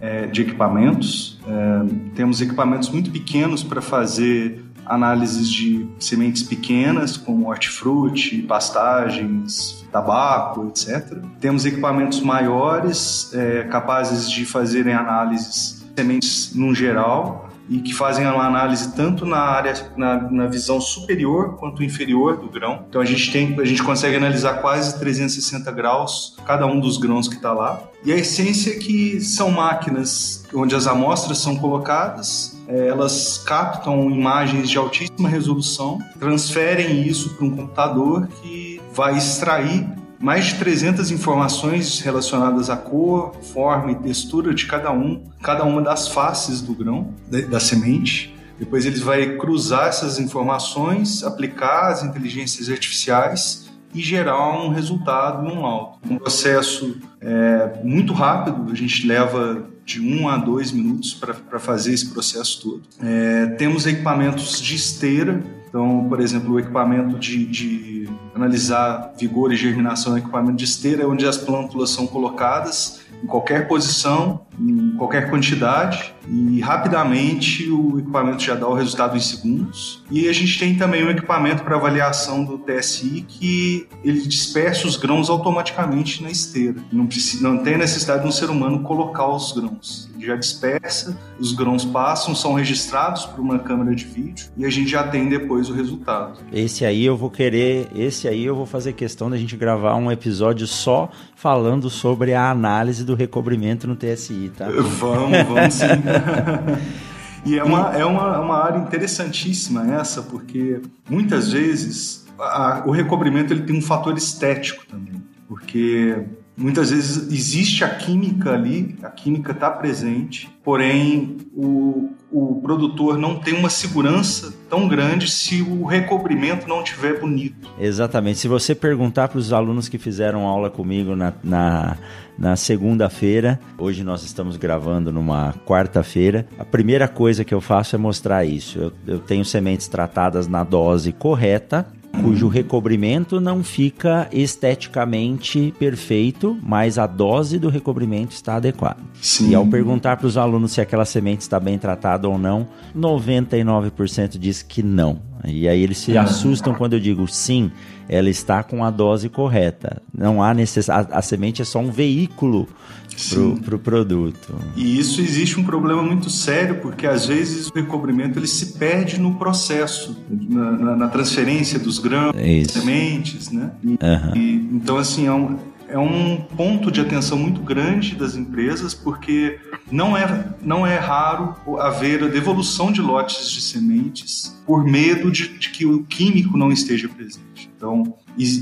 é, 0.00 0.26
de 0.26 0.42
equipamentos. 0.42 1.38
É, 1.46 2.12
temos 2.16 2.40
equipamentos 2.40 2.88
muito 2.88 3.08
pequenos 3.12 3.62
para 3.62 3.80
fazer 3.80 4.71
análises 4.86 5.50
de 5.50 5.86
sementes 5.98 6.42
pequenas, 6.42 7.16
como 7.16 7.48
hortifruti, 7.48 8.42
pastagens, 8.42 9.84
tabaco, 9.92 10.68
etc. 10.68 11.18
Temos 11.40 11.64
equipamentos 11.64 12.20
maiores, 12.20 13.32
é, 13.34 13.64
capazes 13.64 14.30
de 14.30 14.44
fazerem 14.44 14.94
análises 14.94 15.84
de 15.94 16.02
sementes 16.02 16.54
no 16.54 16.74
geral 16.74 17.50
e 17.68 17.78
que 17.78 17.94
fazem 17.94 18.26
uma 18.26 18.46
análise 18.46 18.92
tanto 18.94 19.24
na 19.24 19.38
área, 19.38 19.74
na, 19.96 20.30
na, 20.30 20.46
visão 20.46 20.80
superior 20.80 21.56
quanto 21.56 21.82
inferior 21.82 22.36
do 22.36 22.48
grão. 22.48 22.84
Então 22.88 23.00
a 23.00 23.04
gente 23.04 23.30
tem, 23.30 23.58
a 23.58 23.64
gente 23.64 23.82
consegue 23.82 24.16
analisar 24.16 24.54
quase 24.54 24.98
360 24.98 25.70
graus 25.70 26.36
cada 26.44 26.66
um 26.66 26.80
dos 26.80 26.98
grãos 26.98 27.28
que 27.28 27.36
está 27.36 27.52
lá. 27.52 27.82
E 28.04 28.12
a 28.12 28.16
essência 28.16 28.72
é 28.72 28.78
que 28.78 29.20
são 29.20 29.50
máquinas 29.50 30.44
onde 30.52 30.74
as 30.74 30.86
amostras 30.86 31.38
são 31.38 31.56
colocadas 31.56 32.60
elas 32.72 33.38
captam 33.38 34.10
imagens 34.10 34.70
de 34.70 34.78
altíssima 34.78 35.28
resolução, 35.28 35.98
transferem 36.18 37.06
isso 37.06 37.34
para 37.34 37.46
um 37.46 37.50
computador 37.50 38.28
que 38.40 38.80
vai 38.94 39.16
extrair 39.16 39.86
mais 40.18 40.46
de 40.46 40.54
300 40.54 41.10
informações 41.10 41.98
relacionadas 42.00 42.70
à 42.70 42.76
cor, 42.76 43.34
forma 43.52 43.90
e 43.90 43.96
textura 43.96 44.54
de 44.54 44.66
cada 44.66 44.92
um, 44.92 45.24
cada 45.42 45.64
uma 45.64 45.82
das 45.82 46.06
faces 46.06 46.62
do 46.62 46.72
grão, 46.74 47.12
da 47.50 47.58
semente. 47.58 48.32
Depois 48.56 48.86
ele 48.86 49.00
vai 49.00 49.36
cruzar 49.36 49.88
essas 49.88 50.20
informações, 50.20 51.24
aplicar 51.24 51.90
as 51.90 52.04
inteligências 52.04 52.70
artificiais 52.70 53.68
e 53.92 54.00
gerar 54.00 54.64
um 54.64 54.68
resultado 54.68 55.44
e 55.44 55.52
um 55.52 55.62
laudo. 55.62 55.98
Um 56.08 56.16
processo 56.16 56.96
é, 57.20 57.80
muito 57.82 58.12
rápido, 58.12 58.70
a 58.70 58.74
gente 58.76 59.04
leva 59.04 59.71
de 59.84 60.00
um 60.00 60.28
a 60.28 60.36
dois 60.36 60.70
minutos 60.70 61.14
para 61.14 61.58
fazer 61.58 61.92
esse 61.92 62.10
processo 62.10 62.62
todo. 62.62 62.82
É, 63.00 63.46
temos 63.58 63.86
equipamentos 63.86 64.60
de 64.60 64.74
esteira, 64.74 65.42
então, 65.68 66.06
por 66.08 66.20
exemplo, 66.20 66.54
o 66.54 66.60
equipamento 66.60 67.18
de, 67.18 67.46
de 67.46 68.08
analisar 68.34 69.14
vigor 69.18 69.52
e 69.52 69.56
germinação, 69.56 70.14
o 70.14 70.18
equipamento 70.18 70.56
de 70.56 70.64
esteira, 70.64 71.02
é 71.02 71.06
onde 71.06 71.26
as 71.26 71.36
plântulas 71.36 71.90
são 71.90 72.06
colocadas 72.06 73.00
em 73.22 73.26
qualquer 73.26 73.68
posição, 73.68 74.42
em 74.60 74.94
qualquer 74.96 75.30
quantidade 75.30 76.11
e 76.28 76.60
rapidamente 76.60 77.70
o 77.70 77.98
equipamento 77.98 78.42
já 78.42 78.54
dá 78.54 78.68
o 78.68 78.74
resultado 78.74 79.16
em 79.16 79.20
segundos. 79.20 80.02
E 80.10 80.28
a 80.28 80.32
gente 80.32 80.58
tem 80.58 80.74
também 80.76 81.04
um 81.04 81.10
equipamento 81.10 81.62
para 81.62 81.76
avaliação 81.76 82.44
do 82.44 82.58
TSI 82.58 83.24
que 83.26 83.86
ele 84.04 84.20
dispersa 84.22 84.86
os 84.86 84.96
grãos 84.96 85.28
automaticamente 85.28 86.22
na 86.22 86.30
esteira. 86.30 86.76
Não, 86.92 87.06
precisa, 87.06 87.42
não 87.42 87.58
tem 87.58 87.76
necessidade 87.76 88.22
de 88.22 88.28
um 88.28 88.32
ser 88.32 88.50
humano 88.50 88.80
colocar 88.80 89.28
os 89.28 89.52
grãos. 89.52 90.10
Ele 90.14 90.26
já 90.26 90.36
dispersa, 90.36 91.18
os 91.38 91.52
grãos 91.52 91.84
passam, 91.84 92.34
são 92.34 92.54
registrados 92.54 93.26
por 93.26 93.40
uma 93.40 93.58
câmera 93.58 93.94
de 93.94 94.04
vídeo 94.04 94.46
e 94.56 94.64
a 94.64 94.70
gente 94.70 94.90
já 94.90 95.04
tem 95.04 95.28
depois 95.28 95.68
o 95.68 95.72
resultado. 95.72 96.40
Esse 96.52 96.84
aí 96.84 97.04
eu 97.04 97.16
vou 97.16 97.30
querer, 97.30 97.88
esse 97.94 98.28
aí 98.28 98.44
eu 98.44 98.54
vou 98.54 98.66
fazer 98.66 98.92
questão 98.92 99.28
da 99.28 99.36
gente 99.36 99.56
gravar 99.56 99.96
um 99.96 100.10
episódio 100.10 100.66
só 100.66 101.10
falando 101.34 101.90
sobre 101.90 102.34
a 102.34 102.50
análise 102.50 103.04
do 103.04 103.14
recobrimento 103.14 103.88
no 103.88 103.96
TSI, 103.96 104.52
tá? 104.56 104.68
Vamos, 104.68 105.42
vamos 105.42 105.74
sim. 105.74 105.86
e 107.44 107.58
é 107.58 107.64
uma, 107.64 107.96
é 107.96 108.04
uma, 108.04 108.40
uma 108.40 108.56
área 108.56 108.78
interessantíssima 108.78 109.94
essa, 109.94 110.22
porque 110.22 110.80
muitas 111.08 111.52
vezes 111.52 112.26
a, 112.38 112.82
o 112.86 112.90
recobrimento 112.90 113.52
ele 113.52 113.62
tem 113.62 113.76
um 113.76 113.82
fator 113.82 114.16
estético 114.16 114.86
também, 114.86 115.22
porque 115.48 116.16
Muitas 116.56 116.90
vezes 116.90 117.32
existe 117.32 117.82
a 117.82 117.88
química 117.88 118.52
ali, 118.52 118.96
a 119.02 119.08
química 119.08 119.52
está 119.52 119.70
presente, 119.70 120.50
porém 120.62 121.38
o, 121.54 122.10
o 122.30 122.60
produtor 122.62 123.16
não 123.16 123.36
tem 123.36 123.54
uma 123.54 123.70
segurança 123.70 124.52
tão 124.68 124.86
grande 124.86 125.30
se 125.30 125.62
o 125.62 125.84
recobrimento 125.84 126.68
não 126.68 126.82
estiver 126.82 127.18
bonito. 127.18 127.70
Exatamente. 127.78 128.38
Se 128.38 128.48
você 128.48 128.74
perguntar 128.74 129.28
para 129.28 129.38
os 129.38 129.52
alunos 129.52 129.88
que 129.88 129.98
fizeram 129.98 130.46
aula 130.46 130.68
comigo 130.68 131.16
na, 131.16 131.32
na, 131.42 131.96
na 132.38 132.54
segunda-feira, 132.54 133.58
hoje 133.78 134.04
nós 134.04 134.22
estamos 134.22 134.56
gravando 134.58 135.10
numa 135.10 135.54
quarta-feira, 135.66 136.46
a 136.58 136.64
primeira 136.64 137.08
coisa 137.08 137.44
que 137.44 137.54
eu 137.54 137.60
faço 137.62 137.96
é 137.96 137.98
mostrar 137.98 138.44
isso. 138.44 138.78
Eu, 138.78 138.92
eu 139.06 139.18
tenho 139.18 139.44
sementes 139.44 139.88
tratadas 139.88 140.46
na 140.46 140.64
dose 140.64 141.12
correta, 141.12 141.86
cujo 142.20 142.48
recobrimento 142.48 143.40
não 143.40 143.64
fica 143.64 144.28
esteticamente 144.32 145.74
perfeito, 145.78 146.58
mas 146.62 146.98
a 146.98 147.06
dose 147.06 147.58
do 147.58 147.68
recobrimento 147.68 148.34
está 148.34 148.56
adequada. 148.56 149.00
Sim. 149.20 149.50
E 149.50 149.54
ao 149.54 149.66
perguntar 149.66 150.16
para 150.16 150.26
os 150.26 150.36
alunos 150.36 150.72
se 150.72 150.80
aquela 150.80 151.04
semente 151.04 151.40
está 151.40 151.58
bem 151.58 151.78
tratada 151.78 152.28
ou 152.28 152.38
não, 152.38 152.68
99% 152.96 154.38
diz 154.38 154.62
que 154.62 154.82
não. 154.82 155.20
E 155.44 155.68
aí 155.68 155.82
eles 155.82 155.98
se 155.98 156.16
assustam 156.16 156.74
quando 156.74 156.92
eu 156.92 157.00
digo 157.00 157.26
sim, 157.26 157.70
ela 158.08 158.30
está 158.30 158.62
com 158.62 158.84
a 158.84 158.90
dose 158.90 159.28
correta. 159.28 160.00
Não 160.16 160.42
há 160.42 160.54
necessidade. 160.54 161.08
A, 161.12 161.18
a 161.18 161.22
semente 161.22 161.62
é 161.62 161.64
só 161.64 161.80
um 161.80 161.90
veículo 161.90 162.68
para 163.14 163.40
o 163.40 163.60
pro 163.60 163.78
produto. 163.78 164.54
E 164.76 164.98
isso 164.98 165.20
existe 165.20 165.58
um 165.58 165.64
problema 165.64 166.02
muito 166.02 166.30
sério, 166.30 166.80
porque 166.80 167.06
às 167.06 167.26
vezes 167.26 167.68
o 167.68 167.74
recobrimento 167.74 168.38
ele 168.38 168.46
se 168.46 168.78
perde 168.78 169.20
no 169.20 169.34
processo, 169.34 170.16
na, 170.30 170.72
na, 170.72 170.96
na 170.96 171.08
transferência 171.08 171.78
dos 171.78 171.98
grãos, 171.98 172.32
é 172.36 172.64
sementes, 172.64 173.50
né? 173.50 173.72
E, 173.82 173.88
uhum. 173.88 174.36
e, 174.36 174.54
então, 174.72 174.96
assim, 174.96 175.26
é 175.26 175.32
um, 175.32 175.58
é 175.92 175.98
um 175.98 176.40
ponto 176.56 176.90
de 176.90 177.00
atenção 177.00 177.38
muito 177.38 177.60
grande 177.60 178.16
das 178.16 178.34
empresas, 178.34 178.94
porque 178.94 179.60
não 179.90 180.16
é, 180.16 180.54
não 180.62 180.86
é 180.86 180.96
raro 180.96 181.54
haver 181.78 182.24
a 182.24 182.28
devolução 182.28 182.90
de 182.90 183.02
lotes 183.02 183.50
de 183.50 183.60
sementes 183.60 184.58
por 184.66 184.84
medo 184.84 185.30
de, 185.30 185.48
de 185.58 185.68
que 185.70 185.84
o 185.84 186.02
químico 186.04 186.56
não 186.56 186.72
esteja 186.72 187.08
presente. 187.08 187.70
Então, 187.76 188.16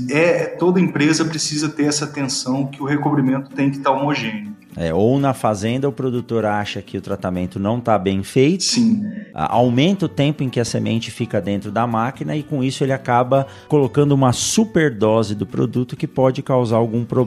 é, 0.09 0.45
toda 0.45 0.79
empresa 0.79 1.23
precisa 1.23 1.69
ter 1.69 1.85
essa 1.85 2.05
atenção 2.05 2.67
que 2.67 2.81
o 2.81 2.85
recobrimento 2.85 3.49
tem 3.51 3.69
que 3.69 3.77
estar 3.77 3.91
homogêneo. 3.91 4.51
É, 4.75 4.93
ou 4.93 5.19
na 5.19 5.33
fazenda 5.33 5.87
o 5.87 5.91
produtor 5.91 6.45
acha 6.45 6.81
que 6.81 6.97
o 6.97 7.01
tratamento 7.01 7.59
não 7.59 7.77
está 7.77 7.97
bem 7.97 8.23
feito, 8.23 8.63
Sim. 8.63 9.03
aumenta 9.33 10.05
o 10.05 10.09
tempo 10.09 10.43
em 10.43 10.49
que 10.49 10.59
a 10.59 10.65
semente 10.65 11.11
fica 11.11 11.41
dentro 11.41 11.71
da 11.71 11.85
máquina 11.85 12.35
e 12.35 12.43
com 12.43 12.63
isso 12.63 12.83
ele 12.83 12.93
acaba 12.93 13.47
colocando 13.67 14.13
uma 14.13 14.31
superdose 14.31 15.35
do 15.35 15.45
produto 15.45 15.97
que 15.97 16.07
pode 16.07 16.41
causar 16.41 16.77
algum 16.77 17.03
problema 17.03 17.20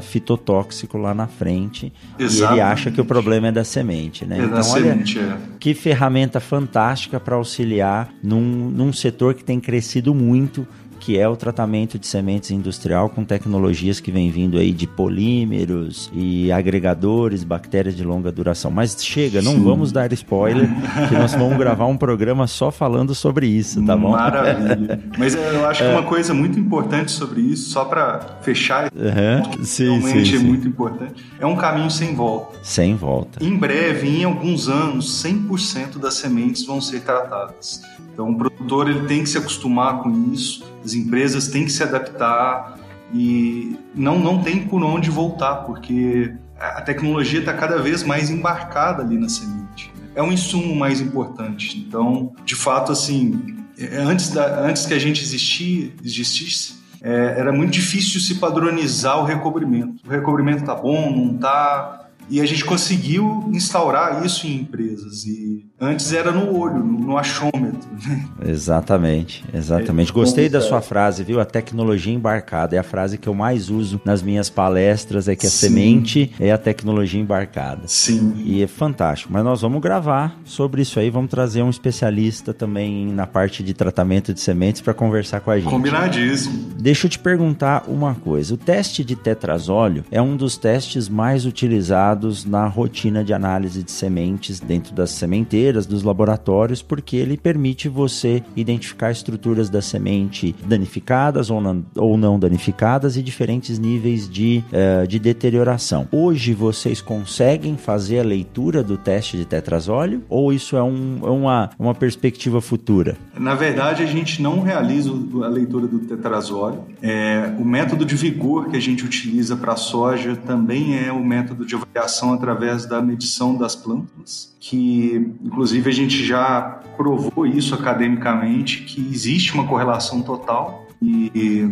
fitotóxico 0.00 0.98
lá 0.98 1.14
na 1.14 1.26
frente. 1.26 1.92
Exatamente. 2.18 2.40
E 2.40 2.54
ele 2.54 2.60
acha 2.60 2.90
que 2.90 3.00
o 3.00 3.04
problema 3.04 3.48
é 3.48 3.52
da 3.52 3.64
semente, 3.64 4.24
né? 4.24 4.38
É 4.38 4.44
então, 4.44 4.62
semente, 4.62 5.18
olha, 5.18 5.26
é. 5.26 5.38
que 5.58 5.74
ferramenta 5.74 6.40
fantástica 6.40 7.18
para 7.18 7.36
auxiliar 7.36 8.12
num, 8.22 8.40
num 8.40 8.92
setor 8.92 9.34
que 9.34 9.44
tem 9.44 9.60
crescido 9.60 10.14
muito 10.14 10.66
que 11.02 11.18
é 11.18 11.28
o 11.28 11.34
tratamento 11.34 11.98
de 11.98 12.06
sementes 12.06 12.52
industrial 12.52 13.08
com 13.08 13.24
tecnologias 13.24 13.98
que 13.98 14.12
vem 14.12 14.30
vindo 14.30 14.56
aí 14.56 14.70
de 14.70 14.86
polímeros 14.86 16.08
e 16.14 16.52
agregadores, 16.52 17.42
bactérias 17.42 17.96
de 17.96 18.04
longa 18.04 18.30
duração. 18.30 18.70
Mas 18.70 18.96
chega, 19.04 19.42
não 19.42 19.54
Sim. 19.54 19.64
vamos 19.64 19.90
dar 19.90 20.12
spoiler, 20.12 20.68
que 21.08 21.14
nós 21.16 21.34
vamos 21.34 21.58
gravar 21.58 21.86
um 21.86 21.96
programa 21.96 22.46
só 22.46 22.70
falando 22.70 23.16
sobre 23.16 23.48
isso, 23.48 23.84
tá 23.84 23.96
bom? 23.96 24.12
Maravilha. 24.12 25.02
Mas 25.18 25.34
eu 25.34 25.68
acho 25.68 25.82
que 25.82 25.90
uma 25.90 26.04
coisa 26.04 26.32
muito 26.32 26.56
importante 26.60 27.10
sobre 27.10 27.40
isso, 27.40 27.70
só 27.70 27.84
para 27.84 28.38
fechar, 28.42 28.88
uhum. 28.94 29.64
sim, 29.64 29.98
realmente 29.98 30.30
sim, 30.30 30.36
é 30.36 30.38
sim. 30.38 30.46
muito 30.46 30.68
importante, 30.68 31.24
é 31.40 31.44
um 31.44 31.56
caminho 31.56 31.90
sem 31.90 32.14
volta. 32.14 32.60
Sem 32.62 32.94
volta. 32.94 33.44
Em 33.44 33.56
breve, 33.56 34.08
em 34.08 34.22
alguns 34.22 34.68
anos, 34.68 35.20
100% 35.20 35.98
das 35.98 36.14
sementes 36.14 36.64
vão 36.64 36.80
ser 36.80 37.00
tratadas. 37.00 37.82
Então, 38.12 38.30
o 38.30 38.38
produtor 38.38 38.88
ele 38.88 39.06
tem 39.06 39.24
que 39.24 39.28
se 39.28 39.38
acostumar 39.38 40.02
com 40.02 40.32
isso, 40.32 40.70
as 40.84 40.94
empresas 40.94 41.48
têm 41.48 41.64
que 41.64 41.72
se 41.72 41.82
adaptar 41.82 42.78
e 43.12 43.76
não, 43.94 44.18
não 44.18 44.42
tem 44.42 44.64
por 44.64 44.82
onde 44.82 45.10
voltar, 45.10 45.56
porque 45.64 46.34
a 46.58 46.80
tecnologia 46.80 47.40
está 47.40 47.52
cada 47.52 47.78
vez 47.78 48.02
mais 48.02 48.30
embarcada 48.30 49.02
ali 49.02 49.18
na 49.18 49.28
semente. 49.28 49.92
É 50.14 50.22
um 50.22 50.32
insumo 50.32 50.74
mais 50.74 51.00
importante. 51.00 51.78
Então, 51.78 52.32
de 52.44 52.54
fato, 52.54 52.92
assim, 52.92 53.64
é, 53.78 53.96
antes, 53.96 54.30
da, 54.30 54.60
antes 54.60 54.86
que 54.86 54.94
a 54.94 54.98
gente 54.98 55.22
existir, 55.22 55.94
existisse, 56.04 56.82
é, 57.02 57.34
era 57.38 57.52
muito 57.52 57.72
difícil 57.72 58.20
se 58.20 58.36
padronizar 58.36 59.18
o 59.18 59.24
recobrimento. 59.24 60.02
O 60.06 60.10
recobrimento 60.10 60.60
está 60.60 60.74
bom, 60.74 61.10
não 61.10 61.34
está 61.34 62.01
e 62.28 62.40
a 62.40 62.46
gente 62.46 62.64
conseguiu 62.64 63.48
instaurar 63.52 64.24
isso 64.24 64.46
em 64.46 64.60
empresas. 64.60 65.24
E 65.24 65.66
antes 65.80 66.12
era 66.12 66.30
no 66.30 66.56
olho, 66.56 66.82
no 66.82 67.18
achômetro. 67.18 67.88
Né? 68.06 68.28
Exatamente, 68.46 69.44
exatamente. 69.52 70.10
É, 70.10 70.14
Gostei 70.14 70.48
da 70.48 70.60
sua 70.60 70.80
frase, 70.80 71.24
viu? 71.24 71.40
A 71.40 71.44
tecnologia 71.44 72.12
embarcada 72.12 72.76
é 72.76 72.78
a 72.78 72.82
frase 72.82 73.18
que 73.18 73.28
eu 73.28 73.34
mais 73.34 73.68
uso 73.68 74.00
nas 74.04 74.22
minhas 74.22 74.48
palestras, 74.48 75.28
é 75.28 75.36
que 75.36 75.46
a 75.46 75.50
Sim. 75.50 75.68
semente 75.68 76.32
é 76.38 76.52
a 76.52 76.58
tecnologia 76.58 77.20
embarcada. 77.20 77.82
Sim. 77.86 78.34
E 78.44 78.62
é 78.62 78.66
fantástico. 78.66 79.32
Mas 79.32 79.44
nós 79.44 79.60
vamos 79.60 79.80
gravar 79.80 80.36
sobre 80.44 80.82
isso 80.82 80.98
aí, 80.98 81.10
vamos 81.10 81.30
trazer 81.30 81.62
um 81.62 81.70
especialista 81.70 82.54
também 82.54 83.06
na 83.12 83.26
parte 83.26 83.62
de 83.62 83.74
tratamento 83.74 84.32
de 84.32 84.40
sementes 84.40 84.80
para 84.80 84.94
conversar 84.94 85.40
com 85.40 85.50
a 85.50 85.58
gente. 85.58 85.70
Combinadíssimo. 85.70 86.72
Deixa 86.78 87.06
eu 87.06 87.10
te 87.10 87.18
perguntar 87.18 87.84
uma 87.88 88.14
coisa. 88.14 88.54
O 88.54 88.56
teste 88.56 89.04
de 89.04 89.16
tetrazóleo 89.16 90.04
é 90.10 90.20
um 90.20 90.36
dos 90.36 90.56
testes 90.56 91.08
mais 91.08 91.44
utilizados 91.44 92.11
na 92.46 92.66
rotina 92.66 93.24
de 93.24 93.32
análise 93.32 93.82
de 93.82 93.90
sementes 93.90 94.60
dentro 94.60 94.94
das 94.94 95.10
sementeiras, 95.10 95.86
dos 95.86 96.02
laboratórios, 96.02 96.82
porque 96.82 97.16
ele 97.16 97.36
permite 97.36 97.88
você 97.88 98.42
identificar 98.56 99.10
estruturas 99.10 99.68
da 99.68 99.82
semente 99.82 100.54
danificadas 100.66 101.50
ou 101.50 101.60
não, 101.60 101.84
ou 101.96 102.16
não 102.16 102.38
danificadas 102.38 103.16
e 103.16 103.22
diferentes 103.22 103.78
níveis 103.78 104.28
de, 104.28 104.62
uh, 104.72 105.06
de 105.06 105.18
deterioração. 105.18 106.08
Hoje 106.10 106.52
vocês 106.52 107.00
conseguem 107.00 107.76
fazer 107.76 108.20
a 108.20 108.24
leitura 108.24 108.82
do 108.82 108.96
teste 108.96 109.36
de 109.36 109.44
tetrazóleo 109.44 110.22
ou 110.28 110.52
isso 110.52 110.76
é, 110.76 110.82
um, 110.82 111.18
é 111.22 111.30
uma, 111.30 111.70
uma 111.78 111.94
perspectiva 111.94 112.60
futura? 112.60 113.16
Na 113.38 113.54
verdade, 113.54 114.02
a 114.02 114.06
gente 114.06 114.42
não 114.42 114.60
realiza 114.60 115.10
a 115.10 115.48
leitura 115.48 115.86
do 115.86 116.00
tetrazóleo. 116.00 116.84
É, 117.00 117.52
o 117.58 117.64
método 117.64 118.04
de 118.04 118.14
vigor 118.16 118.68
que 118.68 118.76
a 118.76 118.80
gente 118.80 119.04
utiliza 119.04 119.56
para 119.56 119.72
a 119.72 119.76
soja 119.76 120.36
também 120.36 120.98
é 120.98 121.12
o 121.12 121.24
método 121.24 121.64
de 121.64 121.74
avaliação 121.74 122.01
através 122.34 122.86
da 122.86 123.00
medição 123.00 123.56
das 123.56 123.74
plântulas, 123.74 124.54
que 124.60 125.34
inclusive 125.42 125.88
a 125.88 125.92
gente 125.92 126.24
já 126.24 126.80
provou 126.96 127.46
isso 127.46 127.74
academicamente, 127.74 128.82
que 128.82 129.00
existe 129.00 129.54
uma 129.54 129.66
correlação 129.66 130.22
total 130.22 130.86
e 131.00 131.66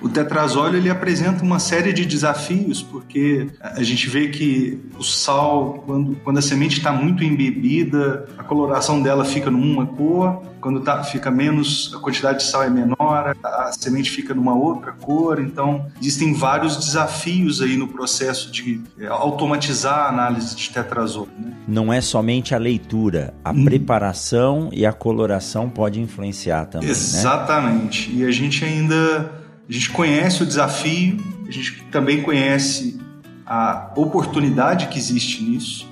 O 0.00 0.08
tetrazóleo 0.08 0.76
ele 0.76 0.88
apresenta 0.90 1.42
uma 1.42 1.58
série 1.58 1.92
de 1.92 2.04
desafios, 2.04 2.82
porque 2.82 3.48
a 3.60 3.82
gente 3.82 4.08
vê 4.08 4.28
que 4.28 4.78
o 4.98 5.02
sal, 5.02 5.82
quando, 5.86 6.16
quando 6.24 6.38
a 6.38 6.42
semente 6.42 6.78
está 6.78 6.92
muito 6.92 7.22
embebida, 7.22 8.26
a 8.38 8.42
coloração 8.42 9.02
dela 9.02 9.24
fica 9.24 9.50
numa 9.50 9.86
cor, 9.86 10.42
quando 10.60 10.80
tá, 10.80 11.02
fica 11.02 11.30
menos, 11.30 11.92
a 11.94 11.98
quantidade 11.98 12.38
de 12.38 12.44
sal 12.44 12.62
é 12.62 12.70
menor, 12.70 13.36
a 13.42 13.72
semente 13.72 14.10
fica 14.10 14.34
numa 14.34 14.54
outra 14.54 14.92
cor. 14.92 15.40
Então, 15.40 15.86
existem 16.00 16.32
vários 16.32 16.76
desafios 16.76 17.62
aí 17.62 17.76
no 17.76 17.88
processo 17.88 18.50
de 18.50 18.80
é, 18.98 19.06
automatizar 19.06 20.06
a 20.06 20.08
análise 20.08 20.54
de 20.54 20.70
tetrazolo. 20.70 21.28
Né? 21.38 21.52
Não 21.66 21.92
é 21.92 22.00
somente 22.00 22.54
a 22.54 22.58
leitura, 22.58 23.34
a 23.44 23.50
hum. 23.50 23.64
preparação 23.64 24.68
e 24.72 24.84
a 24.84 24.92
coloração 24.92 25.68
pode 25.68 26.00
influenciar 26.00 26.66
também. 26.66 26.88
Né? 26.88 26.92
Exatamente. 26.92 28.10
Né? 28.10 28.24
E 28.24 28.26
a 28.26 28.30
gente 28.30 28.64
ainda 28.64 29.39
a 29.70 29.72
gente 29.72 29.90
conhece 29.90 30.42
o 30.42 30.46
desafio, 30.46 31.16
a 31.46 31.50
gente 31.50 31.84
também 31.92 32.22
conhece 32.22 33.00
a 33.46 33.92
oportunidade 33.94 34.88
que 34.88 34.98
existe 34.98 35.44
nisso. 35.44 35.88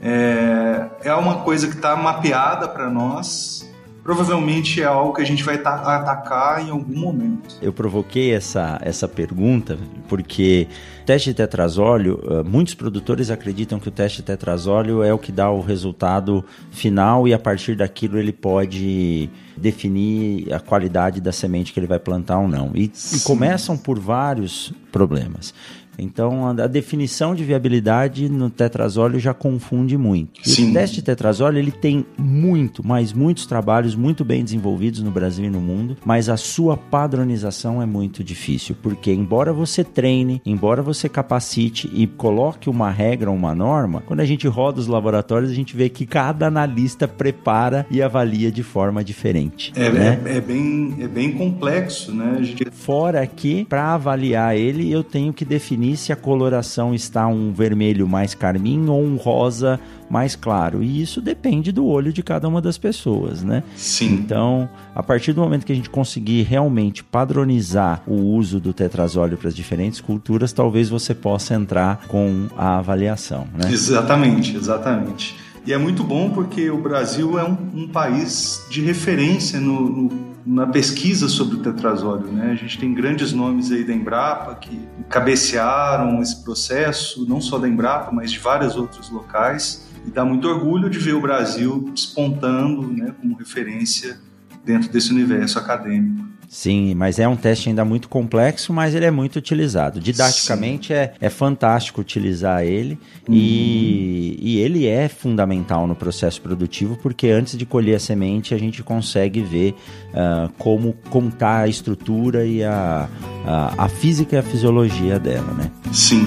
É, 0.00 0.86
é 1.02 1.14
uma 1.14 1.38
coisa 1.40 1.66
que 1.66 1.74
está 1.74 1.96
mapeada 1.96 2.68
para 2.68 2.88
nós, 2.88 3.67
provavelmente 4.08 4.80
é 4.80 4.86
algo 4.86 5.12
que 5.12 5.20
a 5.20 5.24
gente 5.26 5.44
vai 5.44 5.56
atacar 5.56 6.66
em 6.66 6.70
algum 6.70 6.98
momento. 6.98 7.58
Eu 7.60 7.74
provoquei 7.74 8.32
essa, 8.32 8.78
essa 8.80 9.06
pergunta 9.06 9.76
porque 10.08 10.66
teste 11.04 11.28
de 11.28 11.34
tetrazóleo, 11.36 12.18
eh, 12.26 12.42
muitos 12.42 12.72
produtores 12.72 13.30
acreditam 13.30 13.78
que 13.78 13.88
o 13.88 13.90
teste 13.90 14.22
de 14.22 14.22
tetrazóleo 14.22 15.02
é 15.02 15.12
o 15.12 15.18
que 15.18 15.30
dá 15.30 15.50
o 15.50 15.60
resultado 15.60 16.42
final 16.70 17.28
e 17.28 17.34
a 17.34 17.38
partir 17.38 17.76
daquilo 17.76 18.18
ele 18.18 18.32
pode 18.32 19.28
definir 19.54 20.54
a 20.54 20.58
qualidade 20.58 21.20
da 21.20 21.30
semente 21.30 21.70
que 21.70 21.78
ele 21.78 21.86
vai 21.86 21.98
plantar 21.98 22.38
ou 22.38 22.48
não. 22.48 22.72
E, 22.74 22.90
e 23.12 23.20
começam 23.20 23.76
por 23.76 23.98
vários 23.98 24.72
problemas. 24.90 25.52
Então, 25.98 26.48
a, 26.48 26.66
definição 26.66 27.34
de 27.34 27.44
viabilidade 27.44 28.28
no 28.28 28.48
tetrazóleo 28.48 29.18
já 29.18 29.34
confunde 29.34 29.98
muito. 29.98 30.40
E 30.46 30.64
o 30.64 30.72
teste 30.72 30.96
de 30.96 31.02
tetrazóleo, 31.02 31.58
ele 31.58 31.72
tem 31.72 32.06
muito, 32.16 32.86
mas 32.86 33.12
muitos 33.12 33.46
trabalhos 33.46 33.94
muito 33.96 34.24
bem 34.24 34.44
desenvolvidos 34.44 35.02
no 35.02 35.10
Brasil 35.10 35.46
e 35.46 35.50
no 35.50 35.60
mundo, 35.60 35.96
mas 36.04 36.28
a 36.28 36.36
sua 36.36 36.76
padronização 36.76 37.82
é 37.82 37.86
muito 37.86 38.22
difícil, 38.22 38.76
porque 38.80 39.12
embora 39.12 39.52
você 39.52 39.82
treine, 39.82 40.40
embora 40.46 40.82
você 40.82 41.08
capacite 41.08 41.90
e 41.92 42.06
coloque 42.06 42.70
uma 42.70 42.90
regra, 42.90 43.30
uma 43.30 43.54
norma, 43.54 44.02
quando 44.06 44.20
a 44.20 44.24
gente 44.24 44.46
roda 44.46 44.78
os 44.78 44.86
laboratórios, 44.86 45.50
a 45.50 45.54
gente 45.54 45.76
vê 45.76 45.88
que 45.88 46.06
cada 46.06 46.46
analista 46.46 47.08
prepara 47.08 47.86
e 47.90 48.00
avalia 48.00 48.52
de 48.52 48.62
forma 48.62 49.02
diferente. 49.02 49.72
É, 49.74 49.90
né? 49.90 50.20
é, 50.24 50.36
é 50.36 50.40
bem, 50.40 50.96
é 51.00 51.08
bem 51.08 51.32
complexo, 51.32 52.14
né? 52.14 52.38
Gente... 52.42 52.70
Fora 52.70 53.26
que, 53.26 53.64
para 53.64 53.94
avaliar 53.94 54.56
ele, 54.56 54.92
eu 54.92 55.02
tenho 55.02 55.32
que 55.32 55.44
definir 55.44 55.87
definir 55.88 55.96
se 55.96 56.12
a 56.12 56.16
coloração 56.16 56.94
está 56.94 57.26
um 57.26 57.52
vermelho 57.52 58.06
mais 58.06 58.34
carmim 58.34 58.88
ou 58.88 59.02
um 59.02 59.16
rosa 59.16 59.80
mais 60.10 60.34
claro. 60.34 60.82
E 60.82 61.02
isso 61.02 61.20
depende 61.20 61.70
do 61.72 61.86
olho 61.86 62.12
de 62.12 62.22
cada 62.22 62.48
uma 62.48 62.60
das 62.60 62.78
pessoas, 62.78 63.42
né? 63.42 63.62
Sim. 63.76 64.14
Então, 64.14 64.68
a 64.94 65.02
partir 65.02 65.32
do 65.32 65.40
momento 65.40 65.64
que 65.64 65.72
a 65.72 65.74
gente 65.74 65.90
conseguir 65.90 66.42
realmente 66.42 67.04
padronizar 67.04 68.02
o 68.06 68.14
uso 68.14 68.58
do 68.58 68.72
tetrazóleo 68.72 69.36
para 69.36 69.48
as 69.48 69.54
diferentes 69.54 70.00
culturas, 70.00 70.52
talvez 70.52 70.88
você 70.88 71.14
possa 71.14 71.54
entrar 71.54 72.06
com 72.08 72.46
a 72.56 72.78
avaliação, 72.78 73.46
né? 73.54 73.70
Exatamente, 73.70 74.56
exatamente. 74.56 75.36
E 75.66 75.72
é 75.72 75.78
muito 75.78 76.02
bom 76.02 76.30
porque 76.30 76.70
o 76.70 76.78
Brasil 76.78 77.38
é 77.38 77.44
um, 77.44 77.56
um 77.74 77.88
país 77.88 78.66
de 78.70 78.80
referência 78.80 79.60
no, 79.60 79.88
no 79.88 80.28
na 80.48 80.66
pesquisa 80.66 81.28
sobre 81.28 81.56
o 81.56 81.58
tetrazóleo. 81.58 82.26
Né? 82.32 82.52
A 82.52 82.54
gente 82.54 82.78
tem 82.78 82.94
grandes 82.94 83.32
nomes 83.32 83.70
aí 83.70 83.84
da 83.84 83.92
Embrapa 83.92 84.54
que 84.54 84.80
cabecearam 85.10 86.22
esse 86.22 86.42
processo, 86.42 87.28
não 87.28 87.38
só 87.38 87.58
da 87.58 87.68
Embrapa, 87.68 88.10
mas 88.10 88.32
de 88.32 88.38
vários 88.38 88.74
outros 88.74 89.10
locais. 89.10 89.86
E 90.06 90.10
dá 90.10 90.24
muito 90.24 90.48
orgulho 90.48 90.88
de 90.88 90.98
ver 90.98 91.12
o 91.12 91.20
Brasil 91.20 91.90
despontando 91.92 92.90
né, 92.90 93.14
como 93.20 93.36
referência 93.36 94.18
dentro 94.64 94.90
desse 94.90 95.12
universo 95.12 95.58
acadêmico. 95.58 96.26
Sim, 96.48 96.94
mas 96.94 97.18
é 97.18 97.28
um 97.28 97.36
teste 97.36 97.68
ainda 97.68 97.84
muito 97.84 98.08
complexo, 98.08 98.72
mas 98.72 98.94
ele 98.94 99.04
é 99.04 99.10
muito 99.10 99.36
utilizado. 99.36 100.00
Didaticamente 100.00 100.94
é, 100.94 101.12
é 101.20 101.28
fantástico 101.28 102.00
utilizar 102.00 102.64
ele 102.64 102.98
uhum. 103.28 103.34
e, 103.34 104.38
e 104.40 104.58
ele 104.58 104.86
é 104.86 105.08
fundamental 105.08 105.86
no 105.86 105.94
processo 105.94 106.40
produtivo, 106.40 106.96
porque 107.02 107.28
antes 107.28 107.56
de 107.56 107.66
colher 107.66 107.96
a 107.96 108.00
semente 108.00 108.54
a 108.54 108.58
gente 108.58 108.82
consegue 108.82 109.42
ver 109.42 109.74
uh, 110.14 110.50
como 110.56 110.96
está 111.28 111.58
a 111.58 111.68
estrutura 111.68 112.46
e 112.46 112.64
a, 112.64 113.08
a, 113.46 113.84
a 113.84 113.88
física 113.88 114.36
e 114.36 114.38
a 114.38 114.42
fisiologia 114.42 115.18
dela, 115.18 115.52
né? 115.52 115.70
Sim. 115.92 116.26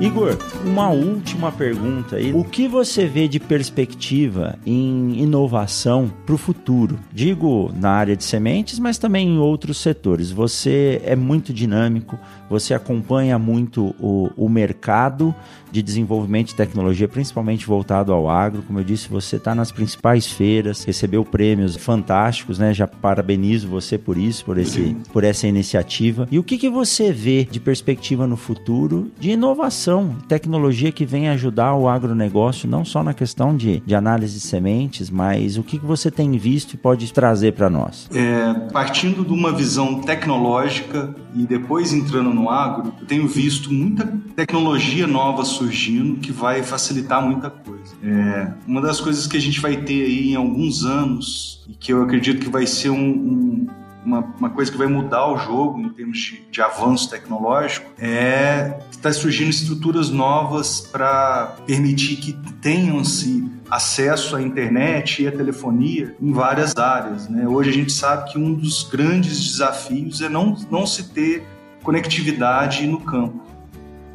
Igor, 0.00 0.36
uma 0.64 0.88
última 0.90 1.52
pergunta 1.52 2.16
aí. 2.16 2.32
O 2.32 2.42
que 2.42 2.66
você 2.66 3.06
vê 3.06 3.28
de 3.28 3.38
perspectiva 3.38 4.58
em 4.66 5.22
inovação 5.22 6.12
para 6.26 6.34
o 6.34 6.38
futuro? 6.38 6.98
Digo 7.12 7.72
na 7.74 7.90
área 7.90 8.16
de 8.16 8.24
sementes, 8.24 8.78
mas 8.78 8.98
também 8.98 9.28
em 9.28 9.38
outros 9.38 9.78
setores. 9.78 10.30
Você 10.30 11.00
é 11.04 11.14
muito 11.14 11.52
dinâmico, 11.52 12.18
você 12.50 12.74
acompanha 12.74 13.38
muito 13.38 13.94
o, 14.00 14.30
o 14.36 14.48
mercado 14.48 15.34
de 15.74 15.82
desenvolvimento 15.82 16.48
de 16.48 16.54
tecnologia, 16.54 17.08
principalmente 17.08 17.66
voltado 17.66 18.12
ao 18.12 18.28
agro. 18.30 18.62
Como 18.62 18.78
eu 18.78 18.84
disse, 18.84 19.08
você 19.08 19.36
está 19.36 19.56
nas 19.56 19.72
principais 19.72 20.24
feiras, 20.24 20.84
recebeu 20.84 21.24
prêmios 21.24 21.74
fantásticos, 21.74 22.60
né? 22.60 22.72
Já 22.72 22.86
parabenizo 22.86 23.66
você 23.66 23.98
por 23.98 24.16
isso, 24.16 24.44
por, 24.44 24.56
esse, 24.56 24.96
por 25.12 25.24
essa 25.24 25.48
iniciativa. 25.48 26.28
E 26.30 26.38
o 26.38 26.44
que, 26.44 26.58
que 26.58 26.70
você 26.70 27.10
vê 27.10 27.44
de 27.44 27.58
perspectiva 27.58 28.24
no 28.24 28.36
futuro 28.36 29.10
de 29.18 29.30
inovação, 29.30 29.83
tecnologia 30.28 30.92
que 30.92 31.04
vem 31.04 31.28
ajudar 31.28 31.74
o 31.74 31.88
agronegócio, 31.88 32.68
não 32.68 32.84
só 32.84 33.02
na 33.02 33.14
questão 33.14 33.56
de, 33.56 33.80
de 33.80 33.94
análise 33.94 34.34
de 34.34 34.40
sementes, 34.40 35.10
mas 35.10 35.56
o 35.56 35.62
que, 35.62 35.78
você 35.78 36.10
tem 36.10 36.38
visto 36.38 36.74
e 36.74 36.76
pode 36.76 37.12
trazer 37.12 37.52
para 37.52 37.68
nós? 37.68 38.08
É, 38.14 38.54
partindo 38.72 39.24
de 39.24 39.32
uma 39.32 39.52
visão 39.52 40.00
tecnológica 40.00 41.14
e 41.34 41.44
depois 41.44 41.92
entrando 41.92 42.30
no 42.30 42.48
agro, 42.48 42.92
eu 43.00 43.06
tenho 43.06 43.26
visto 43.26 43.72
muita 43.72 44.06
tecnologia 44.34 45.06
nova 45.06 45.44
surgindo 45.44 45.74
surgindo 45.74 46.20
que 46.20 46.32
vai 46.32 46.62
facilitar 46.62 47.22
muita 47.22 47.50
coisa. 47.50 47.94
É, 48.02 48.52
uma 48.66 48.80
das 48.80 49.00
coisas 49.00 49.26
que 49.26 49.36
a 49.36 49.40
gente 49.40 49.60
vai 49.60 49.76
ter 49.76 50.04
aí 50.04 50.32
em 50.32 50.34
alguns 50.34 50.84
anos 50.84 51.64
e 51.68 51.72
que 51.72 51.92
eu 51.92 52.02
acredito 52.02 52.40
que 52.40 52.50
vai 52.50 52.66
ser 52.66 52.90
um, 52.90 52.96
um 52.96 53.66
uma, 54.04 54.20
uma, 54.38 54.50
coisa 54.50 54.70
que 54.70 54.76
vai 54.76 54.86
mudar 54.86 55.26
o 55.30 55.38
jogo 55.38 55.80
em 55.80 55.88
termos 55.88 56.18
de, 56.18 56.42
de 56.50 56.60
avanço 56.60 57.08
tecnológico 57.08 57.90
é 57.98 58.78
que 58.90 58.96
está 58.96 59.12
surgindo 59.12 59.50
estruturas 59.50 60.10
novas 60.10 60.80
para 60.80 61.56
permitir 61.66 62.16
que 62.16 62.32
tenham-se 62.60 63.50
acesso 63.70 64.36
à 64.36 64.42
internet 64.42 65.22
e 65.22 65.28
à 65.28 65.32
telefonia 65.32 66.14
em 66.20 66.32
várias 66.32 66.76
áreas. 66.76 67.28
Né? 67.28 67.48
Hoje 67.48 67.70
a 67.70 67.72
gente 67.72 67.92
sabe 67.92 68.30
que 68.30 68.38
um 68.38 68.54
dos 68.54 68.84
grandes 68.84 69.52
desafios 69.52 70.20
é 70.20 70.28
não, 70.28 70.56
não 70.70 70.86
se 70.86 71.10
ter 71.10 71.42
conectividade 71.82 72.86
no 72.86 73.00
campo. 73.00 73.42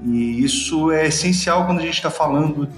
E 0.06 0.44
isso 0.44 0.92
é 0.92 1.08
essencial 1.08 1.66
quando 1.66 1.80
a 1.80 1.82
gente 1.82 1.96
está 1.96 2.10
falando 2.10 2.70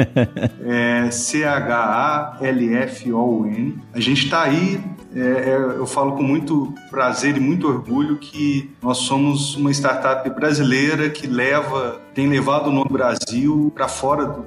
é 0.64 1.10
C-H-A-L-F-O-N. 1.10 2.38
A 3.92 4.00
gente 4.00 4.24
está 4.24 4.44
aí 4.44 4.80
é, 5.14 5.20
é, 5.20 5.56
eu 5.76 5.86
falo 5.86 6.12
com 6.12 6.22
muito 6.22 6.72
prazer 6.90 7.36
e 7.36 7.40
muito 7.40 7.68
orgulho 7.68 8.16
que 8.16 8.70
nós 8.82 8.96
somos 8.98 9.54
uma 9.56 9.70
startup 9.70 10.28
brasileira 10.30 11.10
que 11.10 11.26
leva, 11.26 12.00
tem 12.14 12.28
levado 12.28 12.68
o 12.68 12.72
nome 12.72 12.90
Brasil 12.90 13.70
para 13.74 13.88
fora 13.88 14.24
do, 14.24 14.46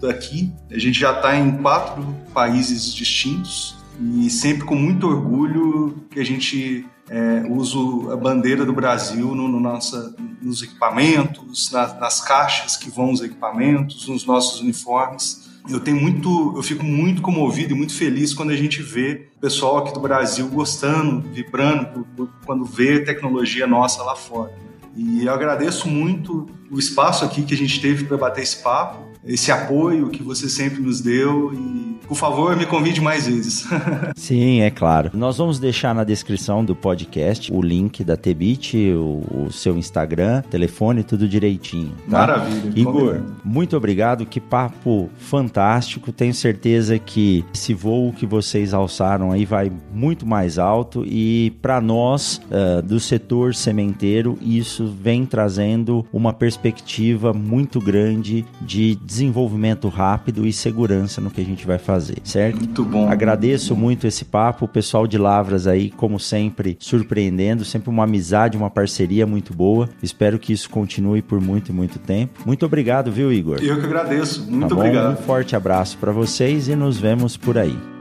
daqui. 0.00 0.52
A 0.70 0.78
gente 0.78 0.98
já 0.98 1.12
está 1.12 1.36
em 1.36 1.56
quatro 1.58 2.04
países 2.32 2.92
distintos 2.92 3.76
e 4.00 4.28
sempre 4.28 4.64
com 4.64 4.74
muito 4.74 5.06
orgulho 5.06 6.04
que 6.10 6.20
a 6.20 6.24
gente 6.24 6.86
é, 7.08 7.46
usa 7.48 8.12
a 8.12 8.16
bandeira 8.16 8.64
do 8.64 8.72
Brasil 8.72 9.34
no, 9.34 9.48
no 9.48 9.60
nossa, 9.60 10.14
nos 10.42 10.62
equipamentos, 10.62 11.70
na, 11.70 11.94
nas 11.94 12.20
caixas 12.20 12.76
que 12.76 12.90
vão 12.90 13.10
os 13.10 13.22
equipamentos, 13.22 14.06
nos 14.08 14.26
nossos 14.26 14.60
uniformes 14.60 15.46
eu 15.68 15.80
tenho 15.80 16.00
muito, 16.00 16.52
eu 16.56 16.62
fico 16.62 16.84
muito 16.84 17.20
comovido 17.20 17.74
e 17.74 17.76
muito 17.76 17.94
feliz 17.94 18.32
quando 18.32 18.50
a 18.50 18.56
gente 18.56 18.82
vê 18.82 19.28
o 19.36 19.40
pessoal 19.40 19.78
aqui 19.78 19.92
do 19.92 20.00
Brasil 20.00 20.46
gostando, 20.48 21.28
vibrando 21.28 22.06
quando 22.44 22.64
vê 22.64 23.00
tecnologia 23.00 23.66
nossa 23.66 24.02
lá 24.02 24.14
fora. 24.14 24.52
E 24.94 25.26
eu 25.26 25.32
agradeço 25.32 25.88
muito 25.88 26.48
o 26.70 26.78
espaço 26.78 27.24
aqui 27.24 27.42
que 27.42 27.52
a 27.52 27.56
gente 27.56 27.80
teve 27.80 28.04
para 28.04 28.16
bater 28.16 28.42
esse 28.42 28.62
papo, 28.62 28.98
esse 29.26 29.50
apoio 29.50 30.08
que 30.08 30.22
você 30.22 30.48
sempre 30.48 30.80
nos 30.80 31.00
deu 31.00 31.52
e 31.52 31.85
por 32.06 32.16
favor, 32.16 32.56
me 32.56 32.66
convide 32.66 33.00
mais 33.00 33.26
vezes. 33.26 33.66
Sim, 34.16 34.60
é 34.60 34.70
claro. 34.70 35.10
Nós 35.12 35.38
vamos 35.38 35.58
deixar 35.58 35.94
na 35.94 36.04
descrição 36.04 36.64
do 36.64 36.74
podcast 36.74 37.52
o 37.52 37.60
link 37.60 38.04
da 38.04 38.16
Tebit, 38.16 38.76
o, 38.92 39.46
o 39.46 39.52
seu 39.52 39.76
Instagram, 39.76 40.42
telefone, 40.42 41.02
tudo 41.02 41.28
direitinho. 41.28 41.92
Tá? 42.08 42.18
Maravilha. 42.18 42.72
Igor, 42.74 43.14
combinado. 43.14 43.36
muito 43.44 43.76
obrigado. 43.76 44.24
Que 44.26 44.40
papo 44.40 45.10
fantástico. 45.18 46.12
Tenho 46.12 46.34
certeza 46.34 46.98
que 46.98 47.44
esse 47.52 47.74
voo 47.74 48.12
que 48.12 48.26
vocês 48.26 48.72
alçaram 48.72 49.32
aí 49.32 49.44
vai 49.44 49.72
muito 49.92 50.26
mais 50.26 50.58
alto 50.58 51.04
e 51.06 51.52
para 51.60 51.80
nós 51.80 52.40
uh, 52.50 52.82
do 52.82 53.00
setor 53.00 53.54
sementeiro 53.54 54.38
isso 54.40 54.86
vem 54.86 55.26
trazendo 55.26 56.06
uma 56.12 56.32
perspectiva 56.32 57.32
muito 57.32 57.80
grande 57.80 58.44
de 58.60 58.94
desenvolvimento 58.96 59.88
rápido 59.88 60.46
e 60.46 60.52
segurança 60.52 61.20
no 61.20 61.30
que 61.30 61.40
a 61.40 61.44
gente 61.44 61.66
vai 61.66 61.78
fazer 61.78 61.95
fazer, 61.96 62.18
certo? 62.22 62.58
Muito 62.58 62.84
bom. 62.84 63.08
Agradeço 63.08 63.74
muito 63.74 64.06
esse 64.06 64.24
papo, 64.24 64.66
o 64.66 64.68
pessoal 64.68 65.06
de 65.06 65.16
Lavras 65.16 65.66
aí, 65.66 65.90
como 65.90 66.20
sempre, 66.20 66.76
surpreendendo, 66.78 67.64
sempre 67.64 67.88
uma 67.88 68.04
amizade, 68.04 68.56
uma 68.56 68.70
parceria 68.70 69.26
muito 69.26 69.54
boa. 69.54 69.88
Espero 70.02 70.38
que 70.38 70.52
isso 70.52 70.68
continue 70.68 71.22
por 71.22 71.40
muito 71.40 71.70
e 71.70 71.72
muito 71.72 71.98
tempo. 71.98 72.40
Muito 72.44 72.66
obrigado, 72.66 73.10
viu, 73.10 73.32
Igor? 73.32 73.58
Eu 73.62 73.80
que 73.80 73.86
agradeço. 73.86 74.46
Muito 74.48 74.68
tá 74.68 74.74
obrigado. 74.74 75.12
Um 75.12 75.16
forte 75.22 75.56
abraço 75.56 75.96
para 75.98 76.12
vocês 76.12 76.68
e 76.68 76.76
nos 76.76 76.98
vemos 76.98 77.36
por 77.36 77.56
aí. 77.56 77.95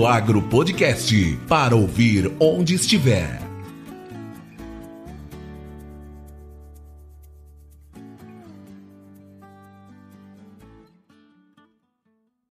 Mundo 0.00 0.06
Agro 0.06 0.40
Podcast 0.40 1.36
para 1.46 1.76
ouvir 1.76 2.32
onde 2.40 2.74
estiver. 2.74 3.49